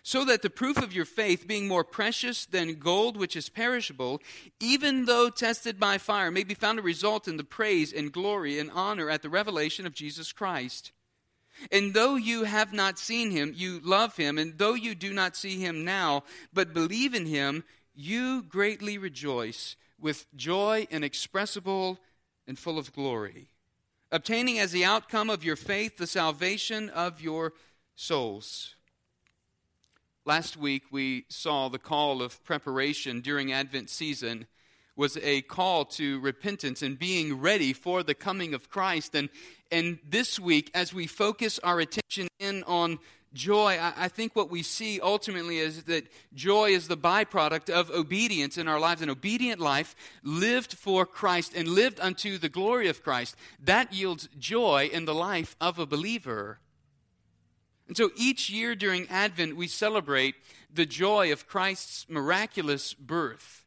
so 0.03 0.25
that 0.25 0.41
the 0.41 0.49
proof 0.49 0.77
of 0.77 0.93
your 0.93 1.05
faith, 1.05 1.47
being 1.47 1.67
more 1.67 1.83
precious 1.83 2.45
than 2.45 2.79
gold 2.79 3.17
which 3.17 3.35
is 3.35 3.49
perishable, 3.49 4.21
even 4.59 5.05
though 5.05 5.29
tested 5.29 5.79
by 5.79 5.97
fire, 5.97 6.31
may 6.31 6.43
be 6.43 6.53
found 6.53 6.77
to 6.77 6.83
result 6.83 7.27
in 7.27 7.37
the 7.37 7.43
praise 7.43 7.93
and 7.93 8.11
glory 8.11 8.59
and 8.59 8.71
honor 8.71 9.09
at 9.09 9.21
the 9.21 9.29
revelation 9.29 9.85
of 9.85 9.93
Jesus 9.93 10.31
Christ. 10.31 10.91
And 11.71 11.93
though 11.93 12.15
you 12.15 12.45
have 12.45 12.71
not 12.71 12.97
seen 12.97 13.31
him, 13.31 13.53
you 13.55 13.81
love 13.83 14.15
him, 14.15 14.37
and 14.37 14.57
though 14.57 14.75
you 14.75 14.95
do 14.95 15.13
not 15.13 15.35
see 15.35 15.59
him 15.59 15.83
now, 15.83 16.23
but 16.53 16.73
believe 16.73 17.13
in 17.13 17.25
him, 17.25 17.63
you 17.93 18.43
greatly 18.43 18.97
rejoice 18.97 19.75
with 19.99 20.25
joy 20.35 20.87
inexpressible 20.89 21.99
and 22.47 22.57
full 22.57 22.77
of 22.77 22.93
glory, 22.93 23.49
obtaining 24.11 24.57
as 24.57 24.71
the 24.71 24.85
outcome 24.85 25.29
of 25.29 25.43
your 25.43 25.57
faith 25.57 25.97
the 25.97 26.07
salvation 26.07 26.89
of 26.89 27.19
your 27.19 27.53
souls. 27.95 28.75
Last 30.29 30.57
week 30.57 30.83
we 30.91 31.25
saw 31.29 31.69
the 31.69 31.79
call 31.79 32.21
of 32.21 32.43
preparation 32.43 33.19
during 33.19 33.51
Advent 33.51 33.89
season 33.89 34.45
was 34.95 35.17
a 35.23 35.41
call 35.41 35.85
to 35.85 36.19
repentance 36.19 36.83
and 36.83 36.99
being 36.99 37.41
ready 37.41 37.73
for 37.73 38.03
the 38.03 38.13
coming 38.13 38.53
of 38.53 38.69
Christ. 38.69 39.15
And, 39.15 39.29
and 39.71 39.97
this 40.07 40.39
week, 40.39 40.69
as 40.75 40.93
we 40.93 41.07
focus 41.07 41.59
our 41.63 41.79
attention 41.79 42.27
in 42.37 42.61
on 42.65 42.99
joy, 43.33 43.79
I, 43.81 43.93
I, 43.97 44.07
think 44.07 44.35
what 44.35 44.51
we 44.51 44.61
see 44.61 45.01
ultimately 45.01 45.57
is 45.57 45.85
that 45.85 46.05
joy 46.35 46.73
is 46.73 46.87
the 46.87 46.95
byproduct 46.95 47.71
of 47.71 47.89
obedience 47.89 48.55
in 48.55 48.67
our 48.67 48.79
lives. 48.79 49.01
An 49.01 49.09
obedient 49.09 49.59
life 49.59 49.95
lived 50.21 50.75
for 50.75 51.07
Christ 51.07 51.53
and 51.55 51.67
lived 51.67 51.99
unto 51.99 52.37
the 52.37 52.49
glory 52.49 52.87
of 52.87 53.01
Christ. 53.01 53.35
That 53.59 53.93
yields 53.93 54.29
joy 54.37 54.91
in 54.93 55.05
the 55.05 55.15
life 55.15 55.55
of 55.59 55.79
a 55.79 55.87
believer. 55.87 56.59
And 57.89 57.97
so 57.97 58.11
each 58.15 58.51
year 58.51 58.75
during 58.75 59.09
Advent, 59.09 59.57
we 59.57 59.67
celebrate 59.67 60.35
the 60.71 60.85
joy 60.85 61.31
of 61.31 61.47
Christ's 61.47 62.05
miraculous 62.07 62.93
birth. 62.93 63.65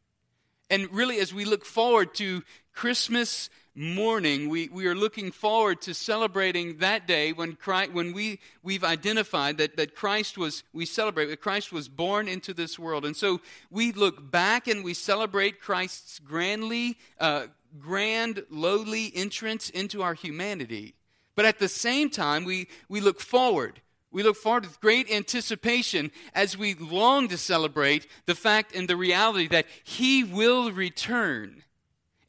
And 0.69 0.89
really, 0.91 1.19
as 1.19 1.33
we 1.33 1.43
look 1.43 1.65
forward 1.65 2.15
to 2.15 2.41
Christmas 2.73 3.49
morning, 3.75 4.47
we, 4.47 4.69
we 4.69 4.87
are 4.87 4.95
looking 4.95 5.29
forward 5.29 5.81
to 5.81 5.93
celebrating 5.93 6.77
that 6.77 7.05
day 7.05 7.33
when, 7.33 7.57
Christ, 7.57 7.91
when 7.91 8.13
we, 8.13 8.39
we've 8.63 8.85
identified 8.85 9.57
that, 9.57 9.75
that 9.75 9.93
Christ 9.93 10.37
was, 10.37 10.63
we 10.71 10.85
celebrate 10.85 11.25
that 11.25 11.41
Christ 11.41 11.73
was 11.73 11.89
born 11.89 12.29
into 12.29 12.53
this 12.53 12.79
world. 12.79 13.03
And 13.03 13.17
so 13.17 13.41
we 13.69 13.91
look 13.91 14.31
back 14.31 14.69
and 14.69 14.85
we 14.85 14.93
celebrate 14.93 15.59
Christ's 15.59 16.19
grandly, 16.19 16.97
uh, 17.19 17.47
grand, 17.77 18.45
lowly 18.49 19.11
entrance 19.13 19.69
into 19.69 20.01
our 20.01 20.13
humanity. 20.13 20.95
But 21.35 21.43
at 21.43 21.59
the 21.59 21.67
same 21.67 22.09
time, 22.09 22.45
we, 22.45 22.69
we 22.87 23.01
look 23.01 23.19
forward. 23.19 23.81
We 24.13 24.23
look 24.23 24.37
forward 24.37 24.63
with 24.63 24.79
great 24.79 25.11
anticipation 25.11 26.11
as 26.33 26.57
we 26.57 26.75
long 26.75 27.27
to 27.27 27.37
celebrate 27.37 28.07
the 28.25 28.35
fact 28.35 28.73
and 28.73 28.87
the 28.87 28.95
reality 28.95 29.47
that 29.47 29.65
He 29.83 30.23
will 30.23 30.71
return 30.71 31.63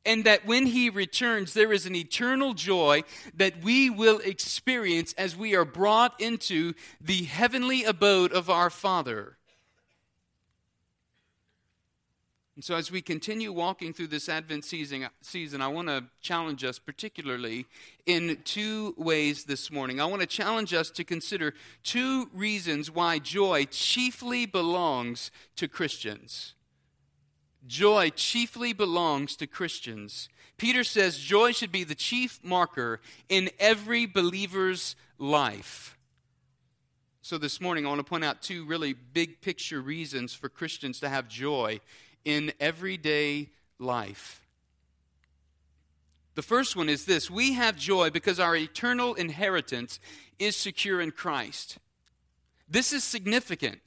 and 0.06 0.24
that 0.24 0.46
when 0.46 0.66
he 0.66 0.90
returns, 0.90 1.54
there 1.54 1.72
is 1.72 1.86
an 1.86 1.96
eternal 1.96 2.54
joy 2.54 3.04
that 3.34 3.62
we 3.62 3.88
will 3.88 4.18
experience 4.18 5.14
as 5.14 5.36
we 5.36 5.54
are 5.54 5.64
brought 5.64 6.20
into 6.20 6.74
the 7.00 7.24
heavenly 7.24 7.84
abode 7.84 8.32
of 8.32 8.50
our 8.50 8.70
Father. 8.70 9.38
And 12.54 12.62
so, 12.62 12.76
as 12.76 12.92
we 12.92 13.02
continue 13.02 13.52
walking 13.52 13.92
through 13.92 14.06
this 14.08 14.28
Advent 14.28 14.64
season, 14.64 15.08
season 15.22 15.60
I 15.60 15.66
want 15.66 15.88
to 15.88 16.04
challenge 16.20 16.62
us 16.62 16.78
particularly 16.78 17.66
in 18.06 18.38
two 18.44 18.94
ways 18.96 19.44
this 19.44 19.72
morning. 19.72 20.00
I 20.00 20.04
want 20.04 20.20
to 20.20 20.26
challenge 20.26 20.72
us 20.72 20.88
to 20.90 21.02
consider 21.02 21.54
two 21.82 22.30
reasons 22.32 22.92
why 22.92 23.18
joy 23.18 23.64
chiefly 23.64 24.46
belongs 24.46 25.32
to 25.56 25.66
Christians. 25.66 26.54
Joy 27.66 28.10
chiefly 28.10 28.72
belongs 28.72 29.34
to 29.36 29.48
Christians. 29.48 30.28
Peter 30.56 30.84
says 30.84 31.18
joy 31.18 31.50
should 31.50 31.72
be 31.72 31.82
the 31.82 31.96
chief 31.96 32.38
marker 32.44 33.00
in 33.28 33.50
every 33.58 34.06
believer's 34.06 34.94
life. 35.18 35.98
So, 37.20 37.36
this 37.36 37.60
morning, 37.60 37.84
I 37.84 37.88
want 37.88 37.98
to 37.98 38.04
point 38.04 38.22
out 38.22 38.42
two 38.42 38.64
really 38.64 38.92
big 38.92 39.40
picture 39.40 39.80
reasons 39.80 40.34
for 40.34 40.48
Christians 40.48 41.00
to 41.00 41.08
have 41.08 41.26
joy 41.26 41.80
in 42.24 42.52
everyday 42.60 43.50
life. 43.78 44.40
The 46.34 46.42
first 46.42 46.74
one 46.76 46.88
is 46.88 47.04
this 47.04 47.30
we 47.30 47.52
have 47.52 47.76
joy 47.76 48.10
because 48.10 48.40
our 48.40 48.56
eternal 48.56 49.14
inheritance 49.14 50.00
is 50.38 50.56
secure 50.56 51.00
in 51.00 51.12
Christ. 51.12 51.78
This 52.68 52.92
is 52.92 53.04
significant 53.04 53.80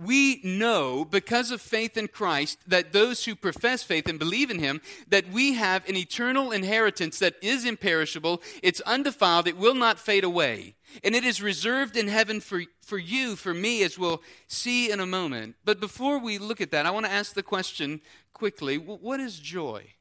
we 0.00 0.40
know 0.42 1.04
because 1.04 1.50
of 1.50 1.60
faith 1.60 1.96
in 1.96 2.08
Christ 2.08 2.58
that 2.66 2.92
those 2.92 3.24
who 3.24 3.34
profess 3.34 3.82
faith 3.82 4.08
and 4.08 4.18
believe 4.18 4.50
in 4.50 4.58
him 4.58 4.80
that 5.08 5.30
we 5.30 5.54
have 5.54 5.86
an 5.88 5.96
eternal 5.96 6.50
inheritance 6.50 7.18
that 7.18 7.36
is 7.42 7.64
imperishable. 7.64 8.42
It's 8.62 8.80
undefiled. 8.82 9.46
It 9.46 9.56
will 9.56 9.74
not 9.74 9.98
fade 9.98 10.24
away. 10.24 10.74
And 11.04 11.14
it 11.14 11.24
is 11.24 11.42
reserved 11.42 11.96
in 11.96 12.08
heaven 12.08 12.40
for, 12.40 12.62
for 12.80 12.98
you 12.98 13.36
for 13.36 13.52
me 13.52 13.82
as 13.82 13.98
we'll 13.98 14.22
see 14.46 14.90
in 14.90 15.00
a 15.00 15.06
moment. 15.06 15.56
But 15.64 15.80
before 15.80 16.18
we 16.18 16.38
look 16.38 16.60
at 16.60 16.70
that 16.70 16.86
i 16.86 16.90
want 16.90 17.06
to 17.06 17.12
ask 17.12 17.34
the 17.34 17.42
question 17.42 18.00
quickly. 18.32 18.78
What 18.78 19.20
is 19.20 19.38
joy? 19.38 19.94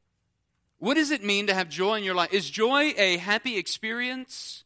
What 0.77 0.93
does 0.93 1.11
it 1.11 1.23
mean 1.23 1.47
to 1.47 1.53
have 1.53 1.67
joy 1.67 1.95
in 1.95 2.03
your 2.05 2.15
life? 2.15 2.33
Is 2.33 2.49
joy 2.49 2.93
a 2.97 3.17
happy 3.17 3.57
experience? 3.57 4.63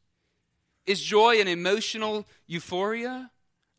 Is 0.85 1.01
joy 1.01 1.41
an 1.41 1.47
emotional 1.47 2.27
euphoria? 2.45 3.31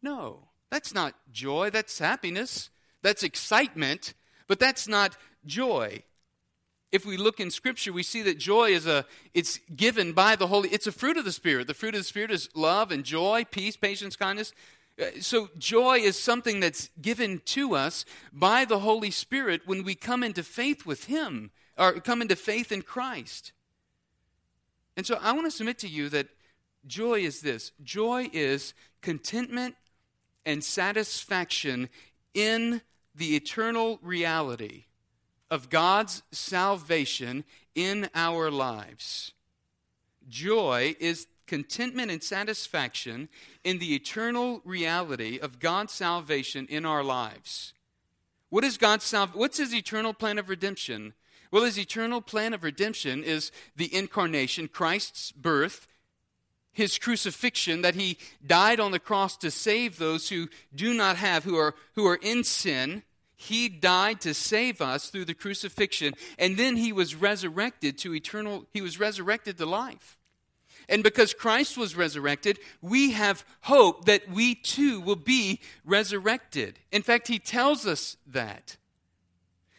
No 0.02 0.48
that's 0.74 0.92
not 0.92 1.14
joy, 1.30 1.70
that's 1.70 2.00
happiness, 2.00 2.68
that's 3.00 3.22
excitement, 3.22 4.12
but 4.48 4.58
that's 4.58 4.88
not 4.88 5.16
joy. 5.46 6.02
If 6.90 7.06
we 7.06 7.16
look 7.16 7.38
in 7.38 7.52
scripture, 7.52 7.92
we 7.92 8.02
see 8.02 8.22
that 8.22 8.40
joy 8.40 8.70
is 8.70 8.84
a 8.84 9.06
it's 9.34 9.60
given 9.76 10.12
by 10.14 10.34
the 10.34 10.48
Holy 10.48 10.68
it's 10.70 10.88
a 10.88 10.92
fruit 10.92 11.16
of 11.16 11.24
the 11.24 11.30
spirit. 11.30 11.68
The 11.68 11.74
fruit 11.74 11.94
of 11.94 12.00
the 12.00 12.04
spirit 12.04 12.32
is 12.32 12.48
love 12.56 12.90
and 12.90 13.04
joy, 13.04 13.44
peace, 13.48 13.76
patience, 13.76 14.16
kindness. 14.16 14.52
Uh, 15.00 15.04
so 15.20 15.48
joy 15.58 15.98
is 15.98 16.20
something 16.20 16.58
that's 16.58 16.90
given 17.00 17.40
to 17.44 17.76
us 17.76 18.04
by 18.32 18.64
the 18.64 18.80
Holy 18.80 19.12
Spirit 19.12 19.62
when 19.66 19.84
we 19.84 19.94
come 19.94 20.24
into 20.24 20.42
faith 20.42 20.84
with 20.84 21.04
him 21.04 21.52
or 21.78 21.92
come 22.00 22.20
into 22.20 22.34
faith 22.34 22.72
in 22.72 22.82
Christ. 22.82 23.52
And 24.96 25.06
so 25.06 25.20
I 25.22 25.30
want 25.30 25.46
to 25.46 25.52
submit 25.52 25.78
to 25.78 25.88
you 25.88 26.08
that 26.08 26.26
joy 26.84 27.20
is 27.20 27.42
this. 27.42 27.70
Joy 27.84 28.28
is 28.32 28.74
contentment 29.02 29.76
and 30.44 30.62
satisfaction 30.62 31.88
in 32.34 32.82
the 33.14 33.36
eternal 33.36 33.98
reality 34.02 34.84
of 35.50 35.70
God's 35.70 36.22
salvation 36.32 37.44
in 37.74 38.08
our 38.14 38.50
lives. 38.50 39.32
Joy 40.28 40.96
is 40.98 41.26
contentment 41.46 42.10
and 42.10 42.22
satisfaction 42.22 43.28
in 43.62 43.78
the 43.78 43.94
eternal 43.94 44.62
reality 44.64 45.38
of 45.38 45.60
God's 45.60 45.92
salvation 45.92 46.66
in 46.68 46.84
our 46.86 47.04
lives. 47.04 47.74
What 48.48 48.64
is 48.64 48.78
God's 48.78 49.04
salvation? 49.04 49.38
What's 49.38 49.58
his 49.58 49.74
eternal 49.74 50.14
plan 50.14 50.38
of 50.38 50.48
redemption? 50.48 51.14
Well, 51.50 51.64
his 51.64 51.78
eternal 51.78 52.20
plan 52.20 52.54
of 52.54 52.64
redemption 52.64 53.22
is 53.22 53.52
the 53.76 53.94
incarnation, 53.94 54.68
Christ's 54.68 55.30
birth, 55.32 55.86
his 56.74 56.98
crucifixion, 56.98 57.82
that 57.82 57.94
he 57.94 58.18
died 58.46 58.80
on 58.80 58.92
the 58.92 58.98
cross 58.98 59.36
to 59.38 59.50
save 59.50 59.96
those 59.96 60.28
who 60.28 60.48
do 60.74 60.92
not 60.92 61.16
have, 61.16 61.44
who 61.44 61.56
are, 61.56 61.74
who 61.94 62.06
are 62.06 62.18
in 62.20 62.44
sin. 62.44 63.02
He 63.36 63.68
died 63.68 64.20
to 64.22 64.34
save 64.34 64.80
us 64.80 65.08
through 65.08 65.24
the 65.24 65.34
crucifixion, 65.34 66.14
and 66.38 66.56
then 66.56 66.76
he 66.76 66.92
was 66.92 67.14
resurrected 67.14 67.96
to 67.98 68.14
eternal, 68.14 68.66
he 68.72 68.82
was 68.82 69.00
resurrected 69.00 69.56
to 69.58 69.66
life. 69.66 70.18
And 70.88 71.02
because 71.02 71.32
Christ 71.32 71.78
was 71.78 71.96
resurrected, 71.96 72.58
we 72.82 73.12
have 73.12 73.44
hope 73.62 74.04
that 74.04 74.28
we 74.28 74.54
too 74.54 75.00
will 75.00 75.16
be 75.16 75.60
resurrected. 75.84 76.78
In 76.92 77.02
fact, 77.02 77.28
he 77.28 77.38
tells 77.38 77.86
us 77.86 78.16
that. 78.26 78.76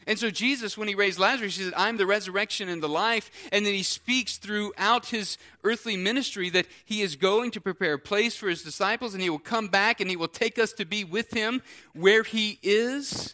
And 0.07 0.19
so, 0.19 0.29
Jesus, 0.29 0.77
when 0.77 0.87
he 0.87 0.93
raised 0.93 1.17
Lazarus, 1.17 1.57
he 1.57 1.63
said, 1.63 1.73
I'm 1.75 1.97
the 1.97 2.05
resurrection 2.05 2.69
and 2.69 2.81
the 2.81 2.89
life. 2.89 3.31
And 3.51 3.65
then 3.65 3.73
he 3.73 3.81
speaks 3.81 4.37
throughout 4.37 5.07
his 5.07 5.39
earthly 5.63 5.97
ministry 5.97 6.49
that 6.51 6.67
he 6.85 7.01
is 7.01 7.15
going 7.15 7.49
to 7.51 7.61
prepare 7.61 7.93
a 7.93 7.99
place 7.99 8.35
for 8.35 8.47
his 8.47 8.61
disciples 8.61 9.13
and 9.13 9.23
he 9.23 9.31
will 9.31 9.39
come 9.39 9.67
back 9.67 9.99
and 9.99 10.09
he 10.09 10.15
will 10.15 10.27
take 10.27 10.59
us 10.59 10.73
to 10.73 10.85
be 10.85 11.03
with 11.03 11.31
him 11.31 11.63
where 11.93 12.21
he 12.21 12.59
is. 12.61 13.33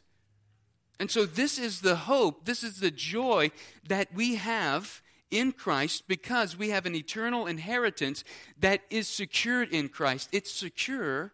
And 0.98 1.12
so, 1.12 1.26
this 1.26 1.60
is 1.60 1.82
the 1.82 1.96
hope, 1.96 2.46
this 2.46 2.64
is 2.64 2.80
the 2.80 2.92
joy 2.92 3.52
that 3.88 4.14
we 4.14 4.36
have 4.36 5.02
in 5.30 5.52
Christ 5.52 6.08
because 6.08 6.58
we 6.58 6.70
have 6.70 6.86
an 6.86 6.96
eternal 6.96 7.48
inheritance 7.48 8.24
that 8.60 8.82
is 8.90 9.10
secured 9.10 9.70
in 9.74 9.90
Christ. 9.90 10.30
It's 10.32 10.52
secure 10.52 11.34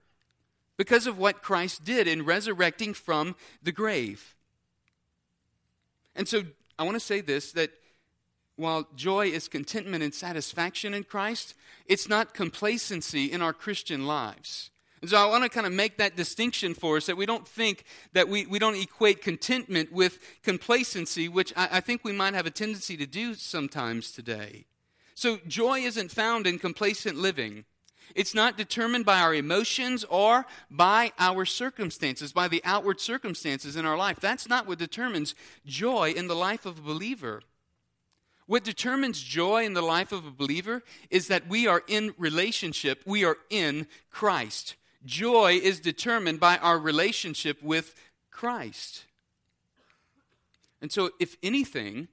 because 0.78 1.06
of 1.06 1.18
what 1.18 1.44
Christ 1.44 1.84
did 1.84 2.08
in 2.08 2.26
resurrecting 2.26 2.94
from 2.94 3.36
the 3.62 3.72
grave. 3.72 4.37
And 6.18 6.28
so 6.28 6.44
I 6.78 6.84
want 6.84 6.96
to 6.96 7.00
say 7.00 7.22
this 7.22 7.54
that 7.54 7.72
while 8.58 8.88
joy 8.96 9.28
is 9.28 9.48
contentment 9.48 10.04
and 10.04 10.14
satisfaction 10.14 10.94
in 10.94 11.04
Christ, 11.04 11.54
it's 11.86 12.10
not 12.10 12.34
complacency 12.34 13.32
in 13.32 13.42
our 13.42 13.54
Christian 13.54 14.06
lives. 14.06 14.72
And 15.00 15.12
so 15.12 15.18
I 15.18 15.28
want 15.28 15.44
to 15.44 15.50
kind 15.50 15.68
of 15.68 15.74
make 15.74 15.98
that 15.98 16.16
distinction 16.16 16.74
for 16.74 16.98
us 16.98 17.06
that 17.06 17.18
we 17.18 17.28
don't 17.28 17.48
think 17.48 17.84
that 18.14 18.28
we, 18.28 18.48
we 18.48 18.58
don't 18.58 18.76
equate 18.76 19.22
contentment 19.22 19.92
with 19.92 20.20
complacency, 20.42 21.30
which 21.30 21.54
I, 21.56 21.70
I 21.74 21.80
think 21.82 22.04
we 22.04 22.14
might 22.14 22.34
have 22.34 22.48
a 22.48 22.52
tendency 22.52 22.98
to 22.98 23.06
do 23.06 23.36
sometimes 23.36 24.12
today. 24.12 24.66
So 25.14 25.38
joy 25.48 25.80
isn't 25.80 26.12
found 26.12 26.48
in 26.48 26.58
complacent 26.58 27.18
living. 27.18 27.66
It's 28.16 28.34
not 28.34 28.58
determined 28.58 29.06
by 29.06 29.20
our 29.20 29.34
emotions 29.34 30.04
or 30.06 30.46
by 30.70 31.12
our 31.20 31.46
circumstances, 31.46 32.32
by 32.32 32.48
the 32.48 32.62
outward 32.64 33.00
circumstances 33.00 33.76
in 33.76 33.86
our 33.86 33.98
life. 33.98 34.20
That's 34.20 34.48
not 34.48 34.68
what 34.68 34.80
determines 34.80 35.36
joy 35.66 36.14
in 36.16 36.28
the 36.28 36.36
life 36.36 36.66
of 36.66 36.80
a 36.80 36.82
believer. 36.82 37.42
What 38.48 38.64
determines 38.64 39.22
joy 39.22 39.66
in 39.66 39.74
the 39.74 39.82
life 39.82 40.12
of 40.12 40.26
a 40.26 40.32
believer 40.32 40.82
is 41.10 41.28
that 41.28 41.48
we 41.50 41.68
are 41.68 41.84
in 41.88 42.14
relationship, 42.18 43.02
we 43.06 43.26
are 43.26 43.38
in 43.50 43.88
Christ. 44.10 44.76
Joy 45.06 45.60
is 45.62 45.80
determined 45.80 46.40
by 46.40 46.58
our 46.58 46.80
relationship 46.80 47.62
with 47.62 47.94
Christ. 48.32 49.04
And 50.82 50.92
so, 50.92 51.12
if 51.20 51.36
anything, 51.44 52.08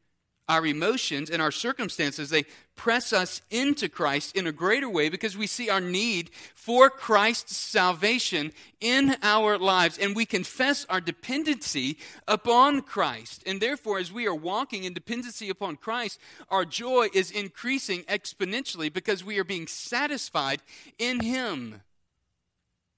our 0.48 0.66
emotions 0.66 1.30
and 1.30 1.40
our 1.40 1.52
circumstances, 1.52 2.30
they 2.30 2.44
press 2.76 3.12
us 3.12 3.40
into 3.50 3.88
Christ 3.88 4.36
in 4.36 4.46
a 4.46 4.52
greater 4.52 4.88
way 4.88 5.08
because 5.08 5.36
we 5.36 5.46
see 5.46 5.70
our 5.70 5.80
need 5.80 6.30
for 6.54 6.90
Christ's 6.90 7.56
salvation 7.56 8.52
in 8.80 9.16
our 9.22 9.58
lives 9.58 9.98
and 9.98 10.16
we 10.16 10.26
confess 10.26 10.84
our 10.88 11.00
dependency 11.00 11.98
upon 12.26 12.82
Christ. 12.82 13.42
And 13.46 13.60
therefore, 13.60 13.98
as 13.98 14.12
we 14.12 14.26
are 14.26 14.34
walking 14.34 14.84
in 14.84 14.92
dependency 14.92 15.48
upon 15.48 15.76
Christ, 15.76 16.18
our 16.48 16.64
joy 16.64 17.08
is 17.14 17.30
increasing 17.30 18.02
exponentially 18.02 18.92
because 18.92 19.24
we 19.24 19.38
are 19.38 19.44
being 19.44 19.66
satisfied 19.66 20.60
in 20.98 21.20
Him. 21.20 21.82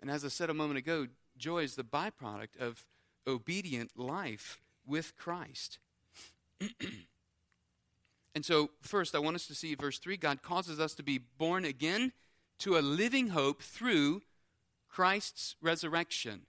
And 0.01 0.11
as 0.11 0.24
I 0.24 0.29
said 0.29 0.51
a 0.51 0.55
moment 0.55 0.79
ago, 0.79 1.07
joy 1.37 1.64
is 1.64 1.74
the 1.74 1.85
byproduct 1.85 2.57
of 2.61 2.85
obedient 3.27 3.99
life 3.99 4.61
with 4.87 5.16
Christ. 5.16 5.79
and 8.37 8.45
so, 8.45 8.68
first, 8.82 9.14
I 9.14 9.18
want 9.18 9.37
us 9.37 9.47
to 9.47 9.55
see 9.55 9.74
verse 9.74 9.99
3 9.99 10.18
God 10.18 10.43
causes 10.43 10.78
us 10.78 10.93
to 10.97 11.03
be 11.03 11.16
born 11.16 11.64
again 11.64 12.12
to 12.59 12.76
a 12.76 12.80
living 12.80 13.28
hope 13.28 13.62
through 13.62 14.20
Christ's 14.91 15.57
resurrection. 15.62 16.43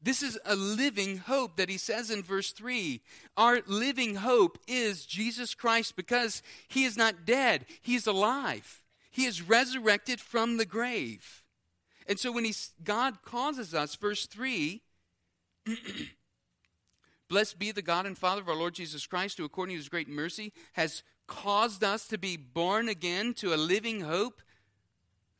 This 0.00 0.22
is 0.22 0.38
a 0.44 0.54
living 0.54 1.18
hope 1.18 1.56
that 1.56 1.68
he 1.68 1.78
says 1.78 2.12
in 2.12 2.22
verse 2.22 2.52
3. 2.52 3.00
Our 3.36 3.62
living 3.66 4.14
hope 4.14 4.56
is 4.68 5.04
Jesus 5.04 5.52
Christ 5.52 5.96
because 5.96 6.42
he 6.68 6.84
is 6.84 6.96
not 6.96 7.26
dead, 7.26 7.66
he 7.82 7.96
is 7.96 8.06
alive. 8.06 8.84
He 9.10 9.24
is 9.24 9.42
resurrected 9.42 10.20
from 10.20 10.58
the 10.58 10.66
grave. 10.66 11.42
And 12.06 12.20
so 12.20 12.30
when 12.30 12.44
he, 12.44 12.54
God 12.84 13.20
causes 13.24 13.74
us, 13.74 13.96
verse 13.96 14.26
3, 14.26 14.80
Blessed 17.28 17.58
be 17.58 17.72
the 17.72 17.82
God 17.82 18.06
and 18.06 18.16
Father 18.16 18.40
of 18.40 18.48
our 18.48 18.54
Lord 18.54 18.74
Jesus 18.74 19.06
Christ, 19.06 19.38
who 19.38 19.44
according 19.44 19.74
to 19.74 19.78
his 19.78 19.88
great 19.88 20.08
mercy 20.08 20.52
has 20.74 21.02
caused 21.26 21.82
us 21.82 22.06
to 22.08 22.18
be 22.18 22.36
born 22.36 22.88
again 22.88 23.34
to 23.34 23.54
a 23.54 23.56
living 23.56 24.02
hope 24.02 24.42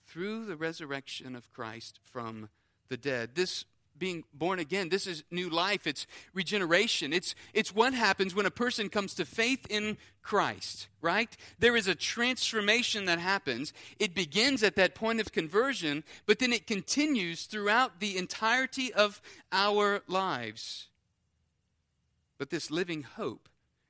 through 0.06 0.46
the 0.46 0.56
resurrection 0.56 1.36
of 1.36 1.52
Christ 1.52 2.00
from 2.04 2.48
the 2.88 2.96
dead. 2.96 3.34
This 3.34 3.64
being 3.98 4.24
born 4.32 4.58
again. 4.58 4.88
This 4.88 5.06
is 5.06 5.24
new 5.30 5.48
life. 5.48 5.86
It's 5.86 6.06
regeneration. 6.32 7.12
It's, 7.12 7.34
it's 7.52 7.74
what 7.74 7.94
happens 7.94 8.34
when 8.34 8.46
a 8.46 8.50
person 8.50 8.88
comes 8.88 9.14
to 9.14 9.24
faith 9.24 9.66
in 9.70 9.96
Christ, 10.22 10.88
right? 11.00 11.34
There 11.58 11.76
is 11.76 11.86
a 11.86 11.94
transformation 11.94 13.04
that 13.04 13.18
happens. 13.18 13.72
It 13.98 14.14
begins 14.14 14.62
at 14.62 14.76
that 14.76 14.94
point 14.94 15.20
of 15.20 15.32
conversion, 15.32 16.04
but 16.26 16.38
then 16.38 16.52
it 16.52 16.66
continues 16.66 17.44
throughout 17.46 18.00
the 18.00 18.16
entirety 18.16 18.92
of 18.92 19.20
our 19.52 20.02
lives. 20.08 20.88
But 22.38 22.50
this 22.50 22.70
living 22.70 23.02
hope, 23.02 23.48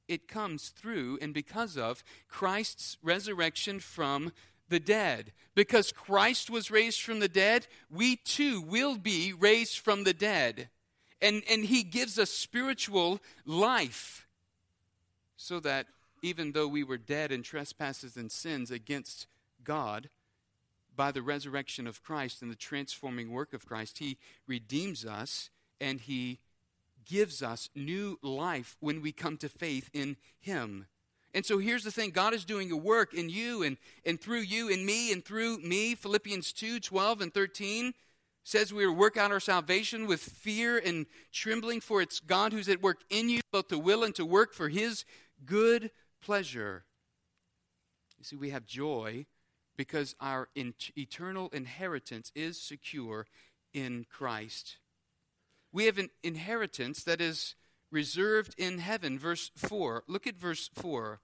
it 0.08 0.28
comes 0.28 0.68
through 0.68 1.18
and 1.22 1.32
because 1.32 1.78
of 1.78 2.04
Christ's 2.28 2.98
resurrection 3.02 3.80
from 3.80 4.32
the 4.68 4.80
dead. 4.80 5.32
Because 5.54 5.92
Christ 5.92 6.50
was 6.50 6.70
raised 6.70 7.00
from 7.02 7.20
the 7.20 7.28
dead, 7.28 7.66
we 7.90 8.16
too 8.16 8.60
will 8.60 8.96
be 8.96 9.32
raised 9.32 9.78
from 9.78 10.04
the 10.04 10.14
dead. 10.14 10.68
And, 11.22 11.42
and 11.48 11.64
he 11.64 11.82
gives 11.82 12.18
us 12.18 12.30
spiritual 12.30 13.20
life 13.46 14.26
so 15.36 15.60
that 15.60 15.86
even 16.22 16.52
though 16.52 16.68
we 16.68 16.82
were 16.82 16.98
dead 16.98 17.32
in 17.32 17.42
trespasses 17.42 18.16
and 18.16 18.30
sins 18.30 18.70
against 18.70 19.26
God, 19.62 20.08
by 20.96 21.10
the 21.10 21.22
resurrection 21.22 21.86
of 21.86 22.02
Christ 22.02 22.42
and 22.42 22.50
the 22.50 22.56
transforming 22.56 23.30
work 23.30 23.52
of 23.52 23.66
Christ, 23.66 23.98
he 23.98 24.16
redeems 24.46 25.04
us 25.04 25.50
and 25.80 26.00
he 26.00 26.38
gives 27.04 27.42
us 27.42 27.68
new 27.74 28.18
life 28.22 28.76
when 28.80 29.02
we 29.02 29.12
come 29.12 29.36
to 29.38 29.48
faith 29.48 29.90
in 29.92 30.16
him. 30.40 30.86
And 31.34 31.44
so 31.44 31.58
here's 31.58 31.82
the 31.82 31.90
thing 31.90 32.10
God 32.10 32.32
is 32.32 32.44
doing 32.44 32.70
a 32.70 32.76
work 32.76 33.12
in 33.12 33.28
you 33.28 33.62
and, 33.62 33.76
and 34.06 34.20
through 34.20 34.40
you 34.40 34.72
and 34.72 34.86
me 34.86 35.12
and 35.12 35.24
through 35.24 35.58
me. 35.58 35.94
Philippians 35.94 36.52
2 36.52 36.78
12 36.80 37.20
and 37.20 37.34
13 37.34 37.92
says 38.44 38.72
we 38.72 38.84
are 38.84 38.92
work 38.92 39.16
out 39.16 39.32
our 39.32 39.40
salvation 39.40 40.06
with 40.06 40.20
fear 40.20 40.78
and 40.78 41.06
trembling, 41.32 41.80
for 41.80 42.00
it's 42.02 42.20
God 42.20 42.52
who's 42.52 42.68
at 42.68 42.82
work 42.82 43.00
in 43.10 43.28
you, 43.28 43.40
both 43.50 43.68
to 43.68 43.78
will 43.78 44.04
and 44.04 44.14
to 44.14 44.24
work 44.24 44.52
for 44.52 44.68
his 44.68 45.04
good 45.44 45.90
pleasure. 46.22 46.84
You 48.18 48.24
see, 48.24 48.36
we 48.36 48.50
have 48.50 48.66
joy 48.66 49.26
because 49.76 50.14
our 50.20 50.48
in- 50.54 50.74
eternal 50.96 51.48
inheritance 51.52 52.30
is 52.34 52.60
secure 52.60 53.26
in 53.72 54.06
Christ. 54.10 54.76
We 55.74 55.86
have 55.86 55.98
an 55.98 56.10
inheritance 56.22 57.02
that 57.02 57.20
is 57.20 57.56
reserved 57.90 58.54
in 58.56 58.78
heaven. 58.78 59.18
Verse 59.18 59.50
4. 59.56 60.04
Look 60.06 60.26
at 60.26 60.36
verse 60.36 60.70
4 60.72 61.20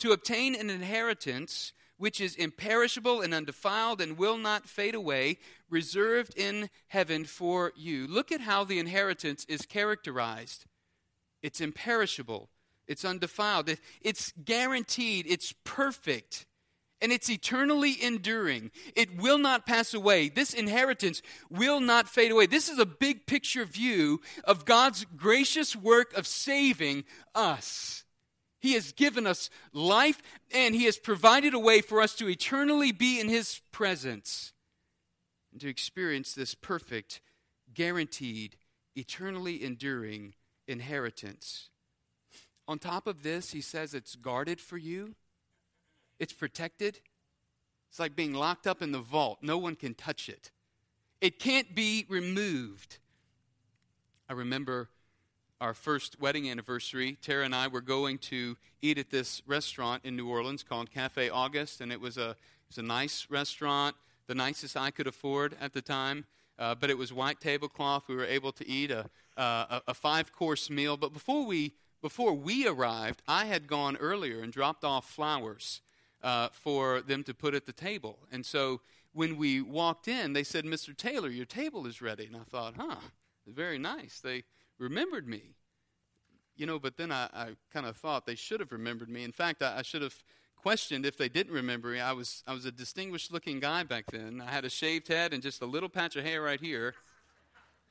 to 0.00 0.10
obtain 0.10 0.56
an 0.56 0.68
inheritance 0.68 1.72
which 1.96 2.20
is 2.20 2.34
imperishable 2.34 3.22
and 3.22 3.32
undefiled 3.32 4.00
and 4.00 4.18
will 4.18 4.36
not 4.36 4.68
fade 4.68 4.94
away, 4.94 5.38
reserved 5.70 6.34
in 6.36 6.68
heaven 6.88 7.24
for 7.24 7.72
you. 7.76 8.06
Look 8.08 8.30
at 8.32 8.42
how 8.42 8.64
the 8.64 8.78
inheritance 8.78 9.46
is 9.48 9.62
characterized 9.62 10.66
it's 11.42 11.60
imperishable, 11.60 12.48
it's 12.88 13.04
undefiled, 13.04 13.70
it's 14.00 14.32
guaranteed, 14.44 15.26
it's 15.28 15.54
perfect. 15.62 16.44
And 17.02 17.12
it's 17.12 17.28
eternally 17.28 18.02
enduring. 18.02 18.70
It 18.94 19.20
will 19.20 19.36
not 19.38 19.66
pass 19.66 19.92
away. 19.92 20.30
This 20.30 20.54
inheritance 20.54 21.20
will 21.50 21.80
not 21.80 22.08
fade 22.08 22.32
away. 22.32 22.46
This 22.46 22.70
is 22.70 22.78
a 22.78 22.86
big 22.86 23.26
picture 23.26 23.66
view 23.66 24.22
of 24.44 24.64
God's 24.64 25.04
gracious 25.16 25.76
work 25.76 26.16
of 26.16 26.26
saving 26.26 27.04
us. 27.34 28.04
He 28.58 28.72
has 28.72 28.92
given 28.92 29.26
us 29.26 29.50
life 29.72 30.22
and 30.52 30.74
He 30.74 30.84
has 30.84 30.98
provided 30.98 31.54
a 31.54 31.58
way 31.58 31.80
for 31.82 32.00
us 32.00 32.14
to 32.14 32.28
eternally 32.28 32.92
be 32.92 33.20
in 33.20 33.28
His 33.28 33.60
presence 33.72 34.52
and 35.52 35.60
to 35.60 35.68
experience 35.68 36.34
this 36.34 36.54
perfect, 36.54 37.20
guaranteed, 37.72 38.56
eternally 38.96 39.62
enduring 39.62 40.34
inheritance. 40.66 41.68
On 42.66 42.78
top 42.78 43.06
of 43.06 43.22
this, 43.22 43.52
He 43.52 43.60
says 43.60 43.94
it's 43.94 44.16
guarded 44.16 44.60
for 44.60 44.78
you, 44.78 45.14
it's 46.18 46.32
protected. 46.32 47.00
It's 47.90 47.98
like 47.98 48.16
being 48.16 48.34
locked 48.34 48.66
up 48.66 48.82
in 48.82 48.92
the 48.92 49.00
vault, 49.00 49.38
no 49.42 49.58
one 49.58 49.76
can 49.76 49.94
touch 49.94 50.28
it. 50.28 50.50
It 51.20 51.38
can't 51.38 51.74
be 51.74 52.04
removed. 52.08 52.98
I 54.28 54.34
remember 54.34 54.90
our 55.60 55.72
first 55.72 56.20
wedding 56.20 56.50
anniversary, 56.50 57.16
Tara 57.22 57.44
and 57.44 57.54
I 57.54 57.68
were 57.68 57.80
going 57.80 58.18
to 58.18 58.56
eat 58.82 58.98
at 58.98 59.10
this 59.10 59.42
restaurant 59.46 60.04
in 60.04 60.14
New 60.14 60.28
Orleans 60.28 60.62
called 60.62 60.90
Cafe 60.90 61.30
August, 61.30 61.80
and 61.80 61.90
it 61.90 62.00
was 62.00 62.18
a, 62.18 62.30
it 62.30 62.36
was 62.68 62.78
a 62.78 62.82
nice 62.82 63.26
restaurant, 63.30 63.96
the 64.26 64.34
nicest 64.34 64.76
I 64.76 64.90
could 64.90 65.06
afford 65.06 65.56
at 65.60 65.72
the 65.72 65.80
time. 65.80 66.26
Uh, 66.58 66.74
but 66.74 66.90
it 66.90 66.98
was 66.98 67.12
white 67.12 67.40
tablecloth. 67.40 68.08
We 68.08 68.16
were 68.16 68.24
able 68.24 68.52
to 68.52 68.66
eat 68.68 68.90
a, 68.90 69.10
uh, 69.36 69.66
a, 69.70 69.82
a 69.88 69.94
five 69.94 70.32
course 70.32 70.70
meal. 70.70 70.96
But 70.96 71.12
before 71.12 71.44
we, 71.44 71.74
before 72.00 72.32
we 72.32 72.66
arrived, 72.66 73.22
I 73.28 73.44
had 73.44 73.66
gone 73.66 73.96
earlier 73.96 74.40
and 74.40 74.52
dropped 74.52 74.82
off 74.82 75.08
flowers 75.08 75.82
uh, 76.26 76.48
for 76.50 77.02
them 77.02 77.22
to 77.22 77.32
put 77.32 77.54
at 77.54 77.66
the 77.66 77.72
table. 77.72 78.18
And 78.32 78.44
so 78.44 78.80
when 79.12 79.36
we 79.36 79.60
walked 79.60 80.08
in, 80.08 80.32
they 80.32 80.42
said, 80.42 80.64
Mr. 80.64 80.94
Taylor, 80.94 81.28
your 81.28 81.46
table 81.46 81.86
is 81.86 82.02
ready. 82.02 82.26
And 82.26 82.36
I 82.36 82.40
thought, 82.40 82.74
huh, 82.76 82.96
very 83.46 83.78
nice. 83.78 84.18
They 84.18 84.42
remembered 84.76 85.28
me. 85.28 85.54
You 86.56 86.66
know, 86.66 86.80
but 86.80 86.96
then 86.96 87.12
I, 87.12 87.28
I 87.32 87.48
kind 87.72 87.86
of 87.86 87.96
thought 87.96 88.26
they 88.26 88.34
should 88.34 88.58
have 88.58 88.72
remembered 88.72 89.08
me. 89.08 89.22
In 89.22 89.30
fact, 89.30 89.62
I, 89.62 89.78
I 89.78 89.82
should 89.82 90.02
have 90.02 90.16
questioned 90.56 91.06
if 91.06 91.16
they 91.16 91.28
didn't 91.28 91.52
remember 91.52 91.90
me. 91.90 92.00
I 92.00 92.12
was, 92.12 92.42
I 92.44 92.54
was 92.54 92.64
a 92.64 92.72
distinguished 92.72 93.32
looking 93.32 93.60
guy 93.60 93.84
back 93.84 94.06
then. 94.10 94.42
I 94.44 94.50
had 94.50 94.64
a 94.64 94.70
shaved 94.70 95.06
head 95.06 95.32
and 95.32 95.40
just 95.40 95.62
a 95.62 95.66
little 95.66 95.88
patch 95.88 96.16
of 96.16 96.24
hair 96.24 96.42
right 96.42 96.60
here. 96.60 96.94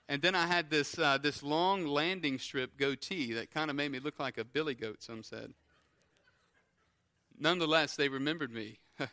And 0.09 0.21
then 0.21 0.35
I 0.35 0.45
had 0.45 0.69
this, 0.69 0.99
uh, 0.99 1.17
this 1.19 1.41
long 1.41 1.87
landing 1.87 2.37
strip 2.39 2.75
goatee 2.77 3.31
that 3.31 3.49
kind 3.49 3.69
of 3.69 3.77
made 3.77 3.93
me 3.93 3.99
look 3.99 4.19
like 4.19 4.37
a 4.37 4.43
billy 4.43 4.75
goat, 4.75 5.01
some 5.01 5.23
said. 5.23 5.53
Nonetheless, 7.39 7.95
they 7.95 8.09
remembered 8.09 8.53
me. 8.53 8.79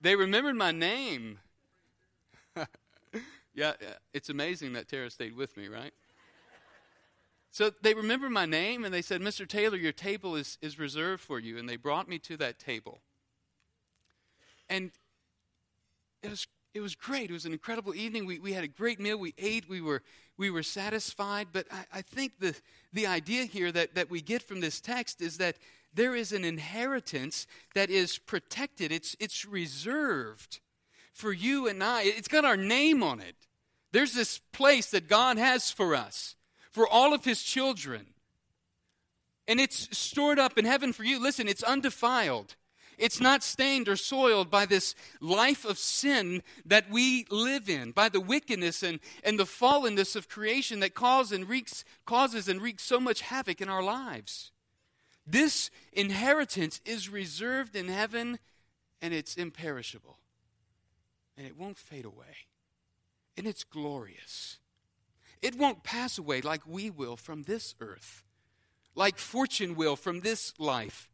they 0.00 0.16
remembered 0.16 0.56
my 0.56 0.72
name. 0.72 1.38
yeah, 3.54 3.72
it's 4.12 4.28
amazing 4.28 4.72
that 4.74 4.88
Tara 4.88 5.10
stayed 5.10 5.36
with 5.36 5.56
me, 5.56 5.68
right? 5.68 5.92
So 7.52 7.70
they 7.82 7.92
remember 7.92 8.30
my 8.30 8.46
name 8.46 8.82
and 8.82 8.94
they 8.94 9.02
said, 9.02 9.20
Mr. 9.20 9.46
Taylor, 9.46 9.76
your 9.76 9.92
table 9.92 10.36
is, 10.36 10.56
is 10.62 10.78
reserved 10.78 11.22
for 11.22 11.38
you. 11.38 11.58
And 11.58 11.68
they 11.68 11.76
brought 11.76 12.08
me 12.08 12.18
to 12.20 12.36
that 12.38 12.58
table. 12.58 13.00
And 14.70 14.90
it 16.22 16.30
was, 16.30 16.46
it 16.74 16.80
was 16.80 16.94
great. 16.94 17.30
It 17.30 17.34
was 17.34 17.44
an 17.44 17.52
incredible 17.52 17.94
evening. 17.94 18.26
We, 18.26 18.38
we 18.38 18.52
had 18.52 18.64
a 18.64 18.68
great 18.68 18.98
meal. 18.98 19.18
We 19.18 19.34
ate. 19.38 19.68
We 19.68 19.80
were, 19.80 20.02
we 20.36 20.50
were 20.50 20.62
satisfied. 20.62 21.48
But 21.52 21.66
I, 21.70 21.98
I 21.98 22.02
think 22.02 22.38
the, 22.38 22.54
the 22.92 23.06
idea 23.06 23.44
here 23.44 23.70
that, 23.72 23.94
that 23.94 24.10
we 24.10 24.20
get 24.20 24.42
from 24.42 24.60
this 24.60 24.80
text 24.80 25.20
is 25.20 25.38
that 25.38 25.56
there 25.94 26.14
is 26.14 26.32
an 26.32 26.44
inheritance 26.44 27.46
that 27.74 27.90
is 27.90 28.18
protected, 28.18 28.90
it's, 28.92 29.14
it's 29.20 29.44
reserved 29.44 30.60
for 31.12 31.32
you 31.32 31.68
and 31.68 31.84
I. 31.84 32.02
It's 32.04 32.28
got 32.28 32.46
our 32.46 32.56
name 32.56 33.02
on 33.02 33.20
it. 33.20 33.36
There's 33.92 34.14
this 34.14 34.38
place 34.52 34.90
that 34.90 35.08
God 35.08 35.36
has 35.36 35.70
for 35.70 35.94
us 35.94 36.34
for 36.70 36.88
all 36.88 37.12
of 37.12 37.24
his 37.24 37.42
children. 37.42 38.06
And 39.46 39.60
it's 39.60 39.96
stored 39.96 40.38
up 40.38 40.56
in 40.56 40.64
heaven 40.64 40.94
for 40.94 41.04
you. 41.04 41.22
Listen, 41.22 41.46
it's 41.46 41.62
undefiled. 41.62 42.56
It's 42.98 43.20
not 43.20 43.42
stained 43.42 43.88
or 43.88 43.96
soiled 43.96 44.50
by 44.50 44.66
this 44.66 44.94
life 45.20 45.64
of 45.64 45.78
sin 45.78 46.42
that 46.64 46.90
we 46.90 47.26
live 47.30 47.68
in, 47.68 47.92
by 47.92 48.08
the 48.08 48.20
wickedness 48.20 48.82
and, 48.82 49.00
and 49.24 49.38
the 49.38 49.44
fallenness 49.44 50.16
of 50.16 50.28
creation 50.28 50.80
that 50.80 50.94
cause 50.94 51.32
and 51.32 51.48
wreaks, 51.48 51.84
causes 52.06 52.48
and 52.48 52.60
wreaks 52.60 52.82
so 52.82 53.00
much 53.00 53.22
havoc 53.22 53.60
in 53.60 53.68
our 53.68 53.82
lives. 53.82 54.52
This 55.26 55.70
inheritance 55.92 56.80
is 56.84 57.08
reserved 57.08 57.76
in 57.76 57.88
heaven 57.88 58.38
and 59.00 59.12
it's 59.12 59.36
imperishable. 59.36 60.18
And 61.36 61.46
it 61.46 61.56
won't 61.56 61.78
fade 61.78 62.04
away. 62.04 62.46
And 63.36 63.46
it's 63.46 63.64
glorious. 63.64 64.58
It 65.40 65.58
won't 65.58 65.82
pass 65.82 66.18
away 66.18 66.40
like 66.40 66.62
we 66.66 66.88
will 66.88 67.16
from 67.16 67.42
this 67.42 67.74
earth, 67.80 68.22
like 68.94 69.18
fortune 69.18 69.74
will 69.74 69.96
from 69.96 70.20
this 70.20 70.52
life. 70.58 71.08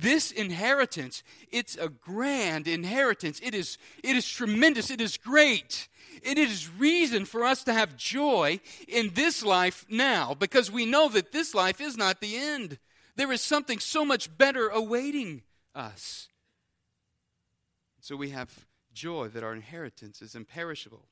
This 0.00 0.30
inheritance, 0.30 1.24
it's 1.50 1.76
a 1.76 1.88
grand 1.88 2.68
inheritance. 2.68 3.40
It 3.42 3.52
is, 3.52 3.78
it 4.04 4.14
is 4.14 4.28
tremendous. 4.28 4.90
It 4.90 5.00
is 5.00 5.16
great. 5.16 5.88
It 6.22 6.38
is 6.38 6.70
reason 6.70 7.24
for 7.24 7.44
us 7.44 7.64
to 7.64 7.72
have 7.72 7.96
joy 7.96 8.60
in 8.86 9.10
this 9.14 9.42
life 9.42 9.84
now 9.90 10.34
because 10.34 10.70
we 10.70 10.86
know 10.86 11.08
that 11.08 11.32
this 11.32 11.52
life 11.52 11.80
is 11.80 11.96
not 11.96 12.20
the 12.20 12.36
end. 12.36 12.78
There 13.16 13.32
is 13.32 13.40
something 13.40 13.80
so 13.80 14.04
much 14.04 14.36
better 14.38 14.68
awaiting 14.68 15.42
us. 15.74 16.28
So 18.00 18.14
we 18.14 18.30
have 18.30 18.66
joy 18.94 19.28
that 19.28 19.42
our 19.42 19.52
inheritance 19.52 20.22
is 20.22 20.36
imperishable, 20.36 21.06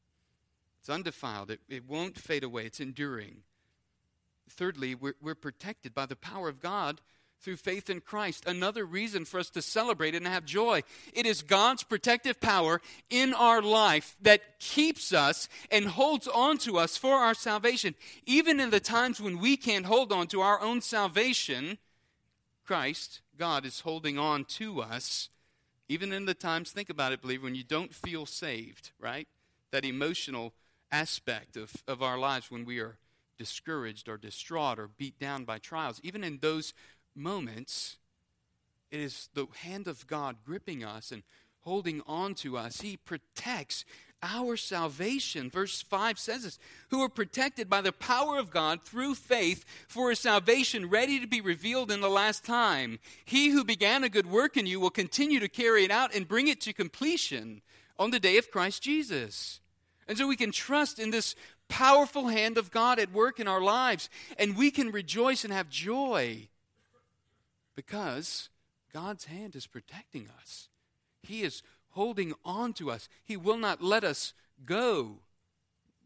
it's 0.78 0.88
undefiled, 0.88 1.50
it, 1.50 1.60
it 1.68 1.88
won't 1.88 2.18
fade 2.18 2.44
away, 2.44 2.66
it's 2.66 2.80
enduring. 2.80 3.42
Thirdly, 4.48 4.94
we're, 4.94 5.16
we're 5.20 5.34
protected 5.34 5.92
by 5.92 6.06
the 6.06 6.14
power 6.14 6.48
of 6.48 6.60
God 6.60 7.00
through 7.46 7.54
faith 7.54 7.88
in 7.88 8.00
Christ. 8.00 8.44
Another 8.44 8.84
reason 8.84 9.24
for 9.24 9.38
us 9.38 9.50
to 9.50 9.62
celebrate 9.62 10.16
and 10.16 10.26
have 10.26 10.44
joy. 10.44 10.82
It 11.12 11.26
is 11.26 11.42
God's 11.42 11.84
protective 11.84 12.40
power 12.40 12.80
in 13.08 13.32
our 13.34 13.62
life 13.62 14.16
that 14.20 14.58
keeps 14.58 15.12
us 15.12 15.48
and 15.70 15.86
holds 15.86 16.26
on 16.26 16.58
to 16.58 16.76
us 16.76 16.96
for 16.96 17.14
our 17.14 17.34
salvation. 17.34 17.94
Even 18.24 18.58
in 18.58 18.70
the 18.70 18.80
times 18.80 19.20
when 19.20 19.38
we 19.38 19.56
can't 19.56 19.86
hold 19.86 20.10
on 20.10 20.26
to 20.26 20.40
our 20.40 20.60
own 20.60 20.80
salvation, 20.80 21.78
Christ, 22.64 23.20
God, 23.38 23.64
is 23.64 23.78
holding 23.78 24.18
on 24.18 24.44
to 24.56 24.82
us. 24.82 25.28
Even 25.88 26.12
in 26.12 26.24
the 26.24 26.34
times, 26.34 26.72
think 26.72 26.90
about 26.90 27.12
it, 27.12 27.22
believer, 27.22 27.44
when 27.44 27.54
you 27.54 27.62
don't 27.62 27.94
feel 27.94 28.26
saved, 28.26 28.90
right? 28.98 29.28
That 29.70 29.84
emotional 29.84 30.52
aspect 30.90 31.56
of, 31.56 31.72
of 31.86 32.02
our 32.02 32.18
lives 32.18 32.50
when 32.50 32.64
we 32.64 32.80
are 32.80 32.98
discouraged 33.38 34.08
or 34.08 34.16
distraught 34.16 34.78
or 34.78 34.88
beat 34.88 35.18
down 35.18 35.44
by 35.44 35.58
trials. 35.58 36.00
Even 36.02 36.24
in 36.24 36.38
those 36.40 36.72
moments, 37.16 37.96
it 38.90 39.00
is 39.00 39.28
the 39.34 39.46
hand 39.62 39.88
of 39.88 40.06
God 40.06 40.36
gripping 40.44 40.84
us 40.84 41.10
and 41.10 41.22
holding 41.60 42.00
on 42.06 42.34
to 42.34 42.56
us. 42.56 42.80
He 42.80 42.96
protects 42.96 43.84
our 44.22 44.56
salvation. 44.56 45.50
Verse 45.50 45.82
5 45.82 46.18
says 46.18 46.44
this 46.44 46.58
who 46.90 47.02
are 47.02 47.08
protected 47.08 47.68
by 47.68 47.80
the 47.80 47.92
power 47.92 48.38
of 48.38 48.50
God 48.50 48.82
through 48.82 49.14
faith 49.14 49.64
for 49.88 50.10
a 50.10 50.16
salvation 50.16 50.88
ready 50.88 51.20
to 51.20 51.26
be 51.26 51.40
revealed 51.40 51.90
in 51.90 52.00
the 52.00 52.08
last 52.08 52.44
time. 52.44 52.98
He 53.24 53.50
who 53.50 53.64
began 53.64 54.04
a 54.04 54.08
good 54.08 54.26
work 54.26 54.56
in 54.56 54.66
you 54.66 54.80
will 54.80 54.90
continue 54.90 55.40
to 55.40 55.48
carry 55.48 55.84
it 55.84 55.90
out 55.90 56.14
and 56.14 56.28
bring 56.28 56.48
it 56.48 56.60
to 56.62 56.72
completion 56.72 57.62
on 57.98 58.10
the 58.10 58.20
day 58.20 58.38
of 58.38 58.50
Christ 58.50 58.82
Jesus. 58.82 59.60
And 60.08 60.16
so 60.16 60.26
we 60.26 60.36
can 60.36 60.52
trust 60.52 60.98
in 60.98 61.10
this 61.10 61.34
powerful 61.68 62.28
hand 62.28 62.58
of 62.58 62.70
God 62.70 63.00
at 63.00 63.12
work 63.12 63.40
in 63.40 63.48
our 63.48 63.60
lives, 63.60 64.08
and 64.38 64.56
we 64.56 64.70
can 64.70 64.92
rejoice 64.92 65.42
and 65.42 65.52
have 65.52 65.68
joy 65.68 66.48
because 67.76 68.48
God's 68.92 69.26
hand 69.26 69.54
is 69.54 69.66
protecting 69.66 70.28
us. 70.40 70.68
He 71.22 71.42
is 71.42 71.62
holding 71.90 72.32
on 72.44 72.72
to 72.74 72.90
us. 72.90 73.08
He 73.22 73.36
will 73.36 73.58
not 73.58 73.82
let 73.82 74.02
us 74.02 74.32
go. 74.64 75.18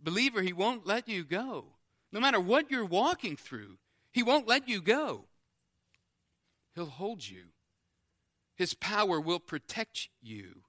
Believer, 0.02 0.42
He 0.42 0.52
won't 0.52 0.86
let 0.86 1.08
you 1.08 1.24
go. 1.24 1.66
No 2.12 2.20
matter 2.20 2.40
what 2.40 2.70
you're 2.70 2.84
walking 2.84 3.36
through, 3.36 3.78
He 4.12 4.22
won't 4.22 4.48
let 4.48 4.68
you 4.68 4.82
go. 4.82 5.24
He'll 6.74 6.86
hold 6.86 7.26
you. 7.26 7.44
His 8.56 8.74
power 8.74 9.20
will 9.20 9.40
protect 9.40 10.08
you. 10.20 10.62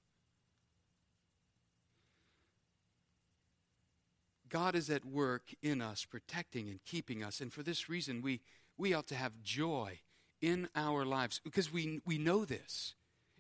God 4.47 4.76
is 4.76 4.89
at 4.89 5.06
work 5.06 5.54
in 5.64 5.82
us, 5.82 6.06
protecting 6.06 6.70
and 6.70 6.84
keeping 6.86 7.24
us. 7.24 7.39
And 7.39 7.52
for 7.52 7.64
this 7.64 7.88
reason, 7.89 8.22
we, 8.22 8.41
we 8.78 8.93
ought 8.93 9.08
to 9.08 9.16
have 9.16 9.41
joy 9.41 10.02
in 10.42 10.68
our 10.76 11.06
lives 11.06 11.39
because 11.44 11.72
we, 11.72 12.02
we 12.06 12.18
know 12.18 12.46
this. 12.46 12.94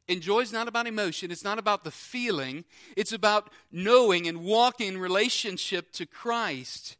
And 0.07 0.21
joy 0.21 0.39
is 0.39 0.51
not 0.51 0.67
about 0.67 0.87
emotion, 0.87 1.31
it's 1.31 1.43
not 1.43 1.59
about 1.59 1.83
the 1.83 1.91
feeling, 1.91 2.65
it's 2.97 3.13
about 3.13 3.49
knowing 3.71 4.27
and 4.27 4.43
walking 4.43 4.89
in 4.89 4.97
relationship 4.97 5.91
to 5.93 6.05
Christ. 6.05 6.97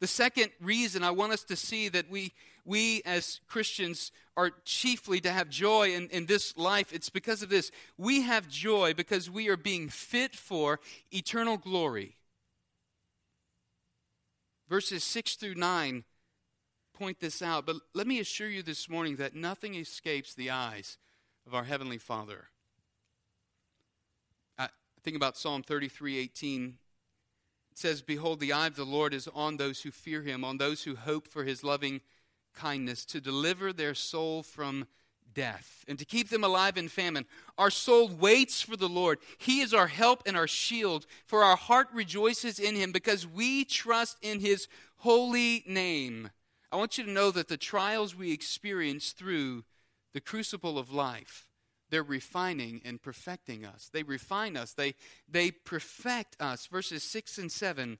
The 0.00 0.06
second 0.06 0.50
reason 0.60 1.04
I 1.04 1.10
want 1.10 1.32
us 1.32 1.44
to 1.44 1.56
see 1.56 1.88
that 1.90 2.08
we, 2.08 2.32
we 2.64 3.02
as 3.04 3.40
Christians 3.46 4.12
are 4.36 4.52
chiefly 4.64 5.20
to 5.20 5.30
have 5.30 5.50
joy 5.50 5.92
in, 5.92 6.08
in 6.08 6.26
this 6.26 6.56
life, 6.56 6.92
it's 6.92 7.10
because 7.10 7.42
of 7.42 7.50
this. 7.50 7.70
We 7.98 8.22
have 8.22 8.48
joy 8.48 8.94
because 8.94 9.28
we 9.28 9.48
are 9.48 9.58
being 9.58 9.90
fit 9.90 10.34
for 10.34 10.80
eternal 11.10 11.58
glory. 11.58 12.16
Verses 14.68 15.04
6 15.04 15.34
through 15.34 15.56
9 15.56 16.04
point 17.00 17.18
this 17.18 17.40
out, 17.40 17.64
but 17.64 17.76
let 17.94 18.06
me 18.06 18.20
assure 18.20 18.50
you 18.50 18.62
this 18.62 18.86
morning 18.86 19.16
that 19.16 19.34
nothing 19.34 19.74
escapes 19.74 20.34
the 20.34 20.50
eyes 20.50 20.98
of 21.46 21.54
our 21.54 21.64
Heavenly 21.64 21.96
Father. 21.96 22.48
I 24.58 24.68
think 25.02 25.16
about 25.16 25.38
Psalm 25.38 25.62
33 25.62 26.18
18. 26.18 26.76
It 27.72 27.78
says, 27.78 28.02
Behold, 28.02 28.38
the 28.38 28.52
eye 28.52 28.66
of 28.66 28.76
the 28.76 28.84
Lord 28.84 29.14
is 29.14 29.26
on 29.34 29.56
those 29.56 29.80
who 29.80 29.90
fear 29.90 30.20
him, 30.20 30.44
on 30.44 30.58
those 30.58 30.82
who 30.82 30.94
hope 30.94 31.26
for 31.26 31.44
his 31.44 31.64
loving 31.64 32.02
kindness, 32.54 33.06
to 33.06 33.20
deliver 33.22 33.72
their 33.72 33.94
soul 33.94 34.42
from 34.42 34.86
death 35.32 35.86
and 35.88 35.98
to 35.98 36.04
keep 36.04 36.28
them 36.28 36.44
alive 36.44 36.76
in 36.76 36.88
famine. 36.88 37.24
Our 37.56 37.70
soul 37.70 38.08
waits 38.08 38.60
for 38.60 38.76
the 38.76 38.90
Lord. 38.90 39.20
He 39.38 39.62
is 39.62 39.72
our 39.72 39.86
help 39.86 40.24
and 40.26 40.36
our 40.36 40.48
shield, 40.48 41.06
for 41.24 41.44
our 41.44 41.56
heart 41.56 41.88
rejoices 41.94 42.58
in 42.58 42.74
him 42.74 42.92
because 42.92 43.26
we 43.26 43.64
trust 43.64 44.18
in 44.20 44.40
his 44.40 44.68
holy 44.98 45.64
name. 45.66 46.28
I 46.72 46.76
want 46.76 46.98
you 46.98 47.04
to 47.04 47.10
know 47.10 47.30
that 47.30 47.48
the 47.48 47.56
trials 47.56 48.14
we 48.14 48.32
experience 48.32 49.10
through 49.10 49.64
the 50.12 50.20
crucible 50.20 50.78
of 50.78 50.92
life, 50.92 51.46
they're 51.90 52.02
refining 52.02 52.80
and 52.84 53.02
perfecting 53.02 53.64
us. 53.64 53.90
They 53.92 54.02
refine 54.02 54.56
us, 54.56 54.72
they, 54.72 54.94
they 55.28 55.50
perfect 55.50 56.36
us. 56.40 56.66
Verses 56.66 57.02
6 57.02 57.38
and 57.38 57.50
7 57.50 57.98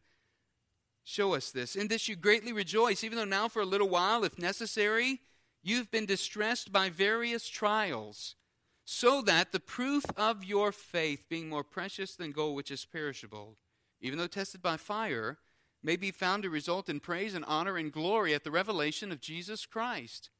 show 1.02 1.34
us 1.34 1.50
this. 1.50 1.74
In 1.74 1.88
this 1.88 2.08
you 2.08 2.16
greatly 2.16 2.52
rejoice, 2.52 3.02
even 3.02 3.18
though 3.18 3.24
now 3.24 3.48
for 3.48 3.62
a 3.62 3.66
little 3.66 3.88
while, 3.88 4.22
if 4.22 4.38
necessary, 4.38 5.20
you've 5.62 5.90
been 5.90 6.06
distressed 6.06 6.72
by 6.72 6.88
various 6.88 7.48
trials, 7.48 8.36
so 8.84 9.20
that 9.22 9.52
the 9.52 9.60
proof 9.60 10.04
of 10.16 10.44
your 10.44 10.72
faith, 10.72 11.26
being 11.28 11.48
more 11.48 11.64
precious 11.64 12.14
than 12.14 12.32
gold 12.32 12.56
which 12.56 12.70
is 12.70 12.84
perishable, 12.84 13.56
even 14.00 14.18
though 14.18 14.26
tested 14.26 14.62
by 14.62 14.76
fire, 14.76 15.38
may 15.83 15.97
be 15.97 16.11
found 16.11 16.43
to 16.43 16.51
result 16.51 16.89
in 16.89 17.01
praise 17.01 17.35
and 17.35 17.45
honor 17.47 17.76
and 17.76 17.93
glory 17.93 18.35
at 18.35 18.45
the 18.45 18.51
revelation 18.51 19.11
of 19.11 19.20
Jesus 19.20 19.66
Christ. 19.66 20.31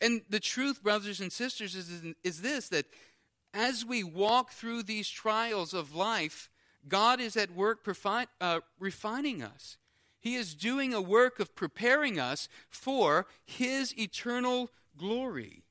And 0.00 0.22
the 0.28 0.40
truth, 0.40 0.82
brothers 0.82 1.20
and 1.20 1.32
sisters, 1.32 1.74
is, 1.74 2.14
is 2.22 2.42
this 2.42 2.68
that 2.68 2.86
as 3.52 3.84
we 3.84 4.02
walk 4.02 4.50
through 4.50 4.82
these 4.82 5.08
trials 5.08 5.72
of 5.72 5.94
life, 5.94 6.50
God 6.86 7.20
is 7.20 7.36
at 7.36 7.54
work 7.54 7.84
profi- 7.84 8.26
uh, 8.40 8.60
refining 8.78 9.42
us. 9.42 9.76
He 10.20 10.34
is 10.36 10.54
doing 10.54 10.94
a 10.94 11.00
work 11.00 11.38
of 11.38 11.54
preparing 11.54 12.18
us 12.18 12.48
for 12.68 13.26
His 13.44 13.96
eternal 13.98 14.70
glory. 14.96 15.62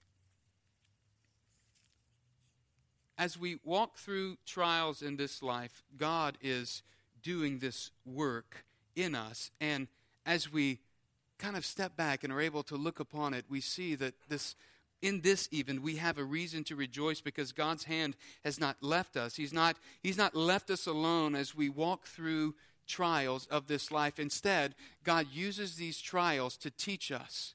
As 3.18 3.38
we 3.38 3.60
walk 3.64 3.98
through 3.98 4.38
trials 4.46 5.02
in 5.02 5.18
this 5.18 5.44
life, 5.44 5.84
God 5.98 6.38
is 6.42 6.84
doing 7.22 7.60
this 7.60 7.92
work 8.06 8.66
in 8.96 9.16
us. 9.16 9.52
And 9.60 9.88
as 10.26 10.52
we 10.52 10.80
kind 11.40 11.58
of 11.58 11.66
step 11.66 11.96
back 11.96 12.24
and 12.24 12.32
are 12.32 12.42
able 12.42 12.64
to 12.64 12.76
look 12.76 13.00
upon 13.00 13.34
it, 13.34 13.46
we 13.50 13.62
see 13.62 13.96
that 13.96 14.14
this 14.30 14.56
in 15.02 15.20
this 15.20 15.50
even 15.52 15.82
we 15.82 15.98
have 15.98 16.18
a 16.18 16.24
reason 16.24 16.64
to 16.64 16.78
rejoice 16.78 17.20
because 17.20 17.52
God's 17.52 17.84
hand 17.84 18.16
has 18.46 18.60
not 18.60 18.78
left 18.82 19.18
us. 19.18 19.36
He's 19.36 19.52
not 19.54 19.76
he's 20.02 20.18
not 20.18 20.36
left 20.36 20.70
us 20.70 20.88
alone 20.88 21.36
as 21.36 21.54
we 21.54 21.68
walk 21.68 22.06
through 22.06 22.56
trials 22.88 23.46
of 23.48 23.68
this 23.68 23.92
life. 23.92 24.18
Instead, 24.20 24.76
God 25.04 25.28
uses 25.32 25.76
these 25.76 26.00
trials 26.00 26.56
to 26.58 26.72
teach 26.72 27.12
us, 27.12 27.54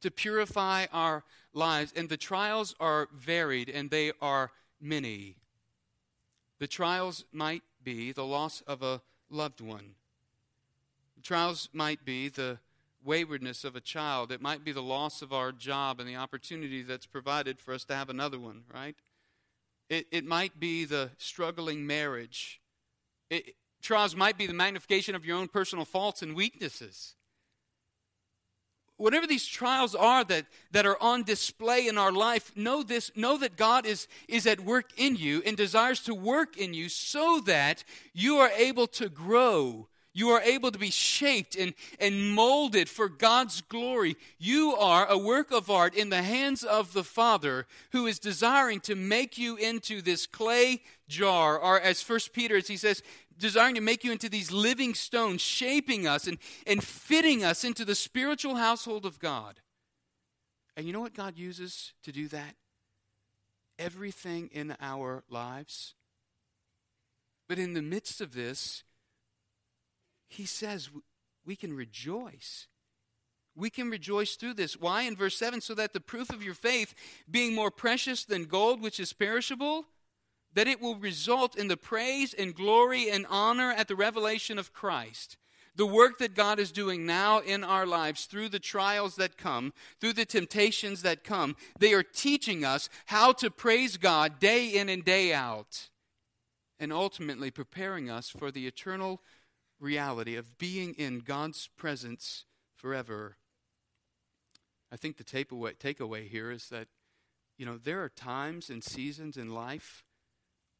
to 0.00 0.10
purify 0.10 0.86
our 0.92 1.24
lives, 1.52 1.92
and 1.96 2.08
the 2.08 2.16
trials 2.16 2.74
are 2.78 3.08
varied 3.12 3.68
and 3.68 3.90
they 3.90 4.12
are 4.20 4.52
many. 4.80 5.36
The 6.58 6.66
trials 6.68 7.24
might 7.32 7.62
be 7.82 8.12
the 8.12 8.24
loss 8.24 8.62
of 8.66 8.82
a 8.82 9.02
loved 9.28 9.60
one. 9.60 9.94
Trials 11.26 11.68
might 11.72 12.04
be 12.04 12.28
the 12.28 12.60
waywardness 13.04 13.64
of 13.64 13.74
a 13.74 13.80
child. 13.80 14.30
It 14.30 14.40
might 14.40 14.64
be 14.64 14.70
the 14.70 14.80
loss 14.80 15.22
of 15.22 15.32
our 15.32 15.50
job 15.50 15.98
and 15.98 16.08
the 16.08 16.14
opportunity 16.14 16.82
that's 16.82 17.04
provided 17.04 17.58
for 17.58 17.74
us 17.74 17.82
to 17.86 17.96
have 17.96 18.08
another 18.08 18.38
one, 18.38 18.62
right? 18.72 18.94
It, 19.88 20.06
it 20.12 20.24
might 20.24 20.60
be 20.60 20.84
the 20.84 21.10
struggling 21.18 21.84
marriage. 21.84 22.60
It, 23.28 23.56
trials 23.82 24.14
might 24.14 24.38
be 24.38 24.46
the 24.46 24.54
magnification 24.54 25.16
of 25.16 25.24
your 25.24 25.36
own 25.36 25.48
personal 25.48 25.84
faults 25.84 26.22
and 26.22 26.36
weaknesses. 26.36 27.16
Whatever 28.96 29.26
these 29.26 29.46
trials 29.46 29.96
are 29.96 30.22
that, 30.22 30.46
that 30.70 30.86
are 30.86 31.02
on 31.02 31.24
display 31.24 31.88
in 31.88 31.98
our 31.98 32.12
life, 32.12 32.52
know 32.54 32.84
this, 32.84 33.10
know 33.16 33.36
that 33.38 33.56
God 33.56 33.84
is, 33.84 34.06
is 34.28 34.46
at 34.46 34.60
work 34.60 34.90
in 34.96 35.16
you 35.16 35.42
and 35.44 35.56
desires 35.56 35.98
to 36.02 36.14
work 36.14 36.56
in 36.56 36.72
you 36.72 36.88
so 36.88 37.40
that 37.46 37.82
you 38.14 38.36
are 38.36 38.50
able 38.50 38.86
to 38.86 39.08
grow 39.08 39.88
You 40.16 40.30
are 40.30 40.40
able 40.40 40.70
to 40.70 40.78
be 40.78 40.90
shaped 40.90 41.56
and, 41.56 41.74
and 42.00 42.32
molded 42.32 42.88
for 42.88 43.06
God's 43.06 43.60
glory. 43.60 44.16
You 44.38 44.74
are 44.74 45.06
a 45.06 45.18
work 45.18 45.52
of 45.52 45.68
art 45.70 45.94
in 45.94 46.08
the 46.08 46.22
hands 46.22 46.64
of 46.64 46.94
the 46.94 47.04
Father 47.04 47.66
who 47.92 48.06
is 48.06 48.18
desiring 48.18 48.80
to 48.80 48.94
make 48.94 49.36
you 49.36 49.56
into 49.56 50.00
this 50.00 50.26
clay 50.26 50.80
jar, 51.06 51.58
or 51.58 51.78
as 51.78 52.00
First 52.00 52.32
Peter, 52.32 52.56
as 52.56 52.66
he 52.66 52.78
says, 52.78 53.02
desiring 53.36 53.74
to 53.74 53.82
make 53.82 54.04
you 54.04 54.10
into 54.10 54.30
these 54.30 54.50
living 54.50 54.94
stones, 54.94 55.42
shaping 55.42 56.06
us 56.06 56.26
and, 56.26 56.38
and 56.66 56.82
fitting 56.82 57.44
us 57.44 57.62
into 57.62 57.84
the 57.84 57.94
spiritual 57.94 58.54
household 58.54 59.04
of 59.04 59.18
God. 59.18 59.60
And 60.78 60.86
you 60.86 60.94
know 60.94 61.02
what 61.02 61.12
God 61.12 61.36
uses 61.36 61.92
to 62.04 62.10
do 62.10 62.26
that? 62.28 62.54
Everything 63.78 64.48
in 64.50 64.76
our 64.80 65.24
lives. 65.28 65.92
But 67.50 67.58
in 67.58 67.74
the 67.74 67.82
midst 67.82 68.22
of 68.22 68.32
this, 68.32 68.82
he 70.28 70.46
says 70.46 70.90
we 71.44 71.56
can 71.56 71.74
rejoice. 71.74 72.66
We 73.54 73.70
can 73.70 73.88
rejoice 73.88 74.34
through 74.34 74.54
this. 74.54 74.76
Why? 74.76 75.02
In 75.02 75.16
verse 75.16 75.36
7 75.38 75.60
so 75.60 75.74
that 75.74 75.92
the 75.92 76.00
proof 76.00 76.30
of 76.30 76.42
your 76.42 76.54
faith, 76.54 76.94
being 77.30 77.54
more 77.54 77.70
precious 77.70 78.24
than 78.24 78.44
gold 78.44 78.82
which 78.82 79.00
is 79.00 79.12
perishable, 79.12 79.86
that 80.52 80.66
it 80.66 80.80
will 80.80 80.96
result 80.96 81.56
in 81.56 81.68
the 81.68 81.76
praise 81.76 82.34
and 82.34 82.54
glory 82.54 83.10
and 83.10 83.26
honor 83.28 83.72
at 83.72 83.88
the 83.88 83.96
revelation 83.96 84.58
of 84.58 84.72
Christ. 84.72 85.36
The 85.74 85.86
work 85.86 86.18
that 86.18 86.34
God 86.34 86.58
is 86.58 86.72
doing 86.72 87.04
now 87.04 87.40
in 87.40 87.62
our 87.62 87.84
lives 87.84 88.24
through 88.24 88.48
the 88.48 88.58
trials 88.58 89.16
that 89.16 89.36
come, 89.36 89.74
through 90.00 90.14
the 90.14 90.24
temptations 90.24 91.02
that 91.02 91.22
come, 91.22 91.54
they 91.78 91.92
are 91.92 92.02
teaching 92.02 92.64
us 92.64 92.88
how 93.06 93.32
to 93.32 93.50
praise 93.50 93.98
God 93.98 94.38
day 94.38 94.68
in 94.68 94.88
and 94.88 95.04
day 95.04 95.34
out, 95.34 95.90
and 96.80 96.92
ultimately 96.92 97.50
preparing 97.50 98.08
us 98.08 98.30
for 98.30 98.50
the 98.50 98.66
eternal 98.66 99.20
reality 99.80 100.36
of 100.36 100.58
being 100.58 100.94
in 100.94 101.20
God's 101.20 101.68
presence 101.76 102.44
forever. 102.74 103.36
I 104.92 104.96
think 104.96 105.16
the 105.16 105.24
takeaway, 105.24 105.76
takeaway 105.76 106.28
here 106.28 106.50
is 106.50 106.68
that, 106.68 106.88
you 107.58 107.66
know, 107.66 107.76
there 107.76 108.02
are 108.02 108.08
times 108.08 108.70
and 108.70 108.82
seasons 108.82 109.36
in 109.36 109.52
life 109.52 110.04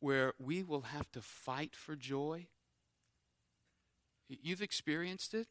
where 0.00 0.34
we 0.38 0.62
will 0.62 0.82
have 0.82 1.10
to 1.12 1.20
fight 1.20 1.74
for 1.74 1.96
joy. 1.96 2.46
You've 4.28 4.62
experienced 4.62 5.34
it. 5.34 5.48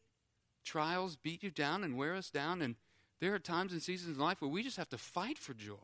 Trials 0.64 1.16
beat 1.16 1.42
you 1.42 1.50
down 1.50 1.84
and 1.84 1.96
wear 1.96 2.14
us 2.14 2.30
down, 2.30 2.60
and 2.60 2.76
there 3.20 3.34
are 3.34 3.38
times 3.38 3.72
and 3.72 3.82
seasons 3.82 4.16
in 4.16 4.22
life 4.22 4.40
where 4.40 4.50
we 4.50 4.62
just 4.62 4.76
have 4.76 4.88
to 4.90 4.98
fight 4.98 5.38
for 5.38 5.54
joy. 5.54 5.76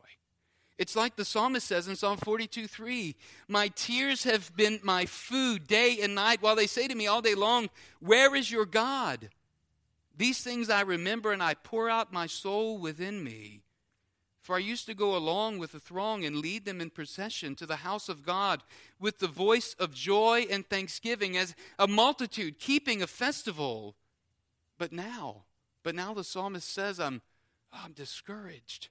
It's 0.77 0.95
like 0.95 1.15
the 1.15 1.25
psalmist 1.25 1.67
says 1.67 1.87
in 1.87 1.95
Psalm 1.95 2.17
42 2.17 2.67
3 2.67 3.15
My 3.47 3.67
tears 3.69 4.23
have 4.23 4.55
been 4.55 4.79
my 4.83 5.05
food 5.05 5.67
day 5.67 5.99
and 6.01 6.15
night, 6.15 6.41
while 6.41 6.55
they 6.55 6.67
say 6.67 6.87
to 6.87 6.95
me 6.95 7.07
all 7.07 7.21
day 7.21 7.35
long, 7.35 7.69
Where 7.99 8.35
is 8.35 8.51
your 8.51 8.65
God? 8.65 9.29
These 10.15 10.41
things 10.41 10.69
I 10.69 10.81
remember, 10.81 11.31
and 11.31 11.41
I 11.41 11.53
pour 11.53 11.89
out 11.89 12.13
my 12.13 12.27
soul 12.27 12.77
within 12.77 13.23
me. 13.23 13.61
For 14.41 14.57
I 14.57 14.59
used 14.59 14.85
to 14.87 14.93
go 14.93 15.15
along 15.15 15.59
with 15.59 15.71
the 15.71 15.79
throng 15.79 16.25
and 16.25 16.35
lead 16.35 16.65
them 16.65 16.81
in 16.81 16.89
procession 16.89 17.55
to 17.55 17.65
the 17.65 17.77
house 17.77 18.09
of 18.09 18.25
God 18.25 18.61
with 18.99 19.19
the 19.19 19.27
voice 19.27 19.73
of 19.79 19.93
joy 19.93 20.45
and 20.51 20.67
thanksgiving 20.67 21.37
as 21.37 21.55
a 21.79 21.87
multitude 21.87 22.59
keeping 22.59 23.01
a 23.01 23.07
festival. 23.07 23.95
But 24.77 24.91
now, 24.91 25.43
but 25.81 25.95
now 25.95 26.13
the 26.13 26.25
psalmist 26.25 26.69
says, 26.69 26.99
I'm, 26.99 27.21
I'm 27.71 27.93
discouraged. 27.93 28.89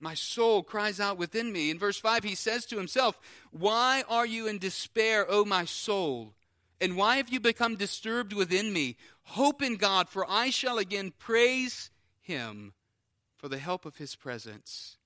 My 0.00 0.14
soul 0.14 0.62
cries 0.62 0.98
out 0.98 1.18
within 1.18 1.52
me. 1.52 1.70
In 1.70 1.78
verse 1.78 1.98
5, 1.98 2.24
he 2.24 2.34
says 2.34 2.64
to 2.66 2.78
himself, 2.78 3.20
Why 3.50 4.02
are 4.08 4.24
you 4.24 4.46
in 4.46 4.58
despair, 4.58 5.26
O 5.28 5.44
my 5.44 5.66
soul? 5.66 6.32
And 6.80 6.96
why 6.96 7.18
have 7.18 7.28
you 7.28 7.38
become 7.38 7.76
disturbed 7.76 8.32
within 8.32 8.72
me? 8.72 8.96
Hope 9.24 9.60
in 9.60 9.76
God, 9.76 10.08
for 10.08 10.24
I 10.28 10.48
shall 10.48 10.78
again 10.78 11.12
praise 11.18 11.90
him 12.22 12.72
for 13.36 13.48
the 13.48 13.58
help 13.58 13.84
of 13.84 13.98
his 13.98 14.16
presence. 14.16 14.96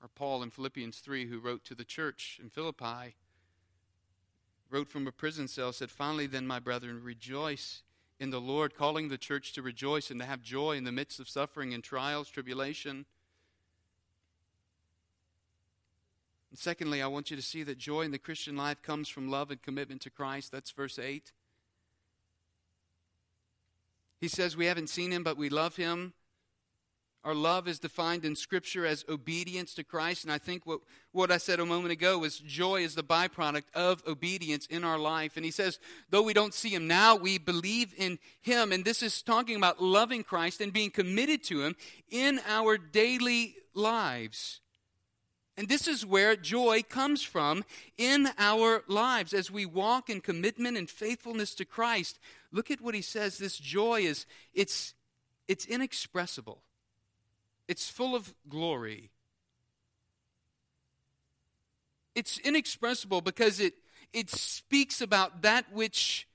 Or 0.00 0.08
Paul 0.08 0.44
in 0.44 0.50
Philippians 0.50 1.00
3, 1.00 1.26
who 1.26 1.40
wrote 1.40 1.64
to 1.64 1.74
the 1.74 1.84
church 1.84 2.38
in 2.40 2.48
Philippi, 2.48 3.16
wrote 4.70 4.88
from 4.88 5.08
a 5.08 5.12
prison 5.12 5.48
cell, 5.48 5.72
said, 5.72 5.90
Finally, 5.90 6.28
then, 6.28 6.46
my 6.46 6.60
brethren, 6.60 7.02
rejoice 7.02 7.82
in 8.20 8.30
the 8.30 8.40
Lord, 8.40 8.76
calling 8.76 9.08
the 9.08 9.18
church 9.18 9.52
to 9.54 9.62
rejoice 9.62 10.12
and 10.12 10.20
to 10.20 10.26
have 10.26 10.42
joy 10.42 10.76
in 10.76 10.84
the 10.84 10.92
midst 10.92 11.18
of 11.18 11.28
suffering 11.28 11.74
and 11.74 11.82
trials, 11.82 12.28
tribulation 12.28 13.04
And 16.41 16.41
secondly, 16.58 17.00
I 17.02 17.06
want 17.06 17.30
you 17.30 17.36
to 17.36 17.42
see 17.42 17.62
that 17.62 17.78
joy 17.78 18.02
in 18.02 18.10
the 18.10 18.18
Christian 18.18 18.56
life 18.56 18.82
comes 18.82 19.08
from 19.08 19.30
love 19.30 19.50
and 19.50 19.62
commitment 19.62 20.00
to 20.02 20.10
Christ. 20.10 20.52
That's 20.52 20.70
verse 20.70 20.98
8. 20.98 21.32
He 24.20 24.28
says, 24.28 24.56
We 24.56 24.66
haven't 24.66 24.88
seen 24.88 25.10
him, 25.10 25.24
but 25.24 25.36
we 25.36 25.48
love 25.48 25.76
him. 25.76 26.14
Our 27.24 27.34
love 27.34 27.68
is 27.68 27.78
defined 27.78 28.24
in 28.24 28.34
Scripture 28.34 28.84
as 28.84 29.04
obedience 29.08 29.74
to 29.74 29.84
Christ. 29.84 30.24
And 30.24 30.32
I 30.32 30.38
think 30.38 30.66
what, 30.66 30.80
what 31.12 31.30
I 31.30 31.36
said 31.36 31.60
a 31.60 31.66
moment 31.66 31.92
ago 31.92 32.18
was 32.18 32.38
joy 32.38 32.82
is 32.82 32.96
the 32.96 33.04
byproduct 33.04 33.64
of 33.74 34.02
obedience 34.08 34.66
in 34.66 34.82
our 34.82 34.98
life. 34.98 35.36
And 35.36 35.44
he 35.44 35.52
says, 35.52 35.78
though 36.10 36.22
we 36.22 36.32
don't 36.32 36.54
see 36.54 36.70
him 36.70 36.88
now, 36.88 37.14
we 37.14 37.38
believe 37.38 37.94
in 37.96 38.18
him. 38.40 38.72
And 38.72 38.84
this 38.84 39.04
is 39.04 39.22
talking 39.22 39.56
about 39.56 39.80
loving 39.80 40.24
Christ 40.24 40.60
and 40.60 40.72
being 40.72 40.90
committed 40.90 41.44
to 41.44 41.62
him 41.62 41.76
in 42.10 42.40
our 42.48 42.76
daily 42.76 43.54
lives. 43.72 44.61
And 45.56 45.68
this 45.68 45.86
is 45.86 46.06
where 46.06 46.34
joy 46.34 46.82
comes 46.82 47.22
from 47.22 47.64
in 47.98 48.28
our 48.38 48.84
lives 48.88 49.34
as 49.34 49.50
we 49.50 49.66
walk 49.66 50.08
in 50.08 50.20
commitment 50.20 50.78
and 50.78 50.88
faithfulness 50.88 51.54
to 51.56 51.64
Christ. 51.64 52.18
Look 52.50 52.70
at 52.70 52.80
what 52.80 52.94
he 52.94 53.02
says 53.02 53.38
this 53.38 53.58
joy 53.58 54.00
is 54.00 54.26
it's 54.54 54.94
it's 55.48 55.66
inexpressible. 55.66 56.62
It's 57.68 57.88
full 57.88 58.14
of 58.14 58.32
glory. 58.48 59.10
It's 62.14 62.38
inexpressible 62.38 63.20
because 63.20 63.60
it 63.60 63.74
it 64.12 64.30
speaks 64.30 65.02
about 65.02 65.42
that 65.42 65.72
which 65.72 66.26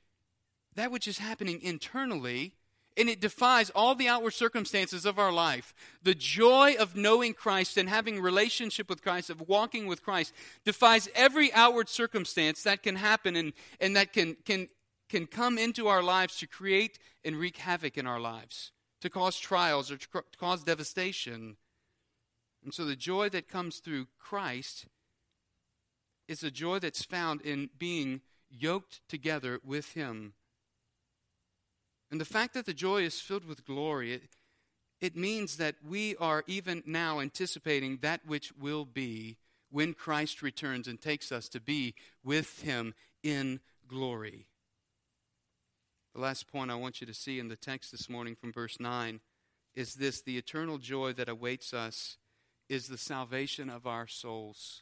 that 0.75 0.91
which 0.91 1.07
is 1.07 1.17
happening 1.17 1.59
internally 1.63 2.53
and 2.97 3.09
it 3.09 3.21
defies 3.21 3.69
all 3.69 3.95
the 3.95 4.07
outward 4.07 4.33
circumstances 4.33 5.05
of 5.05 5.19
our 5.19 5.31
life. 5.31 5.73
The 6.01 6.15
joy 6.15 6.75
of 6.79 6.95
knowing 6.95 7.33
Christ 7.33 7.77
and 7.77 7.87
having 7.87 8.21
relationship 8.21 8.89
with 8.89 9.03
Christ, 9.03 9.29
of 9.29 9.47
walking 9.47 9.87
with 9.87 10.03
Christ, 10.03 10.33
defies 10.65 11.07
every 11.13 11.53
outward 11.53 11.89
circumstance 11.89 12.63
that 12.63 12.83
can 12.83 12.95
happen 12.95 13.35
and, 13.35 13.53
and 13.79 13.95
that 13.95 14.13
can, 14.13 14.35
can, 14.45 14.67
can 15.09 15.27
come 15.27 15.57
into 15.57 15.87
our 15.87 16.01
lives 16.01 16.37
to 16.39 16.47
create 16.47 16.97
and 17.23 17.35
wreak 17.35 17.57
havoc 17.57 17.97
in 17.97 18.07
our 18.07 18.19
lives, 18.19 18.71
to 19.01 19.09
cause 19.09 19.37
trials 19.37 19.91
or 19.91 19.97
to 19.97 20.07
cause 20.39 20.63
devastation. 20.63 21.57
And 22.63 22.73
so 22.73 22.83
the 22.85 22.95
joy 22.95 23.29
that 23.29 23.47
comes 23.47 23.77
through 23.77 24.07
Christ 24.19 24.87
is 26.27 26.43
a 26.43 26.51
joy 26.51 26.79
that's 26.79 27.05
found 27.05 27.41
in 27.41 27.69
being 27.77 28.21
yoked 28.49 29.01
together 29.07 29.59
with 29.63 29.93
Him 29.93 30.33
and 32.11 32.21
the 32.21 32.25
fact 32.25 32.53
that 32.53 32.65
the 32.65 32.73
joy 32.73 33.03
is 33.03 33.19
filled 33.19 33.45
with 33.45 33.65
glory, 33.65 34.13
it, 34.13 34.23
it 35.01 35.15
means 35.15 35.57
that 35.57 35.75
we 35.85 36.15
are 36.17 36.43
even 36.47 36.83
now 36.85 37.19
anticipating 37.19 37.99
that 38.01 38.21
which 38.25 38.53
will 38.59 38.85
be 38.85 39.37
when 39.69 39.93
Christ 39.93 40.41
returns 40.41 40.87
and 40.87 40.99
takes 41.01 41.31
us 41.31 41.49
to 41.49 41.59
be 41.59 41.93
with 42.23 42.61
him 42.61 42.93
in 43.21 43.59
glory. 43.87 44.47
The 46.15 46.21
last 46.21 46.47
point 46.47 46.71
I 46.71 46.75
want 46.75 47.01
you 47.01 47.07
to 47.07 47.13
see 47.13 47.39
in 47.39 47.49
the 47.49 47.55
text 47.55 47.91
this 47.91 48.09
morning 48.09 48.35
from 48.35 48.53
verse 48.53 48.79
9 48.79 49.19
is 49.75 49.95
this 49.95 50.21
the 50.21 50.37
eternal 50.37 50.77
joy 50.77 51.13
that 51.13 51.29
awaits 51.29 51.73
us 51.73 52.17
is 52.69 52.87
the 52.87 52.97
salvation 52.97 53.69
of 53.69 53.85
our 53.85 54.07
souls. 54.07 54.81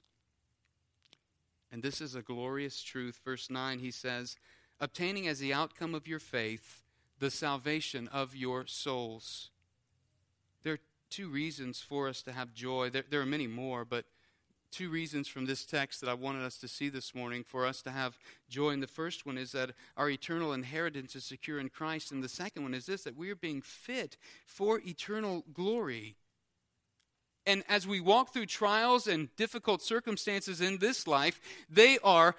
And 1.71 1.84
this 1.84 1.99
is 1.99 2.15
a 2.15 2.21
glorious 2.21 2.82
truth. 2.82 3.19
Verse 3.26 3.49
9, 3.49 3.80
he 3.80 3.91
says, 3.91 4.38
obtaining 4.80 5.28
as 5.28 5.39
the 5.39 5.53
outcome 5.53 5.93
of 5.93 6.07
your 6.07 6.19
faith 6.19 6.85
the 7.20 7.32
salvation 7.32 8.07
of 8.09 8.36
your 8.36 8.66
souls. 8.68 9.49
There 10.63 10.74
are 10.74 10.80
two 11.09 11.30
reasons 11.30 11.80
for 11.80 12.07
us 12.07 12.22
to 12.24 12.32
have 12.32 12.53
joy. 12.53 12.89
There, 12.89 13.03
there, 13.09 13.22
are 13.22 13.26
many 13.26 13.47
more, 13.47 13.86
but 13.86 14.05
two 14.72 14.89
reasons 14.89 15.28
from 15.28 15.45
this 15.45 15.66
text 15.66 16.01
that 16.01 16.09
I 16.09 16.13
wanted 16.13 16.43
us 16.43 16.57
to 16.57 16.68
see 16.68 16.89
this 16.89 17.16
morning 17.16 17.43
for 17.43 17.66
us 17.66 17.82
to 17.84 17.91
have 17.91 18.18
joy. 18.49 18.72
And 18.72 18.84
the 18.84 18.88
first 18.88 19.26
one 19.26 19.38
is 19.38 19.53
that 19.53 19.72
our 19.95 20.09
eternal 20.09 20.51
inheritance 20.51 21.16
is 21.16 21.24
secure 21.24 21.59
in 21.59 21.70
Christ. 21.70 22.11
And 22.11 22.24
the 22.24 22.30
second 22.30 22.63
one 22.63 22.74
is 22.74 22.86
this 22.86 23.03
that 23.03 23.16
we 23.16 23.32
are 23.32 23.36
being 23.36 23.61
fit 23.61 24.18
for 24.45 24.82
eternal 24.86 25.45
glory. 25.53 26.18
And 27.45 27.63
as 27.70 27.88
we 27.88 28.01
walk 28.01 28.34
through 28.34 28.47
trials 28.47 29.07
and 29.07 29.34
difficult 29.36 29.82
circumstances 29.82 30.61
in 30.61 30.80
this 30.80 31.07
life, 31.07 31.39
they 31.70 31.99
are 32.03 32.36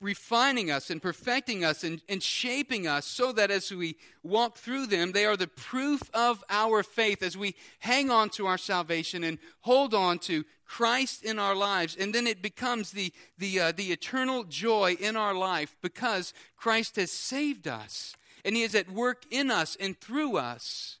refining 0.00 0.70
us 0.70 0.90
and 0.90 1.02
perfecting 1.02 1.64
us 1.64 1.82
and, 1.82 2.00
and 2.08 2.22
shaping 2.22 2.86
us 2.86 3.04
so 3.04 3.32
that 3.32 3.50
as 3.50 3.70
we 3.72 3.96
walk 4.22 4.56
through 4.56 4.86
them, 4.86 5.12
they 5.12 5.24
are 5.24 5.36
the 5.36 5.48
proof 5.48 6.02
of 6.14 6.44
our 6.48 6.82
faith 6.82 7.22
as 7.22 7.36
we 7.36 7.54
hang 7.80 8.10
on 8.10 8.30
to 8.30 8.46
our 8.46 8.58
salvation 8.58 9.24
and 9.24 9.38
hold 9.62 9.94
on 9.94 10.18
to 10.20 10.44
Christ 10.64 11.24
in 11.24 11.38
our 11.38 11.54
lives, 11.54 11.96
and 11.98 12.14
then 12.14 12.26
it 12.26 12.42
becomes 12.42 12.90
the, 12.90 13.10
the, 13.38 13.58
uh, 13.58 13.72
the 13.72 13.90
eternal 13.90 14.44
joy 14.44 14.96
in 15.00 15.16
our 15.16 15.34
life 15.34 15.76
because 15.80 16.34
Christ 16.56 16.96
has 16.96 17.10
saved 17.10 17.66
us 17.66 18.14
and 18.44 18.54
He 18.54 18.62
is 18.62 18.74
at 18.74 18.90
work 18.90 19.24
in 19.30 19.50
us 19.50 19.76
and 19.80 19.98
through 19.98 20.36
us. 20.36 20.98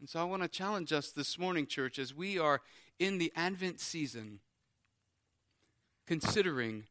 And 0.00 0.08
so 0.08 0.20
I 0.20 0.24
want 0.24 0.42
to 0.42 0.48
challenge 0.48 0.92
us 0.92 1.10
this 1.10 1.38
morning, 1.38 1.66
church, 1.66 1.98
as 1.98 2.14
we 2.14 2.38
are 2.38 2.62
in 2.98 3.18
the 3.18 3.32
Advent 3.36 3.80
season, 3.80 4.40
considering 6.06 6.84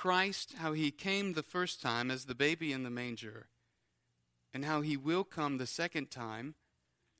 Christ, 0.00 0.54
how 0.56 0.72
He 0.72 0.90
came 0.90 1.34
the 1.34 1.42
first 1.42 1.82
time 1.82 2.10
as 2.10 2.24
the 2.24 2.34
baby 2.34 2.72
in 2.72 2.84
the 2.84 2.90
manger, 2.90 3.48
and 4.54 4.64
how 4.64 4.80
He 4.80 4.96
will 4.96 5.24
come 5.24 5.58
the 5.58 5.66
second 5.66 6.10
time 6.10 6.54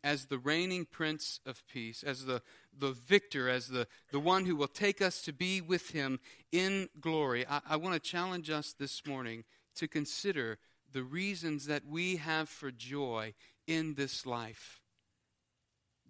as 0.03 0.25
the 0.25 0.39
reigning 0.39 0.87
Prince 0.87 1.41
of 1.45 1.63
Peace, 1.71 2.03
as 2.03 2.25
the, 2.25 2.41
the 2.75 2.93
victor, 2.93 3.51
as 3.51 3.69
the, 3.69 3.87
the 4.13 4.19
one 4.19 4.47
who 4.47 4.57
will 4.57 4.67
take 4.67 5.03
us 5.03 5.21
to 5.21 5.33
be 5.35 5.61
with 5.61 5.91
him 5.91 6.21
in 6.53 6.89
glory, 7.03 7.45
I, 7.47 7.61
I 7.69 7.77
want 7.77 7.93
to 7.93 8.01
challenge 8.01 8.49
us 8.49 8.73
this 8.73 9.07
morning 9.07 9.45
to 9.75 9.87
consider 9.87 10.57
the 10.91 11.03
reasons 11.03 11.67
that 11.67 11.85
we 11.85 12.17
have 12.17 12.49
for 12.49 12.71
joy 12.71 13.35
in 13.67 13.93
this 13.93 14.25
life. 14.25 14.81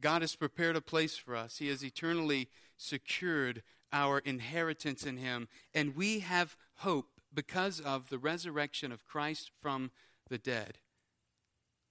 God 0.01 0.23
has 0.23 0.37
prepared 0.37 0.77
a 0.77 0.81
place 0.81 1.17
for 1.17 1.35
us, 1.35 1.59
He 1.59 1.67
has 1.67 1.83
eternally 1.85 2.49
secured 2.77 3.65
our 3.93 4.19
inheritance 4.19 5.05
in 5.05 5.17
Him, 5.17 5.49
and 5.75 5.97
we 5.97 6.21
have 6.21 6.57
hope 6.77 7.21
because 7.33 7.81
of 7.81 8.09
the 8.09 8.19
resurrection 8.19 8.93
of 8.93 9.07
Christ 9.07 9.51
from 9.61 9.91
the 10.29 10.39
dead. 10.39 10.79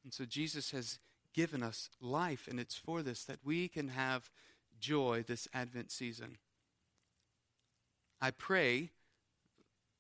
And 0.04 0.14
so 0.14 0.26
Jesus 0.26 0.72
has 0.72 1.00
given 1.34 1.62
us 1.62 1.90
life, 2.02 2.48
and 2.50 2.60
it's 2.60 2.76
for 2.76 3.02
this 3.02 3.24
that 3.26 3.40
we 3.44 3.68
can 3.68 3.90
have 3.90 4.30
joy 4.80 5.24
this 5.28 5.48
Advent 5.54 5.92
season. 5.92 6.38
I 8.22 8.32
pray 8.32 8.90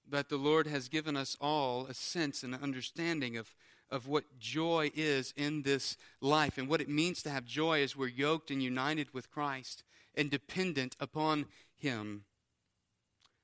that 0.10 0.30
the 0.30 0.38
Lord 0.38 0.68
has 0.68 0.90
given 0.90 1.16
us 1.16 1.38
all 1.40 1.86
a 1.86 1.94
sense 1.94 2.44
and 2.44 2.56
understanding 2.56 3.38
of, 3.38 3.56
of 3.90 4.08
what 4.08 4.40
joy 4.40 4.92
is 4.96 5.34
in 5.38 5.62
this 5.62 5.98
life 6.20 6.58
and 6.58 6.68
what 6.68 6.82
it 6.82 6.90
means 6.90 7.22
to 7.24 7.30
have 7.30 7.46
joy 7.46 7.84
as 7.84 7.96
we're 7.96 8.08
yoked 8.08 8.52
and 8.52 8.62
united 8.62 9.14
with 9.14 9.32
Christ 9.32 9.84
and 10.16 10.30
dependent 10.30 10.96
upon 11.00 11.46
Him. 11.80 12.26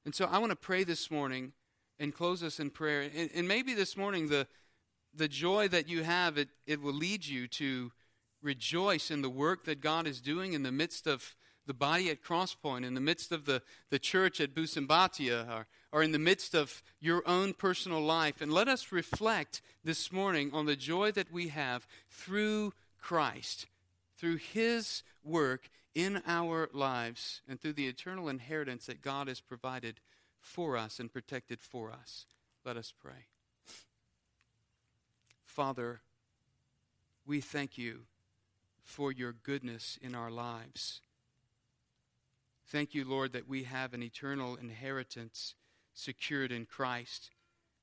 And 0.05 0.13
so 0.13 0.25
I 0.25 0.37
want 0.37 0.51
to 0.51 0.55
pray 0.55 0.83
this 0.83 1.09
morning 1.09 1.53
and 1.99 2.13
close 2.13 2.43
us 2.43 2.59
in 2.59 2.69
prayer. 2.69 3.09
And, 3.15 3.29
and 3.33 3.47
maybe 3.47 3.73
this 3.73 3.97
morning 3.97 4.27
the, 4.27 4.47
the 5.13 5.27
joy 5.27 5.67
that 5.69 5.89
you 5.89 6.03
have, 6.03 6.37
it, 6.37 6.49
it 6.67 6.81
will 6.81 6.93
lead 6.93 7.25
you 7.25 7.47
to 7.47 7.91
rejoice 8.41 9.09
in 9.09 9.21
the 9.21 9.29
work 9.29 9.65
that 9.65 9.81
God 9.81 10.05
is 10.05 10.21
doing 10.21 10.53
in 10.53 10.63
the 10.63 10.71
midst 10.71 11.07
of 11.07 11.35
the 11.65 11.73
body 11.73 12.11
at 12.11 12.23
Crosspoint, 12.23 12.85
in 12.85 12.93
the 12.93 13.01
midst 13.01 13.31
of 13.31 13.45
the, 13.45 13.61
the 13.89 13.97
church 13.97 14.39
at 14.39 14.53
Busembatia, 14.53 15.49
uh, 15.49 15.53
or, 15.53 15.67
or 15.91 16.03
in 16.03 16.11
the 16.11 16.19
midst 16.19 16.53
of 16.53 16.83
your 16.99 17.23
own 17.27 17.53
personal 17.53 18.01
life. 18.01 18.39
And 18.39 18.53
let 18.53 18.67
us 18.67 18.91
reflect 18.91 19.61
this 19.83 20.11
morning 20.11 20.51
on 20.53 20.67
the 20.67 20.75
joy 20.75 21.11
that 21.13 21.31
we 21.31 21.47
have 21.47 21.87
through 22.09 22.73
Christ, 23.01 23.65
through 24.17 24.37
His 24.37 25.01
work 25.23 25.69
in 25.95 26.21
our 26.27 26.69
lives, 26.73 27.41
and 27.47 27.59
through 27.59 27.73
the 27.73 27.87
eternal 27.87 28.27
inheritance 28.27 28.85
that 28.85 29.01
God 29.01 29.29
has 29.29 29.39
provided 29.39 30.01
for 30.41 30.75
us 30.75 30.99
and 30.99 31.11
protected 31.11 31.61
for 31.61 31.91
us. 31.91 32.25
Let 32.65 32.75
us 32.75 32.93
pray. 33.01 33.27
Father, 35.45 36.01
we 37.25 37.39
thank 37.39 37.77
you 37.77 38.01
for 38.83 39.11
your 39.11 39.31
goodness 39.31 39.97
in 40.01 40.13
our 40.13 40.29
lives. 40.29 40.99
Thank 42.67 42.93
you, 42.93 43.05
Lord, 43.05 43.31
that 43.33 43.47
we 43.47 43.63
have 43.63 43.93
an 43.93 44.03
eternal 44.03 44.55
inheritance 44.55 45.55
secured 45.93 46.51
in 46.51 46.65
Christ. 46.65 47.29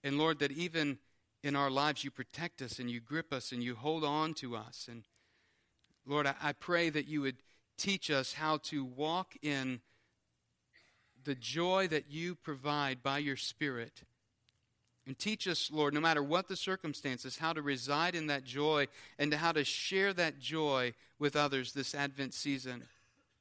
And 0.04 0.18
Lord, 0.18 0.38
that 0.40 0.52
even 0.52 0.98
in 1.42 1.56
our 1.56 1.70
lives 1.70 2.04
you 2.04 2.10
protect 2.10 2.60
us 2.60 2.78
and 2.78 2.90
you 2.90 3.00
grip 3.00 3.32
us 3.32 3.52
and 3.52 3.62
you 3.62 3.74
hold 3.74 4.04
on 4.04 4.34
to 4.34 4.54
us. 4.54 4.86
And 4.90 5.04
Lord, 6.06 6.26
I, 6.26 6.34
I 6.42 6.52
pray 6.52 6.90
that 6.90 7.08
you 7.08 7.22
would 7.22 7.36
teach 7.82 8.10
us 8.10 8.34
how 8.34 8.58
to 8.58 8.84
walk 8.84 9.34
in 9.42 9.80
the 11.24 11.34
joy 11.34 11.88
that 11.88 12.10
you 12.10 12.36
provide 12.36 13.02
by 13.02 13.18
your 13.18 13.36
Spirit 13.36 14.02
and 15.04 15.18
teach 15.18 15.48
us, 15.48 15.68
Lord, 15.72 15.94
no 15.94 16.00
matter 16.00 16.22
what 16.22 16.46
the 16.46 16.54
circumstances, 16.54 17.38
how 17.38 17.52
to 17.52 17.60
reside 17.60 18.14
in 18.14 18.28
that 18.28 18.44
joy 18.44 18.86
and 19.18 19.34
how 19.34 19.50
to 19.50 19.64
share 19.64 20.12
that 20.12 20.38
joy 20.38 20.94
with 21.18 21.34
others 21.34 21.72
this 21.72 21.92
Advent 21.94 22.34
season. 22.34 22.84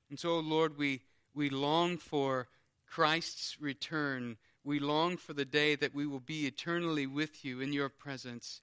And 0.09 0.19
so, 0.19 0.39
Lord, 0.39 0.77
we, 0.77 1.01
we 1.35 1.49
long 1.49 1.97
for 1.97 2.47
Christ's 2.89 3.61
return. 3.61 4.37
We 4.63 4.79
long 4.79 5.17
for 5.17 5.33
the 5.33 5.45
day 5.45 5.75
that 5.75 5.93
we 5.93 6.07
will 6.07 6.19
be 6.19 6.47
eternally 6.47 7.05
with 7.05 7.45
you 7.45 7.61
in 7.61 7.73
your 7.73 7.89
presence. 7.89 8.61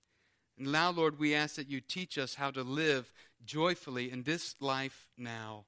And 0.59 0.73
now, 0.73 0.91
Lord, 0.91 1.19
we 1.19 1.35
ask 1.35 1.57
that 1.57 1.71
you 1.71 1.81
teach 1.81 2.19
us 2.19 2.35
how 2.35 2.51
to 2.51 2.63
live 2.63 3.13
joyfully 3.45 4.11
in 4.11 4.25
this 4.25 4.57
life 4.61 5.09
now. 5.17 5.65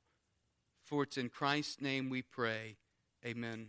For 0.84 1.04
it's 1.04 1.16
in 1.16 1.28
Christ's 1.28 1.80
name 1.80 2.10
we 2.10 2.22
pray. 2.22 2.76
Amen. 3.24 3.68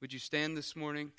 Would 0.00 0.12
you 0.12 0.18
stand 0.18 0.56
this 0.56 0.74
morning? 0.74 1.12